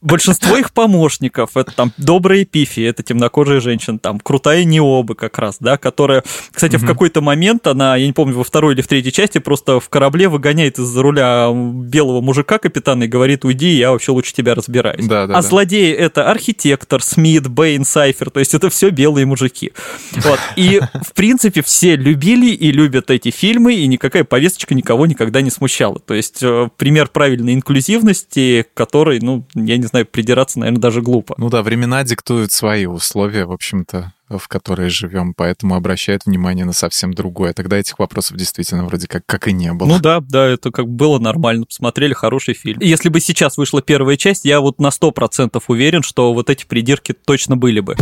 Большинство 0.00 0.56
их 0.56 0.72
помощников, 0.72 1.56
это 1.56 1.72
там 1.72 1.92
добрая 1.98 2.44
Пифи, 2.44 2.80
это 2.80 3.02
темнокожая 3.02 3.60
женщина, 3.60 3.98
там 3.98 4.18
крутая 4.18 4.64
Необа 4.64 5.14
как 5.14 5.38
раз, 5.38 5.56
да, 5.60 5.76
которая, 5.76 6.24
кстати, 6.52 6.76
угу. 6.76 6.84
в 6.84 6.86
какой-то 6.86 7.20
момент 7.20 7.66
она, 7.66 7.96
я 7.96 8.06
не 8.06 8.12
помню, 8.12 8.34
во 8.34 8.44
второй 8.44 8.74
или 8.74 8.80
в 8.80 8.86
третьей 8.86 9.12
части 9.12 9.38
просто 9.38 9.78
в 9.78 9.88
корабле 9.90 10.28
выгоняет 10.28 10.78
из-за 10.78 11.02
руля 11.02 11.50
белого 11.52 12.20
мужика 12.22 12.58
капитана 12.58 13.04
и 13.04 13.08
говорит, 13.08 13.44
уйди, 13.44 13.68
я 13.70 13.90
вообще 13.90 14.12
лучше 14.12 14.32
тебя 14.32 14.54
разбираюсь. 14.54 15.06
Да, 15.06 15.26
да, 15.26 15.34
а 15.34 15.42
да. 15.42 15.48
злодеи 15.48 15.92
это 15.92 16.30
архитектор, 16.30 17.02
Смит, 17.02 17.48
Бэйн, 17.48 17.84
Сайфер, 17.84 18.30
то 18.30 18.40
есть 18.40 18.54
это 18.54 18.70
все 18.70 18.90
белые 18.90 19.26
мужики. 19.26 19.72
Вот. 20.12 20.38
И, 20.56 20.80
в 21.06 21.12
принципе, 21.12 21.62
все 21.62 21.96
любили 21.96 22.52
и 22.52 22.72
любят 22.72 23.10
эти 23.10 23.30
фильмы, 23.30 23.74
и 23.74 23.86
никакая 23.86 24.24
повесточка 24.24 24.74
никого 24.74 25.06
никогда 25.06 25.42
не 25.42 25.50
смущала. 25.50 25.98
То 25.98 26.14
есть 26.14 26.42
э, 26.42 26.68
пример 26.76 27.08
правильной 27.08 27.54
инклюзивности, 27.54 28.66
который, 28.74 29.20
ну, 29.20 29.29
я 29.54 29.76
не 29.76 29.86
знаю, 29.86 30.06
придираться, 30.06 30.58
наверное, 30.58 30.80
даже 30.80 31.02
глупо. 31.02 31.34
Ну 31.38 31.50
да, 31.50 31.62
времена 31.62 32.02
диктуют 32.04 32.52
свои 32.52 32.86
условия, 32.86 33.44
в 33.44 33.52
общем-то 33.52 34.12
в 34.38 34.46
которые 34.46 34.90
живем, 34.90 35.34
поэтому 35.34 35.74
обращают 35.74 36.24
внимание 36.24 36.64
на 36.64 36.72
совсем 36.72 37.12
другое. 37.12 37.52
Тогда 37.52 37.78
этих 37.78 37.98
вопросов 37.98 38.36
действительно 38.36 38.84
вроде 38.84 39.08
как, 39.08 39.26
как 39.26 39.48
и 39.48 39.52
не 39.52 39.72
было. 39.72 39.88
Ну 39.88 39.98
да, 39.98 40.20
да, 40.20 40.46
это 40.46 40.70
как 40.70 40.88
было 40.88 41.18
нормально, 41.18 41.66
посмотрели 41.66 42.14
хороший 42.14 42.54
фильм. 42.54 42.78
Если 42.80 43.08
бы 43.08 43.20
сейчас 43.20 43.56
вышла 43.56 43.82
первая 43.82 44.16
часть, 44.16 44.44
я 44.44 44.60
вот 44.60 44.78
на 44.78 44.88
100% 44.88 45.60
уверен, 45.66 46.02
что 46.02 46.32
вот 46.32 46.48
эти 46.48 46.64
придирки 46.64 47.12
точно 47.12 47.56
были 47.56 47.80
бы. 47.80 47.96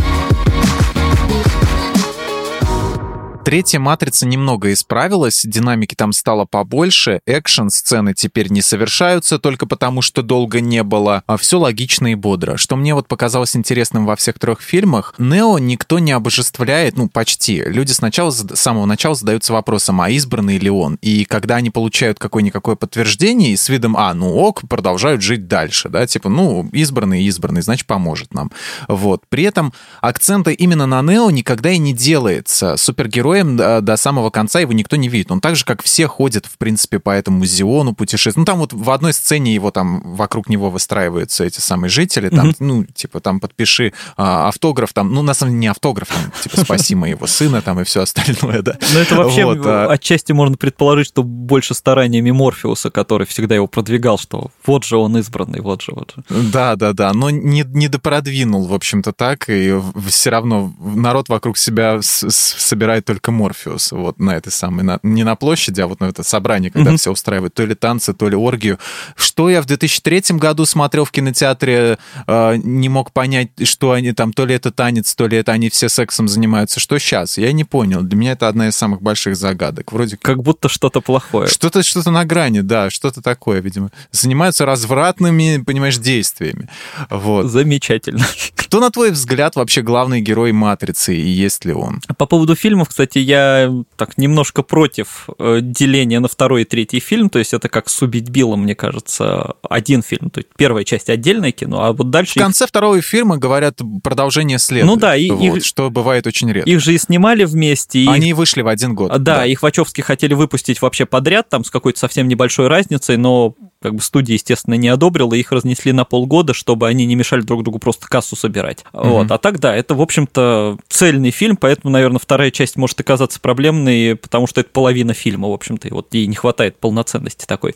Третья 3.48 3.78
матрица 3.78 4.26
немного 4.26 4.74
исправилась, 4.74 5.40
динамики 5.42 5.94
там 5.94 6.12
стало 6.12 6.44
побольше, 6.44 7.22
экшн-сцены 7.24 8.12
теперь 8.12 8.52
не 8.52 8.60
совершаются 8.60 9.38
только 9.38 9.64
потому, 9.64 10.02
что 10.02 10.20
долго 10.20 10.60
не 10.60 10.82
было, 10.82 11.22
а 11.26 11.38
все 11.38 11.58
логично 11.58 12.12
и 12.12 12.14
бодро. 12.14 12.58
Что 12.58 12.76
мне 12.76 12.92
вот 12.92 13.08
показалось 13.08 13.56
интересным 13.56 14.04
во 14.04 14.16
всех 14.16 14.38
трех 14.38 14.60
фильмах, 14.60 15.14
Нео 15.16 15.58
никто 15.58 15.98
не 15.98 16.12
обожествляет, 16.12 16.98
ну, 16.98 17.08
почти. 17.08 17.62
Люди 17.64 17.92
сначала, 17.92 18.32
с 18.32 18.44
самого 18.54 18.84
начала 18.84 19.14
задаются 19.14 19.54
вопросом, 19.54 20.02
а 20.02 20.10
избранный 20.10 20.58
ли 20.58 20.68
он? 20.68 20.98
И 21.00 21.24
когда 21.24 21.56
они 21.56 21.70
получают 21.70 22.18
какое-никакое 22.18 22.76
подтверждение 22.76 23.56
с 23.56 23.70
видом, 23.70 23.96
а, 23.96 24.12
ну 24.12 24.30
ок, 24.30 24.68
продолжают 24.68 25.22
жить 25.22 25.48
дальше, 25.48 25.88
да, 25.88 26.06
типа, 26.06 26.28
ну, 26.28 26.68
избранный, 26.72 27.22
избранный, 27.22 27.62
значит, 27.62 27.86
поможет 27.86 28.34
нам. 28.34 28.50
Вот. 28.88 29.22
При 29.30 29.44
этом 29.44 29.72
акцента 30.02 30.50
именно 30.50 30.84
на 30.84 31.00
Нео 31.00 31.30
никогда 31.30 31.70
и 31.70 31.78
не 31.78 31.94
делается. 31.94 32.76
Супергерой 32.76 33.37
героем 33.38 33.56
до, 33.56 33.80
до 33.80 33.96
самого 33.96 34.30
конца 34.30 34.60
его 34.60 34.72
никто 34.72 34.96
не 34.96 35.08
видит. 35.08 35.30
Он 35.30 35.40
так 35.40 35.56
же, 35.56 35.64
как 35.64 35.82
все 35.82 36.06
ходят, 36.06 36.46
в 36.46 36.58
принципе, 36.58 36.98
по 36.98 37.10
этому 37.10 37.44
Зиону 37.44 37.94
путешествует. 37.94 38.36
Ну, 38.36 38.44
там 38.44 38.58
вот 38.58 38.72
в 38.72 38.90
одной 38.90 39.12
сцене 39.12 39.54
его 39.54 39.70
там, 39.70 40.02
вокруг 40.14 40.48
него 40.48 40.70
выстраиваются 40.70 41.44
эти 41.44 41.60
самые 41.60 41.90
жители, 41.90 42.28
там, 42.28 42.50
mm-hmm. 42.50 42.56
ну, 42.60 42.84
типа, 42.84 43.20
там, 43.20 43.40
подпиши 43.40 43.92
а, 44.16 44.48
автограф, 44.48 44.92
там, 44.92 45.12
ну, 45.12 45.22
на 45.22 45.34
самом 45.34 45.52
деле 45.52 45.60
не 45.60 45.66
автограф, 45.68 46.08
там, 46.08 46.32
типа, 46.42 46.64
спаси 46.64 46.94
моего 46.94 47.26
сына, 47.26 47.62
там, 47.62 47.80
и 47.80 47.84
все 47.84 48.02
остальное, 48.02 48.62
да. 48.62 48.76
Ну, 48.92 48.98
это 48.98 49.14
вообще 49.14 49.44
вот, 49.44 49.58
а... 49.64 49.90
отчасти 49.90 50.32
можно 50.32 50.56
предположить, 50.56 51.08
что 51.08 51.22
больше 51.22 51.74
стараниями 51.74 52.30
Морфеуса, 52.30 52.90
который 52.90 53.26
всегда 53.26 53.54
его 53.54 53.66
продвигал, 53.66 54.18
что 54.18 54.50
вот 54.66 54.84
же 54.84 54.96
он 54.96 55.16
избранный, 55.18 55.60
вот 55.60 55.82
же, 55.82 55.92
вот 55.92 56.14
же. 56.16 56.24
Да, 56.28 56.76
да, 56.76 56.92
да, 56.92 57.12
но 57.12 57.30
не, 57.30 57.64
не 57.66 57.88
допродвинул, 57.88 58.66
в 58.66 58.74
общем-то, 58.74 59.12
так, 59.12 59.48
и 59.48 59.74
все 60.08 60.30
равно 60.30 60.72
народ 60.78 61.28
вокруг 61.28 61.58
себя 61.58 61.98
собирает 62.02 63.04
только 63.04 63.17
только 63.18 63.32
Морфеус, 63.32 63.90
вот 63.90 64.20
на 64.20 64.36
этой 64.36 64.52
самой, 64.52 64.84
на, 64.84 65.00
не 65.02 65.24
на 65.24 65.34
площади, 65.34 65.80
а 65.80 65.88
вот 65.88 65.98
на 65.98 66.04
это 66.04 66.22
собрание, 66.22 66.70
когда 66.70 66.92
mm-hmm. 66.92 66.96
все 66.98 67.10
устраивают 67.10 67.52
то 67.52 67.64
ли 67.64 67.74
танцы, 67.74 68.14
то 68.14 68.28
ли 68.28 68.36
оргию. 68.36 68.78
Что 69.16 69.50
я 69.50 69.60
в 69.60 69.66
2003 69.66 70.36
году 70.38 70.64
смотрел 70.66 71.04
в 71.04 71.10
кинотеатре, 71.10 71.98
э, 72.28 72.56
не 72.62 72.88
мог 72.88 73.10
понять, 73.10 73.48
что 73.64 73.90
они 73.90 74.12
там, 74.12 74.32
то 74.32 74.46
ли 74.46 74.54
это 74.54 74.70
танец, 74.70 75.16
то 75.16 75.26
ли 75.26 75.36
это 75.36 75.50
они 75.50 75.68
все 75.68 75.88
сексом 75.88 76.28
занимаются, 76.28 76.78
что 76.78 76.96
сейчас, 76.98 77.38
я 77.38 77.50
не 77.52 77.64
понял. 77.64 78.02
Для 78.02 78.16
меня 78.16 78.32
это 78.32 78.46
одна 78.46 78.68
из 78.68 78.76
самых 78.76 79.02
больших 79.02 79.36
загадок. 79.36 79.92
Вроде 79.92 80.16
как 80.16 80.40
будто 80.40 80.68
что-то 80.68 81.00
плохое. 81.00 81.48
Что-то 81.48 81.82
что-то 81.82 82.12
на 82.12 82.24
грани, 82.24 82.60
да, 82.60 82.88
что-то 82.90 83.20
такое, 83.20 83.60
видимо. 83.60 83.90
Занимаются 84.12 84.64
развратными, 84.64 85.60
понимаешь, 85.66 85.98
действиями. 85.98 86.68
Вот. 87.10 87.50
Замечательно. 87.50 88.24
Кто, 88.54 88.80
на 88.80 88.90
твой 88.90 89.10
взгляд, 89.10 89.56
вообще 89.56 89.82
главный 89.82 90.20
герой 90.20 90.52
«Матрицы» 90.52 91.16
и 91.16 91.26
есть 91.26 91.64
ли 91.64 91.72
он? 91.72 92.00
По 92.16 92.26
поводу 92.26 92.54
фильмов, 92.54 92.90
кстати, 92.90 93.07
я 93.16 93.72
так 93.96 94.18
немножко 94.18 94.62
против 94.62 95.28
э, 95.38 95.58
деления 95.62 96.20
на 96.20 96.28
второй 96.28 96.62
и 96.62 96.64
третий 96.64 97.00
фильм, 97.00 97.30
то 97.30 97.38
есть 97.38 97.54
это 97.54 97.68
как 97.68 97.88
с 97.88 98.02
«Убить 98.02 98.28
Билла», 98.28 98.56
мне 98.56 98.74
кажется, 98.74 99.54
один 99.68 100.02
фильм, 100.02 100.30
то 100.30 100.38
есть 100.38 100.48
первая 100.56 100.84
часть 100.84 101.10
отдельное 101.10 101.52
кино, 101.52 101.84
а 101.84 101.92
вот 101.92 102.10
дальше... 102.10 102.38
В 102.38 102.42
конце 102.42 102.64
их... 102.64 102.68
второго 102.68 103.00
фильма 103.02 103.36
говорят 103.36 103.80
продолжение 104.02 104.58
следует. 104.58 104.86
Ну 104.86 104.96
да, 104.96 105.16
и 105.16 105.30
вот, 105.30 105.58
их... 105.58 105.64
что 105.64 105.90
бывает 105.90 106.26
очень 106.26 106.50
редко. 106.50 106.68
Их 106.68 106.80
же 106.80 106.94
и 106.94 106.98
снимали 106.98 107.44
вместе. 107.44 108.00
И 108.00 108.06
Они 108.08 108.32
вышли 108.32 108.62
в 108.62 108.68
один 108.68 108.94
год. 108.94 109.10
Да, 109.10 109.18
да, 109.18 109.46
их 109.46 109.62
Вачовски 109.62 110.00
хотели 110.00 110.34
выпустить 110.34 110.82
вообще 110.82 111.06
подряд, 111.06 111.48
там 111.48 111.64
с 111.64 111.70
какой-то 111.70 111.98
совсем 111.98 112.28
небольшой 112.28 112.68
разницей, 112.68 113.16
но 113.16 113.54
как 113.80 113.94
бы 113.94 114.02
студия, 114.02 114.34
естественно, 114.34 114.74
не 114.74 114.88
одобрила, 114.88 115.34
их 115.34 115.52
разнесли 115.52 115.92
на 115.92 116.04
полгода, 116.04 116.52
чтобы 116.52 116.88
они 116.88 117.06
не 117.06 117.14
мешали 117.14 117.42
друг 117.42 117.62
другу 117.62 117.78
просто 117.78 118.08
кассу 118.08 118.34
собирать. 118.34 118.84
Mm-hmm. 118.92 119.08
Вот. 119.08 119.30
А 119.30 119.38
так, 119.38 119.60
да, 119.60 119.74
это, 119.74 119.94
в 119.94 120.00
общем-то, 120.00 120.78
цельный 120.88 121.30
фильм, 121.30 121.56
поэтому, 121.56 121.92
наверное, 121.92 122.18
вторая 122.18 122.50
часть 122.50 122.76
может 122.76 122.97
оказаться 123.00 123.40
проблемной, 123.40 124.16
потому 124.16 124.46
что 124.46 124.60
это 124.60 124.70
половина 124.70 125.14
фильма, 125.14 125.48
в 125.48 125.52
общем-то, 125.52 125.88
и 125.88 125.90
вот 125.90 126.12
ей 126.14 126.26
не 126.26 126.34
хватает 126.34 126.76
полноценности 126.76 127.46
такой. 127.46 127.74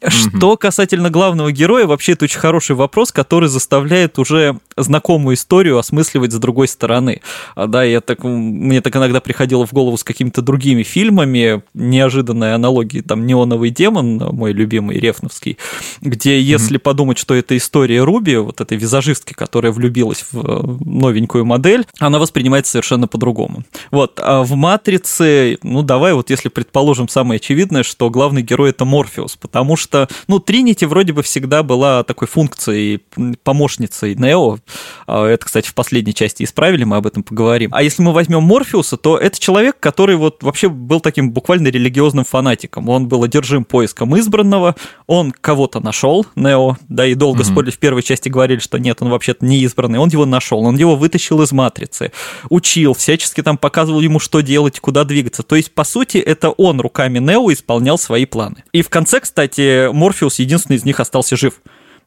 Mm-hmm. 0.00 0.10
Что 0.10 0.56
касательно 0.56 1.10
главного 1.10 1.52
героя, 1.52 1.86
вообще 1.86 2.12
это 2.12 2.24
очень 2.24 2.38
хороший 2.38 2.76
вопрос, 2.76 3.12
который 3.12 3.48
заставляет 3.48 4.18
уже 4.18 4.58
знакомую 4.76 5.36
историю 5.36 5.78
осмысливать 5.78 6.32
с 6.32 6.38
другой 6.38 6.68
стороны. 6.68 7.20
А, 7.54 7.66
да, 7.66 7.84
я 7.84 8.00
так, 8.00 8.24
мне 8.24 8.80
так 8.80 8.94
иногда 8.96 9.20
приходило 9.20 9.66
в 9.66 9.72
голову 9.72 9.96
с 9.96 10.04
какими-то 10.04 10.42
другими 10.42 10.82
фильмами, 10.82 11.62
неожиданные 11.74 12.54
аналогии, 12.54 13.00
там, 13.00 13.26
«Неоновый 13.26 13.70
демон», 13.70 14.16
мой 14.16 14.52
любимый, 14.52 14.98
Рефновский, 14.98 15.58
где, 16.00 16.40
если 16.40 16.76
mm-hmm. 16.76 16.82
подумать, 16.82 17.18
что 17.18 17.34
это 17.34 17.56
история 17.56 18.02
Руби, 18.02 18.36
вот 18.36 18.60
этой 18.60 18.76
визажистки, 18.76 19.32
которая 19.32 19.72
влюбилась 19.72 20.24
в 20.30 20.38
э, 20.38 20.76
новенькую 20.84 21.44
модель, 21.44 21.86
она 21.98 22.18
воспринимается 22.18 22.72
совершенно 22.72 23.08
по-другому. 23.08 23.62
Вот, 23.90 24.20
а 24.22 24.42
в 24.42 24.54
«Матрице», 24.58 25.58
ну, 25.62 25.82
давай 25.82 26.14
вот 26.14 26.30
если 26.30 26.48
предположим 26.48 27.08
самое 27.08 27.36
очевидное, 27.36 27.82
что 27.82 28.10
главный 28.10 28.42
герой— 28.42 28.70
это 28.70 28.84
Морфеус, 28.84 29.36
потому 29.36 29.76
что, 29.76 30.08
ну, 30.26 30.40
Тринити 30.40 30.84
вроде 30.84 31.12
бы 31.12 31.22
всегда 31.22 31.62
была 31.62 32.02
такой 32.02 32.26
функцией, 32.26 33.02
помощницей 33.44 34.14
Нео. 34.16 34.58
А 35.06 35.26
это, 35.26 35.46
кстати, 35.46 35.68
в 35.68 35.74
последней 35.74 36.14
части 36.14 36.42
исправили, 36.42 36.84
мы 36.84 36.96
об 36.96 37.06
этом 37.06 37.22
поговорим. 37.22 37.70
А 37.72 37.82
если 37.82 38.02
мы 38.02 38.12
возьмем 38.12 38.42
Морфеуса, 38.42 38.96
то 38.96 39.16
это 39.16 39.38
человек, 39.38 39.78
который 39.78 40.16
вот 40.16 40.42
вообще 40.42 40.68
был 40.68 41.00
таким 41.00 41.30
буквально 41.30 41.68
религиозным 41.68 42.24
фанатиком. 42.24 42.88
Он 42.88 43.06
был 43.06 43.22
одержим 43.22 43.64
поиском 43.64 44.18
избранного, 44.18 44.74
он 45.06 45.28
он 45.28 45.32
кого-то 45.32 45.80
нашел, 45.80 46.26
Нео, 46.34 46.76
да, 46.88 47.06
и 47.06 47.14
долго 47.14 47.42
mm-hmm. 47.42 47.52
спорили 47.52 47.70
в 47.70 47.78
первой 47.78 48.02
части, 48.02 48.28
говорили, 48.28 48.58
что 48.58 48.78
нет, 48.78 49.02
он 49.02 49.10
вообще-то 49.10 49.44
не 49.44 49.58
избранный, 49.60 49.98
он 49.98 50.08
его 50.08 50.24
нашел, 50.24 50.60
он 50.64 50.76
его 50.76 50.96
вытащил 50.96 51.42
из 51.42 51.52
матрицы, 51.52 52.12
учил, 52.48 52.94
всячески 52.94 53.42
там 53.42 53.58
показывал 53.58 54.00
ему, 54.00 54.18
что 54.18 54.40
делать, 54.48 54.80
куда 54.80 55.04
двигаться. 55.04 55.42
То 55.42 55.56
есть, 55.56 55.72
по 55.72 55.84
сути, 55.84 56.16
это 56.16 56.48
он 56.50 56.80
руками 56.80 57.18
Нео 57.18 57.52
исполнял 57.52 57.98
свои 57.98 58.24
планы. 58.24 58.64
И 58.72 58.80
в 58.80 58.88
конце, 58.88 59.20
кстати, 59.20 59.92
Морфеус 59.92 60.38
единственный 60.38 60.76
из 60.76 60.84
них 60.86 61.00
остался 61.00 61.36
жив. 61.36 61.60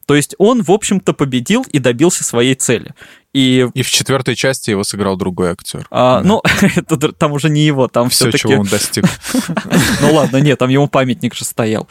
То 0.06 0.16
есть 0.16 0.34
он, 0.38 0.62
в 0.62 0.70
общем-то, 0.72 1.12
победил 1.12 1.64
и 1.70 1.78
добился 1.78 2.24
своей 2.24 2.56
цели. 2.56 2.94
И... 3.32 3.68
и 3.72 3.82
в 3.82 3.90
четвертой 3.90 4.34
части 4.34 4.70
его 4.70 4.82
сыграл 4.82 5.16
другой 5.16 5.52
актер. 5.52 5.86
А, 5.92 6.20
да. 6.20 6.26
Ну, 6.26 6.42
это, 6.76 7.12
там 7.12 7.32
уже 7.32 7.48
не 7.48 7.60
его, 7.64 7.86
там 7.86 8.10
все 8.10 8.24
все-таки... 8.24 8.42
чего 8.42 8.60
он 8.60 8.66
достиг. 8.66 9.04
Ну 10.00 10.14
ладно, 10.14 10.38
нет, 10.38 10.58
там 10.58 10.68
ему 10.68 10.88
памятник 10.88 11.34
же 11.34 11.44
стоял. 11.44 11.88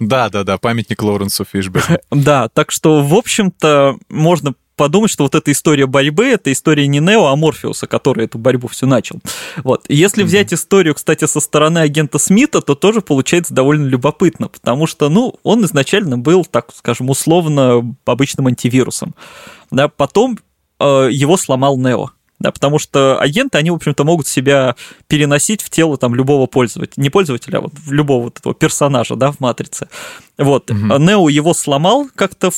Да, 0.00 0.30
да, 0.30 0.42
да, 0.44 0.56
памятник 0.56 1.02
Лоуренсу 1.02 1.44
Фишбеку. 1.44 1.92
Да, 2.10 2.48
так 2.48 2.70
что, 2.70 3.02
в 3.02 3.14
общем-то, 3.14 3.98
можно 4.08 4.54
подумать, 4.76 5.10
что 5.10 5.24
вот 5.24 5.34
эта 5.34 5.52
история 5.52 5.86
борьбы, 5.86 6.26
это 6.26 6.52
история 6.52 6.86
не 6.86 7.00
Нео, 7.00 7.26
а 7.26 7.36
Морфеуса, 7.36 7.86
который 7.86 8.24
эту 8.24 8.38
борьбу 8.38 8.68
всю 8.68 8.86
начал. 8.86 9.20
Вот. 9.58 9.84
И 9.88 9.96
если 9.96 10.22
взять 10.22 10.52
историю, 10.52 10.94
кстати, 10.94 11.26
со 11.26 11.40
стороны 11.40 11.78
агента 11.78 12.18
Смита, 12.18 12.60
то 12.60 12.74
тоже 12.74 13.00
получается 13.00 13.54
довольно 13.54 13.86
любопытно, 13.86 14.48
потому 14.48 14.86
что, 14.86 15.08
ну, 15.08 15.38
он 15.42 15.64
изначально 15.64 16.18
был, 16.18 16.44
так 16.44 16.70
скажем, 16.74 17.10
условно 17.10 17.94
обычным 18.04 18.46
антивирусом. 18.46 19.14
Да, 19.70 19.88
потом 19.88 20.38
э, 20.78 21.08
его 21.10 21.36
сломал 21.36 21.76
Нео 21.78 22.10
да, 22.42 22.50
потому 22.50 22.78
что 22.78 23.18
агенты, 23.20 23.56
они, 23.56 23.70
в 23.70 23.74
общем-то, 23.74 24.04
могут 24.04 24.26
себя 24.26 24.76
переносить 25.06 25.62
в 25.62 25.70
тело 25.70 25.96
там 25.96 26.14
любого 26.14 26.46
пользователя, 26.46 27.02
не 27.02 27.08
пользователя, 27.08 27.58
а 27.58 27.60
вот 27.62 27.72
любого 27.88 28.24
вот 28.24 28.38
этого 28.38 28.54
персонажа, 28.54 29.16
да, 29.16 29.32
в 29.32 29.40
матрице. 29.40 29.88
Вот, 30.36 30.70
угу. 30.70 30.98
Нео 30.98 31.28
его 31.28 31.54
сломал 31.54 32.08
как-то, 32.14 32.50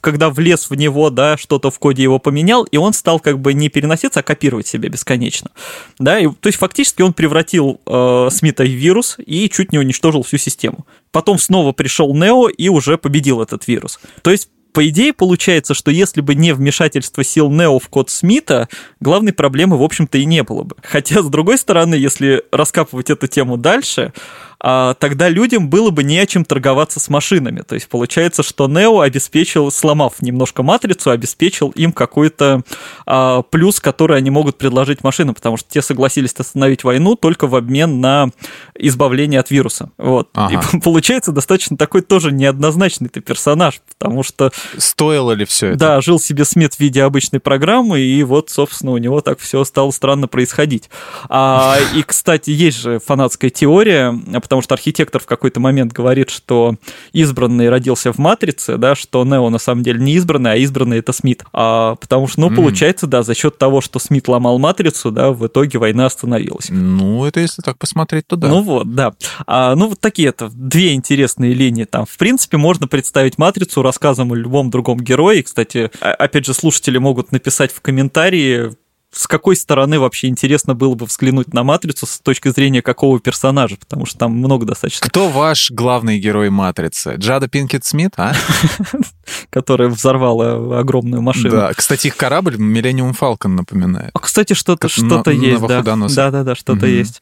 когда 0.00 0.30
влез 0.30 0.68
в 0.68 0.74
него, 0.74 1.10
да, 1.10 1.36
что-то 1.36 1.70
в 1.70 1.78
коде 1.78 2.02
его 2.02 2.18
поменял, 2.18 2.64
и 2.64 2.76
он 2.76 2.92
стал 2.92 3.18
как 3.18 3.40
бы 3.40 3.54
не 3.54 3.68
переноситься, 3.68 4.20
а 4.20 4.22
копировать 4.22 4.66
себя 4.66 4.88
бесконечно, 4.88 5.50
да, 5.98 6.18
и, 6.18 6.28
то 6.28 6.48
есть 6.48 6.58
фактически 6.58 7.02
он 7.02 7.12
превратил 7.12 7.80
э, 7.86 8.28
Смита 8.30 8.64
в 8.64 8.68
вирус 8.68 9.16
и 9.24 9.48
чуть 9.48 9.72
не 9.72 9.78
уничтожил 9.78 10.22
всю 10.22 10.36
систему. 10.36 10.86
Потом 11.10 11.38
снова 11.38 11.72
пришел 11.72 12.14
Нео 12.14 12.48
и 12.48 12.68
уже 12.68 12.98
победил 12.98 13.40
этот 13.40 13.66
вирус. 13.66 13.98
То 14.22 14.30
есть 14.30 14.50
по 14.72 14.86
идее, 14.88 15.12
получается, 15.12 15.74
что 15.74 15.90
если 15.90 16.20
бы 16.20 16.34
не 16.34 16.52
вмешательство 16.52 17.24
сил 17.24 17.50
Нео 17.50 17.78
в 17.78 17.88
код 17.88 18.10
Смита, 18.10 18.68
главной 19.00 19.32
проблемы, 19.32 19.78
в 19.78 19.82
общем-то, 19.82 20.18
и 20.18 20.24
не 20.24 20.42
было 20.42 20.62
бы. 20.62 20.76
Хотя, 20.82 21.22
с 21.22 21.26
другой 21.26 21.58
стороны, 21.58 21.94
если 21.94 22.44
раскапывать 22.52 23.10
эту 23.10 23.26
тему 23.26 23.56
дальше, 23.56 24.12
тогда 24.60 25.28
людям 25.28 25.68
было 25.68 25.90
бы 25.90 26.02
не 26.02 26.18
о 26.18 26.26
чем 26.26 26.44
торговаться 26.44 27.00
с 27.00 27.08
машинами. 27.08 27.62
То 27.62 27.74
есть 27.74 27.88
получается, 27.88 28.42
что 28.42 28.66
Нео 28.68 29.00
обеспечил, 29.00 29.70
сломав 29.70 30.20
немножко 30.20 30.62
матрицу, 30.62 31.10
обеспечил 31.10 31.70
им 31.70 31.92
какой-то 31.92 32.62
а, 33.06 33.42
плюс, 33.42 33.80
который 33.80 34.16
они 34.16 34.30
могут 34.30 34.58
предложить 34.58 35.04
машинам, 35.04 35.34
потому 35.34 35.56
что 35.56 35.68
те 35.70 35.82
согласились 35.82 36.34
остановить 36.36 36.84
войну 36.84 37.14
только 37.14 37.46
в 37.46 37.54
обмен 37.54 38.00
на 38.00 38.30
избавление 38.74 39.40
от 39.40 39.50
вируса. 39.50 39.90
Вот. 39.96 40.30
Ага. 40.34 40.60
И 40.74 40.80
получается 40.82 41.32
достаточно 41.32 41.76
такой 41.76 42.02
тоже 42.02 42.32
неоднозначный 42.32 43.08
ты 43.08 43.20
персонаж, 43.20 43.80
потому 43.98 44.22
что... 44.22 44.50
Стоило 44.76 45.32
ли 45.32 45.44
все 45.44 45.68
это? 45.68 45.78
Да, 45.78 46.00
жил 46.00 46.18
себе 46.20 46.44
Смит 46.44 46.74
в 46.74 46.80
виде 46.80 47.02
обычной 47.02 47.40
программы, 47.40 48.00
и 48.00 48.22
вот, 48.22 48.50
собственно, 48.50 48.92
у 48.92 48.98
него 48.98 49.20
так 49.20 49.38
все 49.38 49.64
стало 49.64 49.90
странно 49.90 50.28
происходить. 50.28 50.90
А, 51.28 51.76
и, 51.94 52.02
кстати, 52.02 52.50
есть 52.50 52.80
же 52.80 53.00
фанатская 53.04 53.50
теория, 53.50 54.18
потому 54.48 54.62
что 54.62 54.74
архитектор 54.74 55.20
в 55.20 55.26
какой-то 55.26 55.60
момент 55.60 55.92
говорит, 55.92 56.30
что 56.30 56.76
избранный 57.12 57.68
родился 57.68 58.12
в 58.12 58.18
матрице, 58.18 58.78
да, 58.78 58.94
что 58.94 59.22
Нео 59.24 59.50
на 59.50 59.58
самом 59.58 59.82
деле 59.82 60.00
не 60.00 60.14
избранный, 60.14 60.52
а 60.52 60.56
избранный 60.56 60.98
это 60.98 61.12
Смит. 61.12 61.44
А, 61.52 61.96
потому 61.96 62.26
что, 62.26 62.40
ну, 62.40 62.50
mm. 62.50 62.56
получается, 62.56 63.06
да, 63.06 63.22
за 63.22 63.34
счет 63.34 63.58
того, 63.58 63.82
что 63.82 63.98
Смит 63.98 64.26
ломал 64.26 64.58
матрицу, 64.58 65.10
да, 65.10 65.32
в 65.32 65.46
итоге 65.46 65.78
война 65.78 66.06
остановилась. 66.06 66.70
Ну, 66.70 67.26
это 67.26 67.40
если 67.40 67.60
так 67.60 67.76
посмотреть, 67.78 68.26
то 68.26 68.36
да. 68.36 68.48
Ну 68.48 68.62
вот, 68.62 68.94
да. 68.94 69.12
А, 69.46 69.74
ну, 69.74 69.88
вот 69.88 70.00
такие 70.00 70.28
это 70.28 70.48
две 70.48 70.94
интересные 70.94 71.52
линии. 71.52 71.84
Там, 71.84 72.06
в 72.06 72.16
принципе, 72.16 72.56
можно 72.56 72.88
представить 72.88 73.36
матрицу 73.36 73.82
рассказом 73.82 74.32
о 74.32 74.34
любом 74.34 74.70
другом 74.70 74.98
герое. 75.00 75.36
И, 75.36 75.42
кстати, 75.42 75.90
опять 76.00 76.46
же, 76.46 76.54
слушатели 76.54 76.96
могут 76.96 77.32
написать 77.32 77.70
в 77.72 77.82
комментарии, 77.82 78.72
с 79.10 79.26
какой 79.26 79.56
стороны 79.56 79.98
вообще 79.98 80.28
интересно 80.28 80.74
было 80.74 80.94
бы 80.94 81.06
взглянуть 81.06 81.54
на 81.54 81.64
«Матрицу» 81.64 82.06
с 82.06 82.18
точки 82.18 82.48
зрения 82.48 82.82
какого 82.82 83.20
персонажа, 83.20 83.76
потому 83.76 84.04
что 84.04 84.18
там 84.18 84.32
много 84.32 84.66
достаточно. 84.66 85.08
Кто 85.08 85.28
ваш 85.28 85.70
главный 85.70 86.18
герой 86.18 86.50
«Матрицы»? 86.50 87.14
Джада 87.16 87.48
Пинкет 87.48 87.84
Смит, 87.84 88.12
а? 88.16 88.34
Которая 89.50 89.88
взорвала 89.88 90.78
огромную 90.78 91.22
машину. 91.22 91.50
Да, 91.50 91.72
кстати, 91.74 92.08
их 92.08 92.16
корабль 92.16 92.56
«Миллениум 92.58 93.14
Фалкон» 93.14 93.56
напоминает. 93.56 94.10
А, 94.12 94.18
кстати, 94.18 94.52
что-то 94.52 94.88
что 94.88 95.22
есть, 95.30 95.66
да. 95.66 95.82
Да-да-да, 95.82 96.54
что-то 96.54 96.86
есть. 96.86 97.20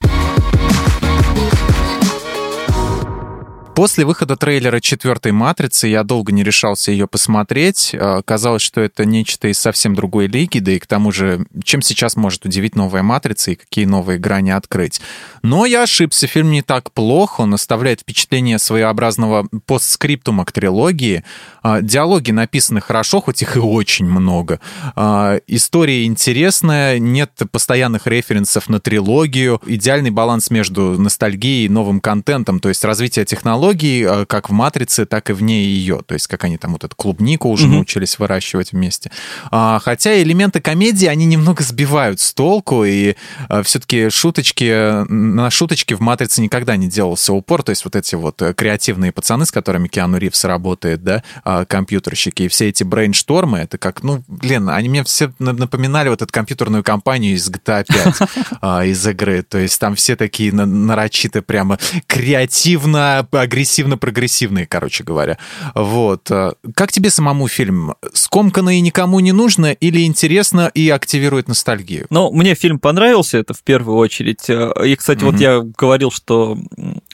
После 3.76 4.06
выхода 4.06 4.36
трейлера 4.36 4.80
четвертой 4.80 5.32
«Матрицы» 5.32 5.86
я 5.86 6.02
долго 6.02 6.32
не 6.32 6.42
решался 6.42 6.92
ее 6.92 7.06
посмотреть. 7.06 7.94
А, 7.94 8.22
казалось, 8.22 8.62
что 8.62 8.80
это 8.80 9.04
нечто 9.04 9.48
из 9.48 9.58
совсем 9.58 9.94
другой 9.94 10.28
лиги, 10.28 10.60
да 10.60 10.72
и 10.72 10.78
к 10.78 10.86
тому 10.86 11.12
же, 11.12 11.44
чем 11.62 11.82
сейчас 11.82 12.16
может 12.16 12.46
удивить 12.46 12.74
новая 12.74 13.02
«Матрица» 13.02 13.50
и 13.50 13.54
какие 13.54 13.84
новые 13.84 14.18
грани 14.18 14.48
открыть. 14.48 15.02
Но 15.46 15.64
я 15.64 15.84
ошибся, 15.84 16.26
фильм 16.26 16.50
не 16.50 16.60
так 16.60 16.90
плох, 16.90 17.38
он 17.38 17.54
оставляет 17.54 18.00
впечатление 18.00 18.58
своеобразного 18.58 19.46
постскриптума 19.64 20.44
к 20.44 20.50
трилогии. 20.50 21.22
А, 21.62 21.82
диалоги 21.82 22.32
написаны 22.32 22.80
хорошо, 22.80 23.20
хоть 23.20 23.42
их 23.42 23.56
и 23.56 23.60
очень 23.60 24.06
много. 24.06 24.58
А, 24.96 25.38
история 25.46 26.04
интересная, 26.04 26.98
нет 26.98 27.30
постоянных 27.52 28.08
референсов 28.08 28.68
на 28.68 28.80
трилогию, 28.80 29.62
идеальный 29.66 30.10
баланс 30.10 30.50
между 30.50 31.00
ностальгией 31.00 31.66
и 31.66 31.68
новым 31.68 32.00
контентом, 32.00 32.58
то 32.58 32.68
есть 32.68 32.82
развитие 32.84 33.24
технологий 33.24 34.04
э, 34.04 34.26
как 34.26 34.48
в 34.48 34.52
«Матрице», 34.52 35.06
так 35.06 35.30
и 35.30 35.32
вне 35.32 35.62
ее. 35.64 36.02
То 36.04 36.14
есть 36.14 36.26
как 36.26 36.42
они 36.42 36.58
там 36.58 36.72
вот 36.72 36.82
эту 36.82 36.96
клубнику 36.96 37.48
уже 37.50 37.66
mm-hmm. 37.66 37.70
научились 37.70 38.18
выращивать 38.18 38.72
вместе. 38.72 39.12
А, 39.52 39.78
хотя 39.78 40.20
элементы 40.20 40.60
комедии, 40.60 41.06
они 41.06 41.24
немного 41.24 41.62
сбивают 41.62 42.18
с 42.18 42.34
толку, 42.34 42.84
и 42.84 43.14
а, 43.48 43.62
все-таки 43.62 44.10
шуточки, 44.10 45.06
на 45.36 45.50
шуточки 45.50 45.92
в 45.92 46.00
«Матрице» 46.00 46.40
никогда 46.40 46.76
не 46.76 46.88
делался 46.88 47.32
упор. 47.34 47.62
То 47.62 47.70
есть 47.70 47.84
вот 47.84 47.94
эти 47.94 48.14
вот 48.14 48.40
э, 48.40 48.54
креативные 48.54 49.12
пацаны, 49.12 49.44
с 49.44 49.52
которыми 49.52 49.86
Киану 49.86 50.16
Ривз 50.16 50.44
работает, 50.44 51.04
да, 51.04 51.22
а, 51.44 51.66
компьютерщики, 51.66 52.44
и 52.44 52.48
все 52.48 52.70
эти 52.70 52.84
брейнштормы, 52.84 53.58
это 53.58 53.76
как, 53.76 54.02
ну, 54.02 54.24
блин, 54.28 54.70
они 54.70 54.88
мне 54.88 55.04
все 55.04 55.32
напоминали 55.38 56.08
вот 56.08 56.22
эту 56.22 56.32
компьютерную 56.32 56.82
компанию 56.82 57.34
из 57.34 57.50
GTA 57.50 57.84
5, 58.18 58.28
а, 58.62 58.84
из 58.86 59.06
игры. 59.06 59.42
То 59.42 59.58
есть 59.58 59.78
там 59.78 59.94
все 59.94 60.16
такие 60.16 60.52
нарочито 60.54 61.42
прямо 61.42 61.78
креативно, 62.06 63.28
агрессивно-прогрессивные, 63.30 64.66
короче 64.66 65.04
говоря. 65.04 65.36
Вот. 65.74 66.30
Как 66.74 66.92
тебе 66.92 67.10
самому 67.10 67.46
фильм? 67.46 67.94
Скомканно 68.14 68.78
и 68.78 68.80
никому 68.80 69.20
не 69.20 69.32
нужно 69.32 69.72
или 69.72 70.06
интересно 70.06 70.70
и 70.72 70.88
активирует 70.88 71.46
ностальгию? 71.46 72.06
Ну, 72.08 72.32
мне 72.32 72.54
фильм 72.54 72.78
понравился, 72.78 73.36
это 73.36 73.52
в 73.52 73.62
первую 73.62 73.98
очередь. 73.98 74.48
И, 74.48 74.96
кстати, 74.96 75.25
mm-hmm. 75.26 75.32
вот 75.32 75.40
я 75.40 75.60
говорил, 75.60 76.10
что 76.10 76.58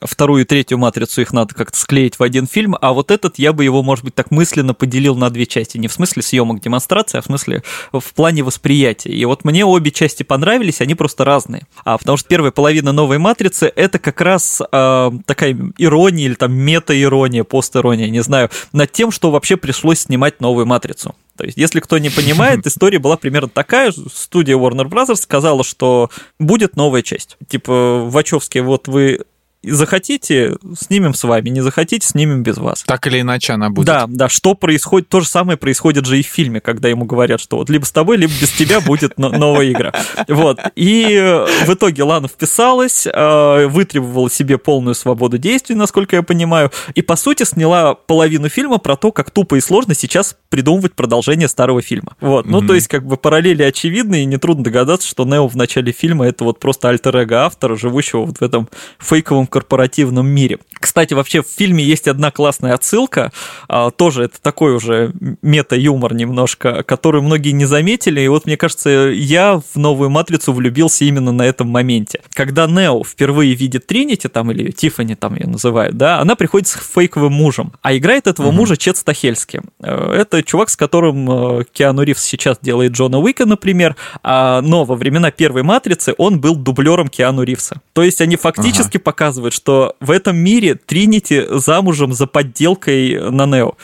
вторую 0.01 0.43
и 0.43 0.45
третью 0.45 0.79
матрицу 0.79 1.21
их 1.21 1.33
надо 1.33 1.55
как-то 1.55 1.79
склеить 1.79 2.19
в 2.19 2.23
один 2.23 2.47
фильм, 2.47 2.77
а 2.81 2.93
вот 2.93 3.11
этот 3.11 3.39
я 3.39 3.53
бы 3.53 3.65
его, 3.65 3.83
может 3.83 4.05
быть, 4.05 4.15
так 4.15 4.31
мысленно 4.31 4.75
поделил 4.75 5.17
на 5.17 5.31
две 5.31 5.47
части. 5.47 5.79
Не 5.79 5.89
в 5.89 5.93
смысле 5.93 6.23
съемок 6.23 6.61
демонстрации, 6.61 7.19
а 7.19 7.23
в 7.23 7.27
смысле 7.27 7.63
в 7.93 8.15
плане 8.15 8.43
восприятия. 8.43 9.11
И 9.11 9.25
вот 9.25 9.45
мне 9.45 9.65
обе 9.65 9.91
части 9.91 10.23
понравились, 10.23 10.81
они 10.81 10.95
просто 10.95 11.25
разные. 11.25 11.67
А 11.85 11.99
потому 11.99 12.17
что 12.17 12.29
первая 12.29 12.53
половина 12.53 12.93
новой 12.93 13.19
матрицы 13.19 13.73
это 13.75 13.99
как 13.99 14.21
раз 14.21 14.61
э, 14.61 15.11
такая 15.27 15.57
ирония 15.79 16.27
или 16.27 16.35
там 16.35 16.53
мета-ирония, 16.53 17.45
пост-ирония, 17.45 18.09
не 18.11 18.23
знаю, 18.23 18.51
над 18.73 18.93
тем, 18.93 19.11
что 19.11 19.31
вообще 19.31 19.57
пришлось 19.57 20.01
снимать 20.01 20.41
новую 20.41 20.67
матрицу. 20.67 21.15
То 21.37 21.45
есть, 21.45 21.57
если 21.57 21.80
кто 21.80 21.99
не 21.99 22.11
понимает, 22.11 22.66
история 22.66 22.99
была 22.99 23.16
примерно 23.16 23.49
такая. 23.49 23.93
Студия 23.93 24.57
Warner 24.57 24.89
Bros. 24.89 25.14
сказала, 25.16 25.64
что 25.64 26.11
будет 26.39 26.76
новая 26.76 27.03
часть. 27.03 27.37
Типа, 27.49 28.05
Вачовски, 28.07 28.59
вот 28.59 28.89
вы 28.89 29.20
захотите, 29.63 30.57
снимем 30.79 31.15
с 31.15 31.25
вами, 31.25 31.49
не 31.49 31.61
захотите, 31.61 32.07
снимем 32.07 32.43
без 32.43 32.59
вас. 32.59 32.83
Так 32.87 33.07
или 33.07 33.21
иначе 33.21 33.53
она 33.53 33.71
будет. 33.71 33.87
Да, 33.87 34.07
да, 34.09 34.29
что 34.29 34.55
происходит, 34.55 35.09
то 35.09 35.21
же 35.21 35.29
самое 35.29 35.57
происходит 35.57 36.07
же 36.07 36.19
и 36.19 36.23
в 36.23 36.27
фильме, 36.27 36.61
когда 36.61 36.89
ему 36.89 37.05
говорят, 37.05 37.41
что 37.41 37.57
вот 37.59 37.71
либо 37.71 37.85
с 37.85 37.93
тобой, 37.93 38.17
либо 38.17 38.33
без 38.41 38.51
тебя 38.53 38.81
будет 38.81 39.19
новая 39.19 39.71
игра. 39.71 39.93
Вот. 40.29 40.59
И 40.75 41.45
в 41.67 41.73
итоге 41.73 42.03
Лана 42.03 42.29
вписалась, 42.29 43.07
э, 43.07 43.67
вытребовала 43.67 44.31
себе 44.31 44.59
полную 44.59 44.95
свободу 44.95 45.39
действий, 45.39 45.75
насколько 45.75 46.17
я 46.17 46.23
понимаю, 46.23 46.71
и, 46.95 47.03
по 47.03 47.17
сути, 47.17 47.45
сняла 47.45 47.95
половину 47.95 48.49
фильма 48.49 48.79
про 48.79 48.97
то, 48.97 49.13
как 49.13 49.31
тупо 49.31 49.57
и 49.57 49.61
сложно 49.61 49.95
сейчас 49.95 50.37
придумывать 50.49 50.95
продолжение 50.95 51.49
старого 51.49 51.83
фильма. 51.83 52.17
Вот. 52.21 52.47
Ну, 52.47 52.61
mm-hmm. 52.61 52.67
то 52.67 52.75
есть, 52.75 52.89
как 52.89 53.07
бы 53.07 53.17
параллели 53.17 53.63
очевидны, 53.63 54.23
и 54.23 54.25
нетрудно 54.25 54.65
догадаться, 54.65 55.09
что 55.09 55.25
Нео 55.25 55.47
в 55.49 55.57
начале 55.57 55.93
фильма 55.93 56.27
это 56.27 56.45
вот 56.45 56.59
просто 56.59 56.89
альтер-эго 56.89 57.45
автора, 57.45 57.77
живущего 57.77 58.25
вот 58.25 58.39
в 58.39 58.43
этом 58.43 58.69
фейковом 58.99 59.47
корпоративном 59.53 60.27
мире. 60.27 60.59
Кстати, 60.73 61.15
вообще 61.15 61.43
в 61.43 61.47
фильме 61.47 61.85
есть 61.85 62.09
одна 62.09 62.31
классная 62.31 62.75
отсылка, 62.75 63.33
а, 63.69 63.91
тоже 63.91 64.25
это 64.25 64.41
такой 64.41 64.75
уже 64.75 65.13
мета-юмор 65.43 66.15
немножко, 66.15 66.83
который 66.83 67.21
многие 67.23 67.51
не 67.51 67.67
заметили, 67.67 68.21
и 68.21 68.29
вот 68.29 68.47
мне 68.47 68.57
кажется, 68.57 68.89
я 68.89 69.61
в 69.75 69.77
новую 69.77 70.11
«Матрицу» 70.11 70.53
влюбился 70.53 71.05
именно 71.05 71.33
на 71.33 71.43
этом 71.43 71.69
моменте. 71.69 72.21
Когда 72.33 72.67
Нео 72.67 73.05
впервые 73.05 73.55
видит 73.55 73.87
Тринити, 73.87 74.29
там, 74.29 74.51
или 74.51 74.71
Тиффани 74.71 75.15
там 75.15 75.37
ее 75.37 75.47
называют, 75.47 75.97
да, 75.97 76.21
она 76.21 76.35
приходит 76.35 76.69
с 76.69 76.79
фейковым 76.95 77.33
мужем, 77.33 77.73
а 77.83 77.97
играет 77.97 78.27
этого 78.27 78.49
угу. 78.49 78.57
мужа 78.57 78.77
Чет 78.77 78.97
Стахельский. 78.97 79.61
Э, 79.81 80.15
это 80.15 80.43
чувак, 80.43 80.71
с 80.71 80.77
которым 80.77 81.31
э, 81.61 81.65
Киану 81.73 82.03
Ривз 82.03 82.23
сейчас 82.23 82.59
делает 82.61 82.93
Джона 82.93 83.19
Уика, 83.19 83.45
например, 83.47 83.97
а, 84.23 84.63
но 84.63 84.85
во 84.85 84.97
времена 84.97 85.31
первой 85.31 85.63
«Матрицы» 85.63 86.15
он 86.17 86.41
был 86.41 86.57
дублером 86.57 87.09
Киану 87.09 87.43
Ривза. 87.43 87.81
То 87.93 88.03
есть 88.03 88.21
они 88.21 88.37
фактически 88.37 88.97
ага. 88.97 89.05
показывают, 89.05 89.41
что 89.51 89.97
в 90.01 90.11
этом 90.11 90.36
мире 90.36 90.74
Тринити 90.74 91.45
замужем 91.51 92.12
за 92.12 92.26
подделкой 92.26 93.30
на 93.30 93.47
Нео, 93.47 93.74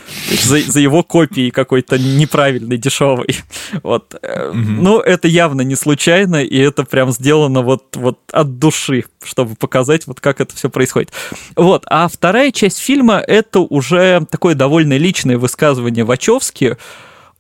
за, 0.43 0.61
за 0.61 0.81
его 0.81 1.03
копией 1.03 1.51
какой-то 1.51 1.99
неправильной, 1.99 2.77
дешевой. 2.79 3.37
Вот. 3.83 4.15
Угу. 4.15 4.55
Ну, 4.55 5.01
это 5.01 5.29
явно 5.29 5.63
не 5.63 5.75
случайно, 5.75 6.43
и 6.43 6.57
это 6.59 6.85
прям 6.85 7.11
сделано 7.13 7.63
вот, 7.63 7.97
вот 7.97 8.19
от 8.33 8.59
души, 8.59 9.05
чтобы 9.23 9.55
показать, 9.55 10.07
вот 10.07 10.21
как 10.21 10.41
это 10.41 10.55
все 10.55 10.71
происходит. 10.71 11.13
Вот. 11.57 11.85
А 11.87 12.09
вторая 12.09 12.53
часть 12.53 12.79
фильма— 12.79 13.19
это 13.27 13.61
уже 13.61 14.27
такое 14.31 14.55
довольно 14.55 14.97
личное 14.97 15.39
высказывание 15.39 16.05
Вачовски, 16.05 16.77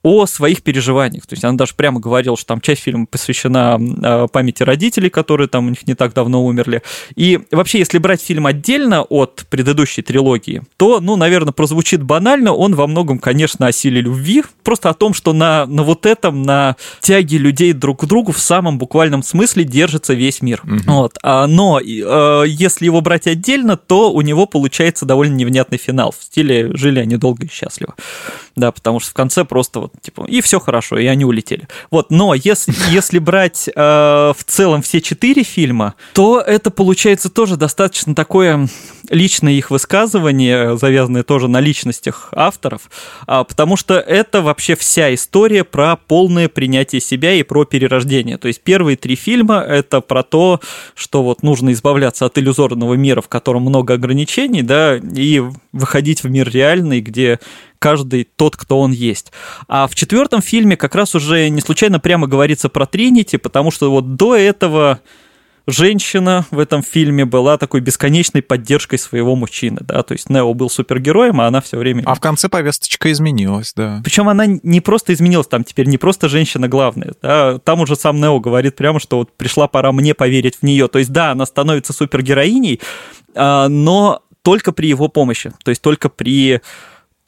о 0.02 0.26
своих 0.26 0.62
переживаниях. 0.62 1.26
То 1.26 1.34
есть 1.34 1.44
она 1.44 1.56
даже 1.56 1.74
прямо 1.74 2.00
говорила, 2.00 2.36
что 2.36 2.46
там 2.46 2.60
часть 2.60 2.82
фильма 2.82 3.06
посвящена 3.06 3.78
а, 4.02 4.26
памяти 4.28 4.62
родителей, 4.62 5.10
которые 5.10 5.48
там 5.48 5.66
у 5.66 5.70
них 5.70 5.86
не 5.86 5.94
так 5.94 6.14
давно 6.14 6.44
умерли. 6.44 6.82
И 7.16 7.40
вообще, 7.50 7.78
если 7.78 7.98
брать 7.98 8.22
фильм 8.22 8.46
отдельно 8.46 9.02
от 9.02 9.46
предыдущей 9.50 10.02
трилогии, 10.02 10.62
то, 10.76 11.00
ну, 11.00 11.16
наверное, 11.16 11.52
прозвучит 11.52 12.02
банально, 12.02 12.52
он 12.52 12.74
во 12.74 12.86
многом, 12.86 13.18
конечно, 13.18 13.66
о 13.66 13.72
силе 13.72 14.00
любви, 14.00 14.44
просто 14.62 14.90
о 14.90 14.94
том, 14.94 15.14
что 15.14 15.32
на, 15.32 15.66
на 15.66 15.82
вот 15.82 16.06
этом, 16.06 16.42
на 16.42 16.76
тяге 17.00 17.38
людей 17.38 17.72
друг 17.72 18.02
к 18.02 18.04
другу 18.04 18.32
в 18.32 18.38
самом 18.38 18.78
буквальном 18.78 19.22
смысле 19.22 19.64
держится 19.64 20.14
весь 20.14 20.42
мир. 20.42 20.62
Угу. 20.64 20.80
Вот. 20.86 21.18
А, 21.22 21.46
но 21.46 21.80
э, 21.80 22.44
если 22.46 22.84
его 22.84 23.00
брать 23.00 23.26
отдельно, 23.26 23.76
то 23.76 24.12
у 24.12 24.20
него 24.20 24.46
получается 24.46 25.06
довольно 25.06 25.34
невнятный 25.34 25.78
финал 25.78 26.14
в 26.16 26.22
стиле 26.22 26.70
«жили 26.74 27.00
они 27.00 27.16
долго 27.16 27.46
и 27.46 27.50
счастливо». 27.50 27.94
Да, 28.58 28.72
потому 28.72 28.98
что 28.98 29.10
в 29.10 29.14
конце 29.14 29.44
просто 29.44 29.78
вот, 29.78 29.92
типа, 30.02 30.26
и 30.28 30.40
все 30.40 30.58
хорошо, 30.58 30.98
и 30.98 31.06
они 31.06 31.24
улетели. 31.24 31.68
Вот, 31.92 32.10
но 32.10 32.34
если, 32.34 32.74
если 32.90 33.20
брать 33.20 33.68
э, 33.68 33.72
в 33.72 34.44
целом 34.44 34.82
все 34.82 35.00
четыре 35.00 35.44
фильма, 35.44 35.94
то 36.12 36.40
это 36.40 36.72
получается 36.72 37.30
тоже 37.30 37.56
достаточно 37.56 38.16
такое 38.16 38.68
личное 39.10 39.52
их 39.52 39.70
высказывание, 39.70 40.76
завязанное 40.76 41.22
тоже 41.22 41.46
на 41.46 41.60
личностях 41.60 42.30
авторов, 42.32 42.90
а, 43.28 43.44
потому 43.44 43.76
что 43.76 43.94
это 43.94 44.42
вообще 44.42 44.74
вся 44.74 45.14
история 45.14 45.62
про 45.62 45.94
полное 45.96 46.48
принятие 46.48 47.00
себя 47.00 47.34
и 47.34 47.44
про 47.44 47.64
перерождение. 47.64 48.38
То 48.38 48.48
есть 48.48 48.60
первые 48.62 48.96
три 48.96 49.14
фильма— 49.14 49.60
это 49.68 50.00
про 50.00 50.24
то, 50.24 50.60
что 50.96 51.22
вот 51.22 51.44
нужно 51.44 51.72
избавляться 51.72 52.26
от 52.26 52.36
иллюзорного 52.38 52.94
мира, 52.94 53.20
в 53.20 53.28
котором 53.28 53.62
много 53.62 53.94
ограничений, 53.94 54.62
да, 54.62 54.96
и 54.96 55.42
выходить 55.72 56.24
в 56.24 56.28
мир 56.28 56.50
реальный, 56.50 57.00
где 57.00 57.38
каждый 57.78 58.28
тот, 58.36 58.56
кто 58.56 58.80
он 58.80 58.92
есть. 58.92 59.32
А 59.68 59.86
в 59.86 59.94
четвертом 59.94 60.42
фильме 60.42 60.76
как 60.76 60.94
раз 60.94 61.14
уже 61.14 61.48
не 61.48 61.60
случайно 61.60 62.00
прямо 62.00 62.26
говорится 62.26 62.68
про 62.68 62.86
Тринити, 62.86 63.36
потому 63.36 63.70
что 63.70 63.90
вот 63.90 64.16
до 64.16 64.36
этого 64.36 65.00
женщина 65.68 66.46
в 66.50 66.58
этом 66.58 66.82
фильме 66.82 67.24
была 67.26 67.58
такой 67.58 67.80
бесконечной 67.80 68.42
поддержкой 68.42 68.96
своего 68.96 69.36
мужчины, 69.36 69.78
да, 69.82 70.02
то 70.02 70.12
есть 70.12 70.30
Нео 70.30 70.54
был 70.54 70.70
супергероем, 70.70 71.40
а 71.40 71.46
она 71.46 71.60
все 71.60 71.76
время... 71.76 72.02
А 72.06 72.14
в 72.14 72.20
конце 72.20 72.48
повесточка 72.48 73.12
изменилась, 73.12 73.74
да. 73.76 74.00
Причем 74.02 74.28
она 74.28 74.46
не 74.46 74.80
просто 74.80 75.12
изменилась, 75.12 75.46
там 75.46 75.64
теперь 75.64 75.86
не 75.86 75.98
просто 75.98 76.28
женщина 76.28 76.68
главная, 76.68 77.12
да, 77.22 77.58
там 77.58 77.80
уже 77.80 77.96
сам 77.96 78.18
Нео 78.18 78.40
говорит 78.40 78.76
прямо, 78.76 78.98
что 78.98 79.18
вот 79.18 79.36
пришла 79.36 79.68
пора 79.68 79.92
мне 79.92 80.14
поверить 80.14 80.56
в 80.56 80.62
нее, 80.62 80.88
то 80.88 80.98
есть 80.98 81.12
да, 81.12 81.32
она 81.32 81.44
становится 81.44 81.92
супергероиней, 81.92 82.80
а, 83.34 83.68
но 83.68 84.22
только 84.42 84.72
при 84.72 84.88
его 84.88 85.08
помощи, 85.08 85.52
то 85.62 85.70
есть 85.70 85.82
только 85.82 86.08
при 86.08 86.62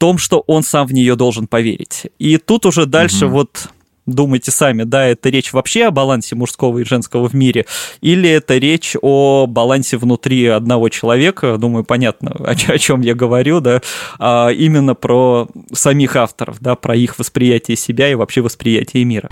том, 0.01 0.17
что 0.17 0.43
он 0.47 0.63
сам 0.63 0.87
в 0.87 0.95
нее 0.95 1.15
должен 1.15 1.47
поверить. 1.47 2.07
И 2.19 2.39
тут 2.39 2.65
уже 2.65 2.87
дальше 2.87 3.27
угу. 3.27 3.35
вот 3.35 3.69
думайте 4.07 4.51
сами, 4.51 4.85
да, 4.85 5.05
это 5.05 5.29
речь 5.29 5.53
вообще 5.53 5.85
о 5.85 5.91
балансе 5.91 6.35
мужского 6.35 6.79
и 6.79 6.85
женского 6.85 7.29
в 7.29 7.35
мире, 7.35 7.67
или 8.01 8.29
это 8.29 8.57
речь 8.57 8.97
о 9.03 9.47
балансе 9.47 9.99
внутри 9.99 10.47
одного 10.47 10.89
человека, 10.89 11.59
думаю, 11.59 11.85
понятно, 11.85 12.31
о, 12.31 12.51
о 12.53 12.79
чем 12.79 13.03
я 13.03 13.15
говорю, 13.15 13.61
да, 13.61 13.83
а 14.19 14.49
именно 14.49 14.95
про 14.95 15.49
самих 15.73 16.17
авторов, 16.17 16.57
да, 16.61 16.75
про 16.77 16.97
их 16.97 17.19
восприятие 17.19 17.77
себя 17.77 18.11
и 18.11 18.15
вообще 18.15 18.41
восприятие 18.41 19.05
мира. 19.05 19.29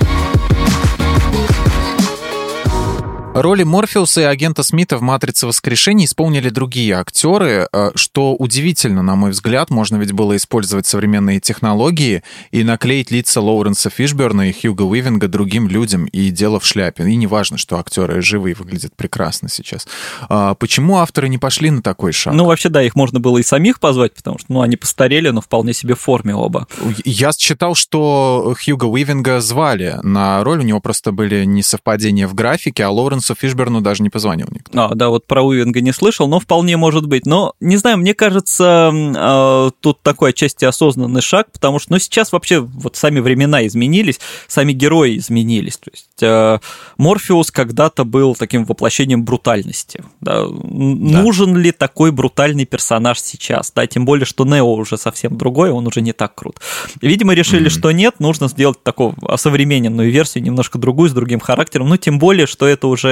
Роли 3.34 3.62
Морфеуса 3.62 4.22
и 4.22 4.24
агента 4.24 4.64
Смита 4.64 4.96
в 4.96 5.02
«Матрице 5.02 5.46
воскрешения» 5.46 6.06
исполнили 6.06 6.48
другие 6.48 6.94
актеры, 6.94 7.68
э, 7.72 7.90
что 7.94 8.34
удивительно, 8.34 9.02
на 9.02 9.14
мой 9.14 9.30
взгляд. 9.30 9.70
Можно 9.70 9.96
ведь 9.96 10.10
было 10.10 10.34
использовать 10.34 10.86
современные 10.86 11.38
технологии 11.38 12.24
и 12.50 12.64
наклеить 12.64 13.12
лица 13.12 13.40
Лоуренса 13.40 13.90
Фишберна 13.90 14.48
и 14.48 14.52
Хьюга 14.52 14.82
Уивинга 14.82 15.28
другим 15.28 15.68
людям, 15.68 16.06
и 16.06 16.30
дело 16.30 16.58
в 16.58 16.66
шляпе. 16.66 17.04
И 17.04 17.14
не 17.14 17.28
важно, 17.28 17.58
что 17.58 17.78
актеры 17.78 18.22
живые 18.22 18.56
выглядят 18.56 18.96
прекрасно 18.96 19.48
сейчас. 19.48 19.86
А 20.28 20.54
почему 20.54 20.96
авторы 20.96 21.28
не 21.28 21.38
пошли 21.38 21.70
на 21.70 21.80
такой 21.80 22.12
шаг? 22.12 22.34
Ну, 22.34 22.44
вообще, 22.44 22.70
да, 22.70 22.82
их 22.82 22.96
можно 22.96 23.20
было 23.20 23.38
и 23.38 23.44
самих 23.44 23.78
позвать, 23.78 24.14
потому 24.14 24.38
что, 24.38 24.52
ну, 24.52 24.62
они 24.62 24.76
постарели, 24.76 25.28
но 25.28 25.40
вполне 25.40 25.74
себе 25.74 25.94
в 25.94 26.00
форме 26.00 26.34
оба. 26.34 26.66
Я 27.04 27.32
читал, 27.32 27.76
что 27.76 28.56
Хьюга 28.60 28.86
Уивинга 28.86 29.40
звали 29.40 30.00
на 30.02 30.42
роль, 30.42 30.58
у 30.58 30.62
него 30.62 30.80
просто 30.80 31.12
были 31.12 31.44
несовпадения 31.44 32.26
в 32.26 32.34
графике, 32.34 32.84
а 32.84 32.90
Лоуренс 32.90 33.17
Лоренсу 33.18 33.34
Фишберну 33.34 33.80
даже 33.80 34.02
не 34.02 34.10
позвонил 34.10 34.46
никто. 34.50 34.80
А, 34.80 34.94
да, 34.94 35.08
вот 35.08 35.26
про 35.26 35.42
Уивинга 35.42 35.80
не 35.80 35.92
слышал, 35.92 36.28
но 36.28 36.40
вполне 36.40 36.76
может 36.76 37.06
быть. 37.06 37.26
Но, 37.26 37.54
не 37.60 37.76
знаю, 37.76 37.98
мне 37.98 38.14
кажется, 38.14 38.92
э, 38.92 39.70
тут 39.80 40.02
такой 40.02 40.30
отчасти 40.30 40.64
осознанный 40.64 41.20
шаг, 41.20 41.50
потому 41.52 41.78
что, 41.78 41.92
ну, 41.92 41.98
сейчас 41.98 42.32
вообще 42.32 42.60
вот 42.60 42.96
сами 42.96 43.20
времена 43.20 43.66
изменились, 43.66 44.20
сами 44.46 44.72
герои 44.72 45.18
изменились. 45.18 45.78
То 45.78 45.90
есть 45.92 46.22
э, 46.22 46.58
Морфеус 46.96 47.50
когда-то 47.50 48.04
был 48.04 48.34
таким 48.34 48.64
воплощением 48.64 49.24
брутальности. 49.24 50.04
Да? 50.20 50.46
Да. 50.48 51.22
Нужен 51.22 51.56
ли 51.56 51.72
такой 51.72 52.12
брутальный 52.12 52.66
персонаж 52.66 53.20
сейчас? 53.20 53.72
Да, 53.74 53.86
тем 53.86 54.04
более, 54.04 54.26
что 54.26 54.44
Нео 54.44 54.74
уже 54.74 54.96
совсем 54.96 55.36
другой, 55.36 55.70
он 55.70 55.86
уже 55.86 56.00
не 56.00 56.12
так 56.12 56.34
крут. 56.34 56.60
Видимо, 57.00 57.34
решили, 57.34 57.66
mm-hmm. 57.66 57.70
что 57.70 57.90
нет, 57.92 58.20
нужно 58.20 58.48
сделать 58.48 58.82
такую 58.82 59.14
осовремененную 59.22 60.10
версию, 60.10 60.44
немножко 60.44 60.78
другую, 60.78 61.10
с 61.10 61.12
другим 61.12 61.40
характером. 61.40 61.88
Ну, 61.88 61.96
тем 61.96 62.18
более, 62.18 62.46
что 62.46 62.66
это 62.66 62.86
уже 62.86 63.07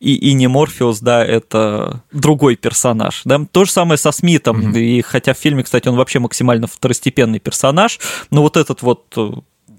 и, 0.00 0.14
и 0.14 0.32
не 0.32 0.46
Морфеус, 0.48 1.00
да, 1.00 1.24
это 1.24 2.02
другой 2.12 2.56
персонаж. 2.56 3.22
Да? 3.24 3.40
То 3.50 3.64
же 3.64 3.70
самое 3.70 3.98
со 3.98 4.12
Смитом, 4.12 4.60
mm-hmm. 4.60 4.80
и 4.80 5.02
хотя 5.02 5.34
в 5.34 5.38
фильме, 5.38 5.62
кстати, 5.62 5.88
он 5.88 5.96
вообще 5.96 6.18
максимально 6.18 6.66
второстепенный 6.66 7.38
персонаж, 7.38 7.98
но 8.30 8.42
вот 8.42 8.56
этот 8.56 8.82
вот 8.82 9.04
э, 9.16 9.30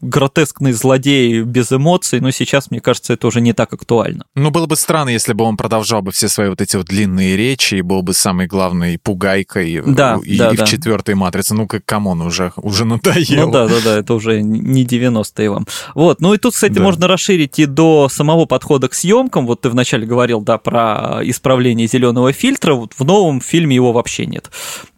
гротескный 0.06 0.72
злодей 0.72 1.42
без 1.42 1.72
эмоций, 1.72 2.20
но 2.20 2.32
сейчас, 2.32 2.72
мне 2.72 2.80
кажется, 2.80 3.14
это 3.14 3.28
уже 3.28 3.42
не 3.42 3.54
так 3.54 3.74
актуально. 3.74 4.26
Ну, 4.36 4.52
было 4.52 4.66
бы 4.68 4.76
странно, 4.76 5.10
если 5.10 5.34
бы 5.34 5.44
он 5.44 5.58
продолжал 5.58 6.02
бы 6.02 6.12
все 6.12 6.30
свои 6.30 6.50
вот 6.50 6.62
эти 6.62 6.76
вот 6.76 6.88
длинные 6.88 7.36
речи 7.36 7.76
и 7.76 7.82
был 7.82 8.02
бы 8.02 8.14
самой 8.14 8.48
главной 8.48 8.98
пугайкой 8.98 9.82
да, 9.86 10.20
и, 10.24 10.38
да, 10.38 10.52
и 10.52 10.58
да. 10.58 10.66
в 10.66 10.70
четвертой 10.70 11.16
матрице. 11.16 11.56
Ну, 11.56 11.68
как 11.68 11.86
come 11.86 12.06
on, 12.06 12.22
уже, 12.22 12.52
уже 12.58 12.86
надоело. 12.86 13.46
Ну 13.48 13.52
да, 13.52 13.68
да, 13.68 13.76
да, 13.84 13.98
это 13.98 14.14
уже 14.14 14.42
не 14.42 14.86
90-е 14.86 15.50
вам. 15.50 15.68
Вот, 15.94 16.22
ну 16.22 16.34
и 16.34 16.38
тут, 16.38 16.54
кстати, 16.54 16.74
да. 16.74 16.82
можно 16.82 17.08
расширить 17.08 17.60
и 17.60 17.66
до 17.66 18.10
самого 18.10 18.46
подхода 18.46 18.88
к 18.88 18.94
съемкам. 18.94 19.48
Вот 19.48 19.62
ты 19.62 19.70
вначале 19.70 20.06
говорил, 20.06 20.42
да, 20.42 20.58
про 20.58 21.22
исправление 21.24 21.88
зеленого 21.88 22.32
фильтра. 22.32 22.74
Вот 22.74 22.94
в 22.98 23.04
новом 23.04 23.42
фильме 23.42 23.76
его 23.76 23.92
вообще 23.92 24.26
нет. 24.26 24.52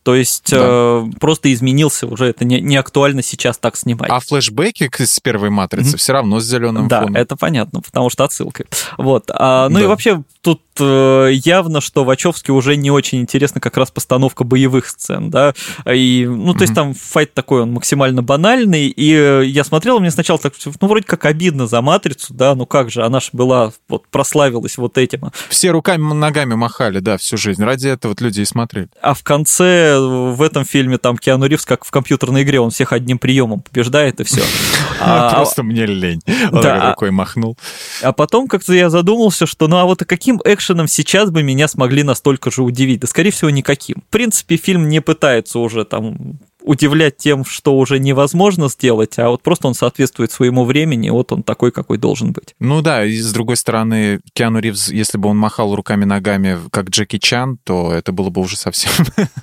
То 0.07 0.15
есть 0.15 0.51
да. 0.51 0.57
э, 0.61 1.05
просто 1.19 1.51
изменился 1.51 2.07
уже, 2.07 2.27
это 2.27 2.45
не, 2.45 2.61
не 2.61 2.77
актуально 2.77 3.21
сейчас 3.21 3.57
так 3.57 3.75
снимать. 3.75 4.09
А 4.09 4.21
флешбеки 4.21 4.89
с 4.97 5.19
первой 5.19 5.49
матрицы 5.49 5.95
mm-hmm. 5.95 5.97
все 5.97 6.13
равно 6.13 6.39
с 6.39 6.45
зеленым 6.45 6.87
да, 6.87 6.99
фоном. 6.99 7.15
Да, 7.15 7.19
это 7.19 7.35
понятно, 7.35 7.81
потому 7.81 8.09
что 8.09 8.23
отсылка. 8.23 8.63
Вот. 8.97 9.29
А, 9.33 9.67
ну 9.67 9.79
да. 9.79 9.83
и 9.83 9.85
вообще 9.85 10.23
тут 10.39 10.61
э, 10.79 11.31
явно, 11.33 11.81
что 11.81 12.05
Вачовски 12.05 12.51
уже 12.51 12.77
не 12.77 12.89
очень 12.89 13.19
интересна 13.19 13.59
как 13.59 13.75
раз 13.75 13.91
постановка 13.91 14.45
боевых 14.45 14.87
сцен, 14.87 15.29
да, 15.29 15.53
и, 15.85 16.25
ну, 16.25 16.53
то 16.53 16.61
есть 16.61 16.71
mm-hmm. 16.71 16.75
там 16.75 16.93
файт 16.93 17.33
такой, 17.33 17.63
он 17.63 17.73
максимально 17.73 18.23
банальный, 18.23 18.87
и 18.87 19.13
э, 19.13 19.43
я 19.45 19.65
смотрел, 19.65 19.99
мне 19.99 20.09
сначала 20.09 20.39
так, 20.39 20.53
ну, 20.79 20.87
вроде 20.87 21.05
как 21.05 21.25
обидно 21.25 21.67
за 21.67 21.81
Матрицу, 21.81 22.33
да, 22.33 22.55
ну 22.55 22.65
как 22.65 22.89
же, 22.91 23.03
она 23.03 23.19
же 23.19 23.31
была, 23.33 23.73
вот, 23.89 24.07
прославилась 24.07 24.77
вот 24.77 24.97
этим. 24.97 25.31
Все 25.49 25.71
руками, 25.71 26.13
ногами 26.13 26.55
махали, 26.55 26.99
да, 26.99 27.17
всю 27.17 27.35
жизнь, 27.35 27.61
ради 27.61 27.89
этого 27.89 28.11
вот 28.11 28.21
люди 28.21 28.39
и 28.39 28.45
смотрели. 28.45 28.87
А 29.01 29.13
в 29.13 29.23
конце 29.23 29.96
в 29.99 30.41
этом 30.41 30.65
фильме 30.65 30.97
там 30.97 31.17
Киану 31.17 31.45
Ривз, 31.45 31.65
как 31.65 31.85
в 31.85 31.91
компьютерной 31.91 32.43
игре, 32.43 32.59
он 32.59 32.71
всех 32.71 32.93
одним 32.93 33.19
приемом 33.19 33.61
побеждает, 33.61 34.19
и 34.19 34.23
все. 34.23 34.41
А, 34.99 35.31
Просто 35.35 35.61
мне 35.61 35.85
лень. 35.85 36.21
Он 36.51 36.61
да, 36.61 36.89
рукой 36.89 37.11
махнул. 37.11 37.55
А 38.01 38.13
потом 38.13 38.47
как-то 38.47 38.73
я 38.73 38.89
задумался, 38.89 39.45
что 39.45 39.67
ну 39.67 39.77
а 39.77 39.85
вот 39.85 39.99
каким 39.99 40.41
экшеном 40.43 40.87
сейчас 40.87 41.29
бы 41.29 41.43
меня 41.43 41.67
смогли 41.67 42.01
настолько 42.01 42.49
же 42.49 42.63
удивить? 42.63 43.01
Да, 43.01 43.07
скорее 43.07 43.29
всего, 43.29 43.51
никаким. 43.51 43.97
В 44.07 44.11
принципе, 44.11 44.57
фильм 44.57 44.89
не 44.89 44.99
пытается 44.99 45.59
уже 45.59 45.85
там 45.85 46.39
удивлять 46.67 47.17
тем, 47.17 47.45
что 47.45 47.77
уже 47.77 47.99
невозможно 47.99 48.69
сделать, 48.69 49.17
а 49.17 49.29
вот 49.29 49.41
просто 49.41 49.67
он 49.67 49.73
соответствует 49.73 50.31
своему 50.31 50.65
времени, 50.65 51.09
вот 51.09 51.31
он 51.31 51.43
такой, 51.43 51.71
какой 51.71 51.97
должен 51.97 52.31
быть. 52.31 52.55
Ну 52.59 52.81
да, 52.81 53.05
и 53.05 53.17
с 53.17 53.31
другой 53.33 53.57
стороны, 53.57 54.19
Киану 54.33 54.59
Ривз, 54.59 54.89
если 54.89 55.17
бы 55.17 55.29
он 55.29 55.37
махал 55.37 55.75
руками-ногами, 55.75 56.59
как 56.71 56.89
Джеки 56.89 57.17
Чан, 57.17 57.57
то 57.63 57.91
это 57.91 58.11
было 58.11 58.29
бы 58.29 58.41
уже 58.41 58.57
совсем... 58.57 58.91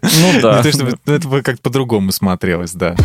Ну 0.02 0.40
да. 0.40 0.62
Это 1.06 1.28
бы 1.28 1.42
как-то 1.42 1.62
по-другому 1.62 2.12
смотрелось, 2.12 2.72
да. 2.72 2.96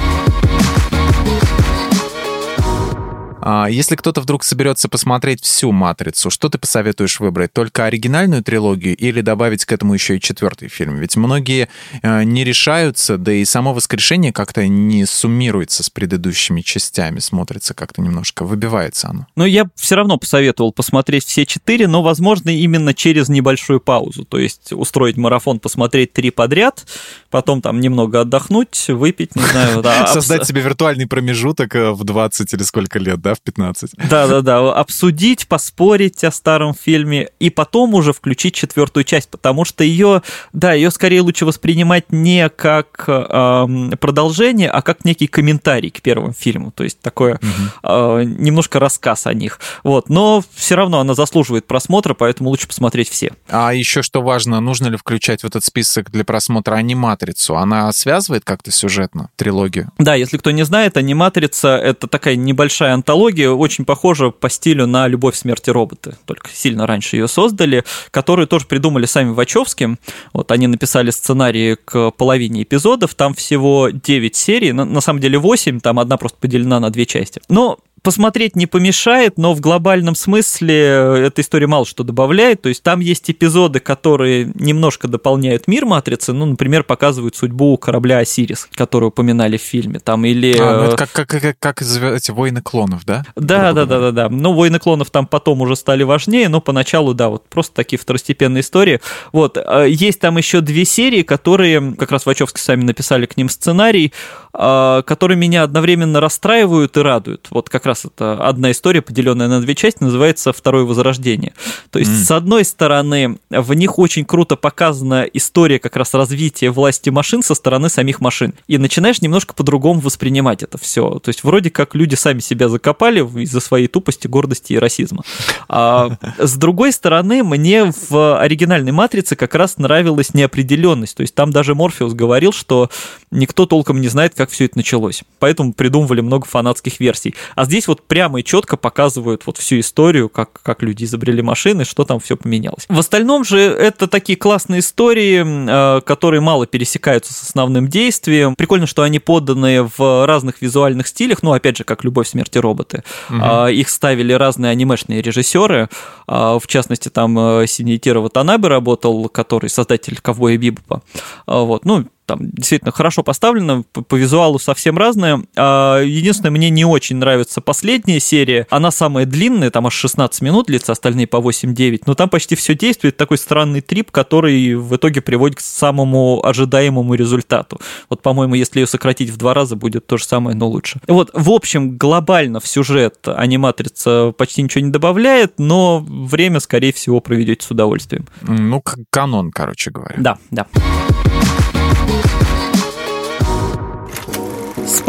А 3.41 3.67
если 3.67 3.95
кто-то 3.95 4.21
вдруг 4.21 4.43
соберется 4.43 4.89
посмотреть 4.89 5.43
всю 5.43 5.71
«Матрицу», 5.71 6.29
что 6.29 6.49
ты 6.49 6.57
посоветуешь 6.57 7.19
выбрать? 7.19 7.53
Только 7.53 7.85
оригинальную 7.85 8.43
трилогию 8.43 8.95
или 8.95 9.21
добавить 9.21 9.65
к 9.65 9.71
этому 9.71 9.93
еще 9.93 10.17
и 10.17 10.21
четвертый 10.21 10.67
фильм? 10.67 10.97
Ведь 10.97 11.15
многие 11.15 11.69
э, 12.01 12.23
не 12.23 12.43
решаются, 12.43 13.17
да 13.17 13.31
и 13.31 13.45
само 13.45 13.73
воскрешение 13.73 14.33
как-то 14.33 14.67
не 14.67 15.05
суммируется 15.05 15.83
с 15.83 15.89
предыдущими 15.89 16.61
частями, 16.61 17.19
смотрится 17.19 17.73
как-то 17.73 18.01
немножко, 18.01 18.43
выбивается 18.43 19.09
оно. 19.09 19.27
Но 19.35 19.45
я 19.45 19.65
все 19.75 19.95
равно 19.95 20.17
посоветовал 20.17 20.73
посмотреть 20.73 21.25
все 21.25 21.45
четыре, 21.45 21.87
но, 21.87 22.01
возможно, 22.01 22.49
именно 22.49 22.93
через 22.93 23.29
небольшую 23.29 23.79
паузу. 23.79 24.25
То 24.25 24.37
есть 24.37 24.73
устроить 24.73 25.17
марафон, 25.17 25.59
посмотреть 25.59 26.13
три 26.13 26.31
подряд, 26.31 26.85
потом 27.29 27.61
там 27.61 27.79
немного 27.79 28.21
отдохнуть, 28.21 28.87
выпить, 28.89 29.35
не 29.35 29.43
знаю. 29.43 29.81
Да, 29.81 30.07
Создать 30.13 30.45
себе 30.45 30.61
виртуальный 30.61 31.07
промежуток 31.07 31.75
э, 31.75 31.91
в 31.91 32.03
20 32.03 32.53
или 32.53 32.63
сколько 32.63 32.99
лет, 32.99 33.21
да? 33.21 33.28
Да, 33.29 33.35
в 33.35 33.41
15. 33.41 33.91
Да-да-да, 34.09 34.73
обсудить, 34.73 35.47
поспорить 35.47 36.23
о 36.23 36.31
старом 36.31 36.73
фильме 36.73 37.29
и 37.39 37.49
потом 37.49 37.93
уже 37.93 38.13
включить 38.13 38.55
четвертую 38.55 39.03
часть, 39.03 39.29
потому 39.29 39.65
что 39.65 39.83
ее, 39.83 40.21
да, 40.53 40.73
ее 40.73 40.91
скорее 40.91 41.21
лучше 41.21 41.45
воспринимать 41.45 42.11
не 42.11 42.49
как 42.49 43.05
э, 43.07 43.67
продолжение, 43.99 44.69
а 44.69 44.81
как 44.81 45.05
некий 45.05 45.27
комментарий 45.27 45.91
к 45.91 46.01
первому 46.01 46.33
фильму, 46.33 46.71
то 46.71 46.83
есть 46.83 46.99
такое 47.01 47.35
угу. 47.35 47.49
э, 47.83 48.23
немножко 48.23 48.79
рассказ 48.79 49.27
о 49.27 49.33
них. 49.33 49.59
Вот, 49.83 50.09
но 50.09 50.43
все 50.53 50.75
равно 50.75 50.99
она 50.99 51.13
заслуживает 51.13 51.67
просмотра, 51.67 52.13
поэтому 52.13 52.49
лучше 52.49 52.67
посмотреть 52.67 53.09
все. 53.09 53.33
А 53.47 53.73
еще 53.73 54.01
что 54.01 54.21
важно, 54.21 54.59
нужно 54.59 54.87
ли 54.87 54.97
включать 54.97 55.43
в 55.43 55.45
этот 55.45 55.63
список 55.63 56.09
для 56.11 56.23
просмотра 56.23 56.75
аниматрицу? 56.75 57.57
Она 57.57 57.91
связывает 57.91 58.43
как-то 58.43 58.71
сюжетно 58.71 59.29
трилогию? 59.35 59.91
Да, 59.97 60.15
если 60.15 60.37
кто 60.37 60.51
не 60.51 60.63
знает, 60.63 60.97
аниматрица 60.97 61.77
это 61.77 62.07
такая 62.07 62.35
небольшая 62.35 62.93
антология 62.93 63.18
мифология 63.19 63.49
очень 63.49 63.83
похожа 63.83 64.29
по 64.29 64.49
стилю 64.49 64.87
на 64.87 65.07
«Любовь, 65.07 65.35
смерти 65.35 65.69
роботы», 65.69 66.15
только 66.25 66.49
сильно 66.53 66.87
раньше 66.87 67.17
ее 67.17 67.27
создали, 67.27 67.83
которую 68.11 68.47
тоже 68.47 68.65
придумали 68.65 69.05
сами 69.05 69.31
Вачовски. 69.31 69.97
Вот 70.31 70.51
они 70.51 70.67
написали 70.67 71.11
сценарии 71.11 71.75
к 71.83 72.11
половине 72.11 72.63
эпизодов, 72.63 73.15
там 73.15 73.33
всего 73.33 73.89
9 73.89 74.35
серий, 74.35 74.71
на, 74.71 74.85
на 74.85 75.01
самом 75.01 75.19
деле 75.19 75.37
8, 75.37 75.81
там 75.81 75.99
одна 75.99 76.15
просто 76.15 76.37
поделена 76.39 76.79
на 76.79 76.89
две 76.91 77.05
части. 77.05 77.41
Но 77.49 77.79
посмотреть 78.01 78.55
не 78.55 78.67
помешает, 78.67 79.37
но 79.37 79.53
в 79.53 79.61
глобальном 79.61 80.15
смысле 80.15 81.25
эта 81.27 81.41
история 81.41 81.67
мало 81.67 81.85
что 81.85 82.03
добавляет. 82.03 82.61
То 82.61 82.69
есть 82.69 82.83
там 82.83 82.99
есть 82.99 83.29
эпизоды, 83.29 83.79
которые 83.79 84.51
немножко 84.55 85.07
дополняют 85.07 85.67
мир 85.67 85.85
Матрицы. 85.85 86.33
Ну, 86.33 86.45
например, 86.45 86.83
показывают 86.83 87.35
судьбу 87.35 87.77
корабля 87.77 88.19
Осирис, 88.19 88.67
который 88.73 89.05
упоминали 89.05 89.57
в 89.57 89.61
фильме. 89.61 89.99
Там 89.99 90.25
или... 90.25 90.55
А, 90.59 90.77
ну 90.77 90.83
это 90.85 90.95
как, 90.97 91.11
как, 91.11 91.29
как, 91.29 91.59
как 91.59 91.81
эти 91.81 92.31
войны 92.31 92.61
клонов, 92.61 93.05
да? 93.05 93.23
Да, 93.35 93.73
да, 93.73 93.85
да, 93.85 93.99
да, 93.99 94.11
да. 94.11 94.29
Ну, 94.29 94.53
войны 94.53 94.79
клонов 94.79 95.09
там 95.11 95.27
потом 95.27 95.61
уже 95.61 95.75
стали 95.75 96.03
важнее, 96.03 96.49
но 96.49 96.61
поначалу, 96.61 97.13
да, 97.13 97.29
вот 97.29 97.47
просто 97.47 97.75
такие 97.75 97.99
второстепенные 97.99 98.61
истории. 98.61 99.01
Вот. 99.31 99.57
А, 99.57 99.83
есть 99.83 100.19
там 100.19 100.37
еще 100.37 100.61
две 100.61 100.85
серии, 100.85 101.23
которые, 101.23 101.95
как 101.97 102.11
раз 102.11 102.25
Вачовски 102.25 102.59
сами 102.59 102.83
написали 102.83 103.25
к 103.25 103.37
ним 103.37 103.49
сценарий, 103.49 104.13
а, 104.53 105.01
которые 105.03 105.37
меня 105.37 105.63
одновременно 105.63 106.19
расстраивают 106.19 106.97
и 106.97 107.01
радуют. 107.01 107.47
Вот 107.49 107.69
как 107.69 107.85
раз 107.89 108.05
это 108.05 108.47
одна 108.47 108.71
история, 108.71 109.01
поделенная 109.01 109.47
на 109.47 109.61
две 109.61 109.75
части, 109.75 110.03
называется 110.03 110.53
«Второе 110.53 110.85
возрождение». 110.85 111.53
То 111.89 111.99
есть, 111.99 112.11
mm. 112.11 112.23
с 112.23 112.31
одной 112.31 112.63
стороны, 112.63 113.37
в 113.49 113.73
них 113.73 113.99
очень 113.99 114.23
круто 114.23 114.55
показана 114.55 115.23
история 115.33 115.79
как 115.79 115.95
раз 115.95 116.13
развития 116.13 116.69
власти 116.69 117.09
машин 117.09 117.43
со 117.43 117.55
стороны 117.55 117.89
самих 117.89 118.21
машин. 118.21 118.53
И 118.67 118.77
начинаешь 118.77 119.21
немножко 119.21 119.53
по-другому 119.53 119.99
воспринимать 119.99 120.63
это 120.63 120.77
все. 120.77 121.19
То 121.19 121.29
есть, 121.29 121.43
вроде 121.43 121.69
как 121.69 121.95
люди 121.95 122.15
сами 122.15 122.39
себя 122.39 122.69
закопали 122.69 123.19
из-за 123.41 123.59
своей 123.59 123.87
тупости, 123.87 124.27
гордости 124.27 124.73
и 124.73 124.77
расизма. 124.77 125.23
А 125.67 126.11
с 126.37 126.55
другой 126.55 126.93
стороны, 126.93 127.43
мне 127.43 127.91
в 128.09 128.39
оригинальной 128.39 128.91
«Матрице» 128.91 129.35
как 129.35 129.55
раз 129.55 129.77
нравилась 129.77 130.33
неопределенность. 130.33 131.17
То 131.17 131.21
есть, 131.21 131.35
там 131.35 131.51
даже 131.51 131.75
Морфеус 131.75 132.13
говорил, 132.13 132.53
что 132.53 132.89
никто 133.31 133.65
толком 133.65 133.99
не 133.99 134.07
знает, 134.07 134.35
как 134.35 134.49
все 134.51 134.65
это 134.65 134.77
началось. 134.77 135.23
Поэтому 135.39 135.73
придумывали 135.73 136.21
много 136.21 136.45
фанатских 136.45 136.99
версий. 136.99 137.35
А 137.55 137.65
здесь 137.65 137.78
вот 137.87 138.07
прямо 138.07 138.39
и 138.39 138.43
четко 138.43 138.77
показывают 138.77 139.45
вот 139.45 139.57
всю 139.57 139.79
историю, 139.79 140.29
как, 140.29 140.61
как 140.61 140.81
люди 140.81 141.03
изобрели 141.05 141.41
машины, 141.41 141.85
что 141.85 142.03
там 142.03 142.19
все 142.19 142.37
поменялось. 142.37 142.85
В 142.89 142.99
остальном 142.99 143.43
же 143.43 143.59
это 143.59 144.07
такие 144.07 144.37
классные 144.37 144.79
истории, 144.79 145.97
э, 145.97 146.01
которые 146.01 146.41
мало 146.41 146.67
пересекаются 146.67 147.33
с 147.33 147.41
основным 147.43 147.87
действием. 147.87 148.55
Прикольно, 148.55 148.87
что 148.87 149.03
они 149.03 149.19
поданы 149.19 149.89
в 149.97 150.25
разных 150.25 150.61
визуальных 150.61 151.07
стилях, 151.07 151.43
ну, 151.43 151.53
опять 151.53 151.77
же, 151.77 151.83
как 151.83 152.03
«Любовь, 152.03 152.27
смерти 152.27 152.57
роботы». 152.57 153.03
Угу. 153.29 153.67
Их 153.67 153.89
ставили 153.89 154.33
разные 154.33 154.71
анимешные 154.71 155.21
режиссеры, 155.21 155.89
а, 156.27 156.59
в 156.59 156.67
частности, 156.67 157.09
там 157.09 157.37
э, 157.39 157.67
Синьетиро 157.67 158.19
Ватанабе 158.19 158.67
работал, 158.67 159.29
который 159.29 159.69
создатель 159.69 160.19
«Ковбоя 160.21 160.57
Бибопа». 160.57 161.01
Вот, 161.47 161.85
ну, 161.85 162.05
там 162.29 162.51
действительно 162.51 162.91
хорошо 162.91 163.23
поставлено, 163.23 163.81
по, 163.91 164.03
по 164.03 164.15
визуалу 164.15 164.59
совсем 164.59 164.99
разное. 164.99 165.41
А, 165.55 165.99
единственное, 165.99 166.51
мне 166.51 166.69
не 166.69 166.85
очень 166.85 167.15
нравится 167.15 167.59
последняя 167.59 168.19
серия. 168.19 168.67
Она 168.69 168.91
самая 168.91 169.25
длинная, 169.25 169.71
там 169.71 169.87
аж 169.87 169.95
16 169.95 170.43
минут 170.43 170.67
длится, 170.67 170.91
остальные 170.91 171.25
по 171.25 171.37
8-9. 171.37 172.03
Но 172.05 172.13
там 172.13 172.29
почти 172.29 172.55
все 172.55 172.75
действует 172.75 173.17
такой 173.17 173.39
странный 173.39 173.81
трип, 173.81 174.11
который 174.11 174.75
в 174.75 174.95
итоге 174.95 175.21
приводит 175.21 175.57
к 175.57 175.61
самому 175.61 176.45
ожидаемому 176.45 177.15
результату. 177.15 177.81
Вот, 178.09 178.21
по-моему, 178.21 178.53
если 178.53 178.81
ее 178.81 178.85
сократить 178.85 179.31
в 179.31 179.37
два 179.37 179.55
раза, 179.55 179.75
будет 179.75 180.05
то 180.05 180.17
же 180.17 180.23
самое, 180.23 180.55
но 180.55 180.67
лучше. 180.67 180.99
Вот, 181.07 181.31
в 181.33 181.49
общем, 181.49 181.97
глобально 181.97 182.59
в 182.59 182.67
сюжет 182.67 183.27
аниматрица 183.27 184.35
почти 184.37 184.61
ничего 184.61 184.85
не 184.85 184.91
добавляет, 184.91 185.53
но 185.57 186.05
время, 186.07 186.59
скорее 186.59 186.93
всего, 186.93 187.21
проведете 187.21 187.65
с 187.65 187.71
удовольствием. 187.71 188.27
Ну, 188.41 188.83
канон, 189.09 189.49
короче 189.49 189.89
говоря. 189.89 190.15
Да, 190.19 190.37
да. 190.51 190.67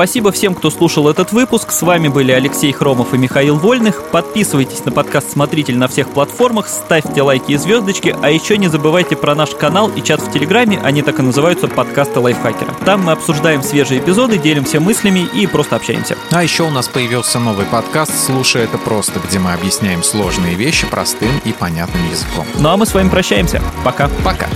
Спасибо 0.01 0.33
всем, 0.33 0.55
кто 0.55 0.71
слушал 0.71 1.11
этот 1.11 1.33
выпуск. 1.33 1.73
С 1.73 1.83
вами 1.83 2.09
были 2.09 2.33
Алексей 2.33 2.73
Хромов 2.73 3.13
и 3.13 3.19
Михаил 3.19 3.57
Вольных. 3.57 4.03
Подписывайтесь 4.11 4.83
на 4.87 4.93
подкаст 4.93 5.31
«Смотритель» 5.33 5.77
на 5.77 5.89
всех 5.89 6.09
платформах, 6.09 6.69
ставьте 6.69 7.21
лайки 7.21 7.53
и 7.53 7.57
звездочки, 7.59 8.17
а 8.23 8.31
еще 8.31 8.57
не 8.57 8.69
забывайте 8.69 9.15
про 9.15 9.35
наш 9.35 9.51
канал 9.51 9.91
и 9.95 10.03
чат 10.03 10.23
в 10.23 10.33
Телеграме, 10.33 10.81
они 10.83 11.03
так 11.03 11.19
и 11.19 11.23
называются 11.23 11.69
«Подкасты 11.69 12.19
лайфхакера». 12.19 12.75
Там 12.87 13.03
мы 13.05 13.13
обсуждаем 13.13 13.63
свежие 13.63 14.01
эпизоды, 14.01 14.39
делимся 14.39 14.81
мыслями 14.81 15.29
и 15.35 15.47
просто 15.47 15.77
общаемся. 15.77 16.17
А 16.31 16.43
еще 16.43 16.63
у 16.63 16.71
нас 16.71 16.89
появился 16.89 17.39
новый 17.39 17.67
подкаст 17.67 18.13
«Слушай 18.25 18.63
это 18.63 18.79
просто», 18.79 19.21
где 19.29 19.39
мы 19.39 19.53
объясняем 19.53 20.03
сложные 20.03 20.55
вещи 20.55 20.87
простым 20.87 21.43
и 21.45 21.53
понятным 21.53 22.09
языком. 22.11 22.47
Ну 22.59 22.71
а 22.71 22.79
мы 22.79 22.87
с 22.87 22.95
вами 22.95 23.11
прощаемся. 23.11 23.61
Пока. 23.85 24.09
Пока. 24.25 24.49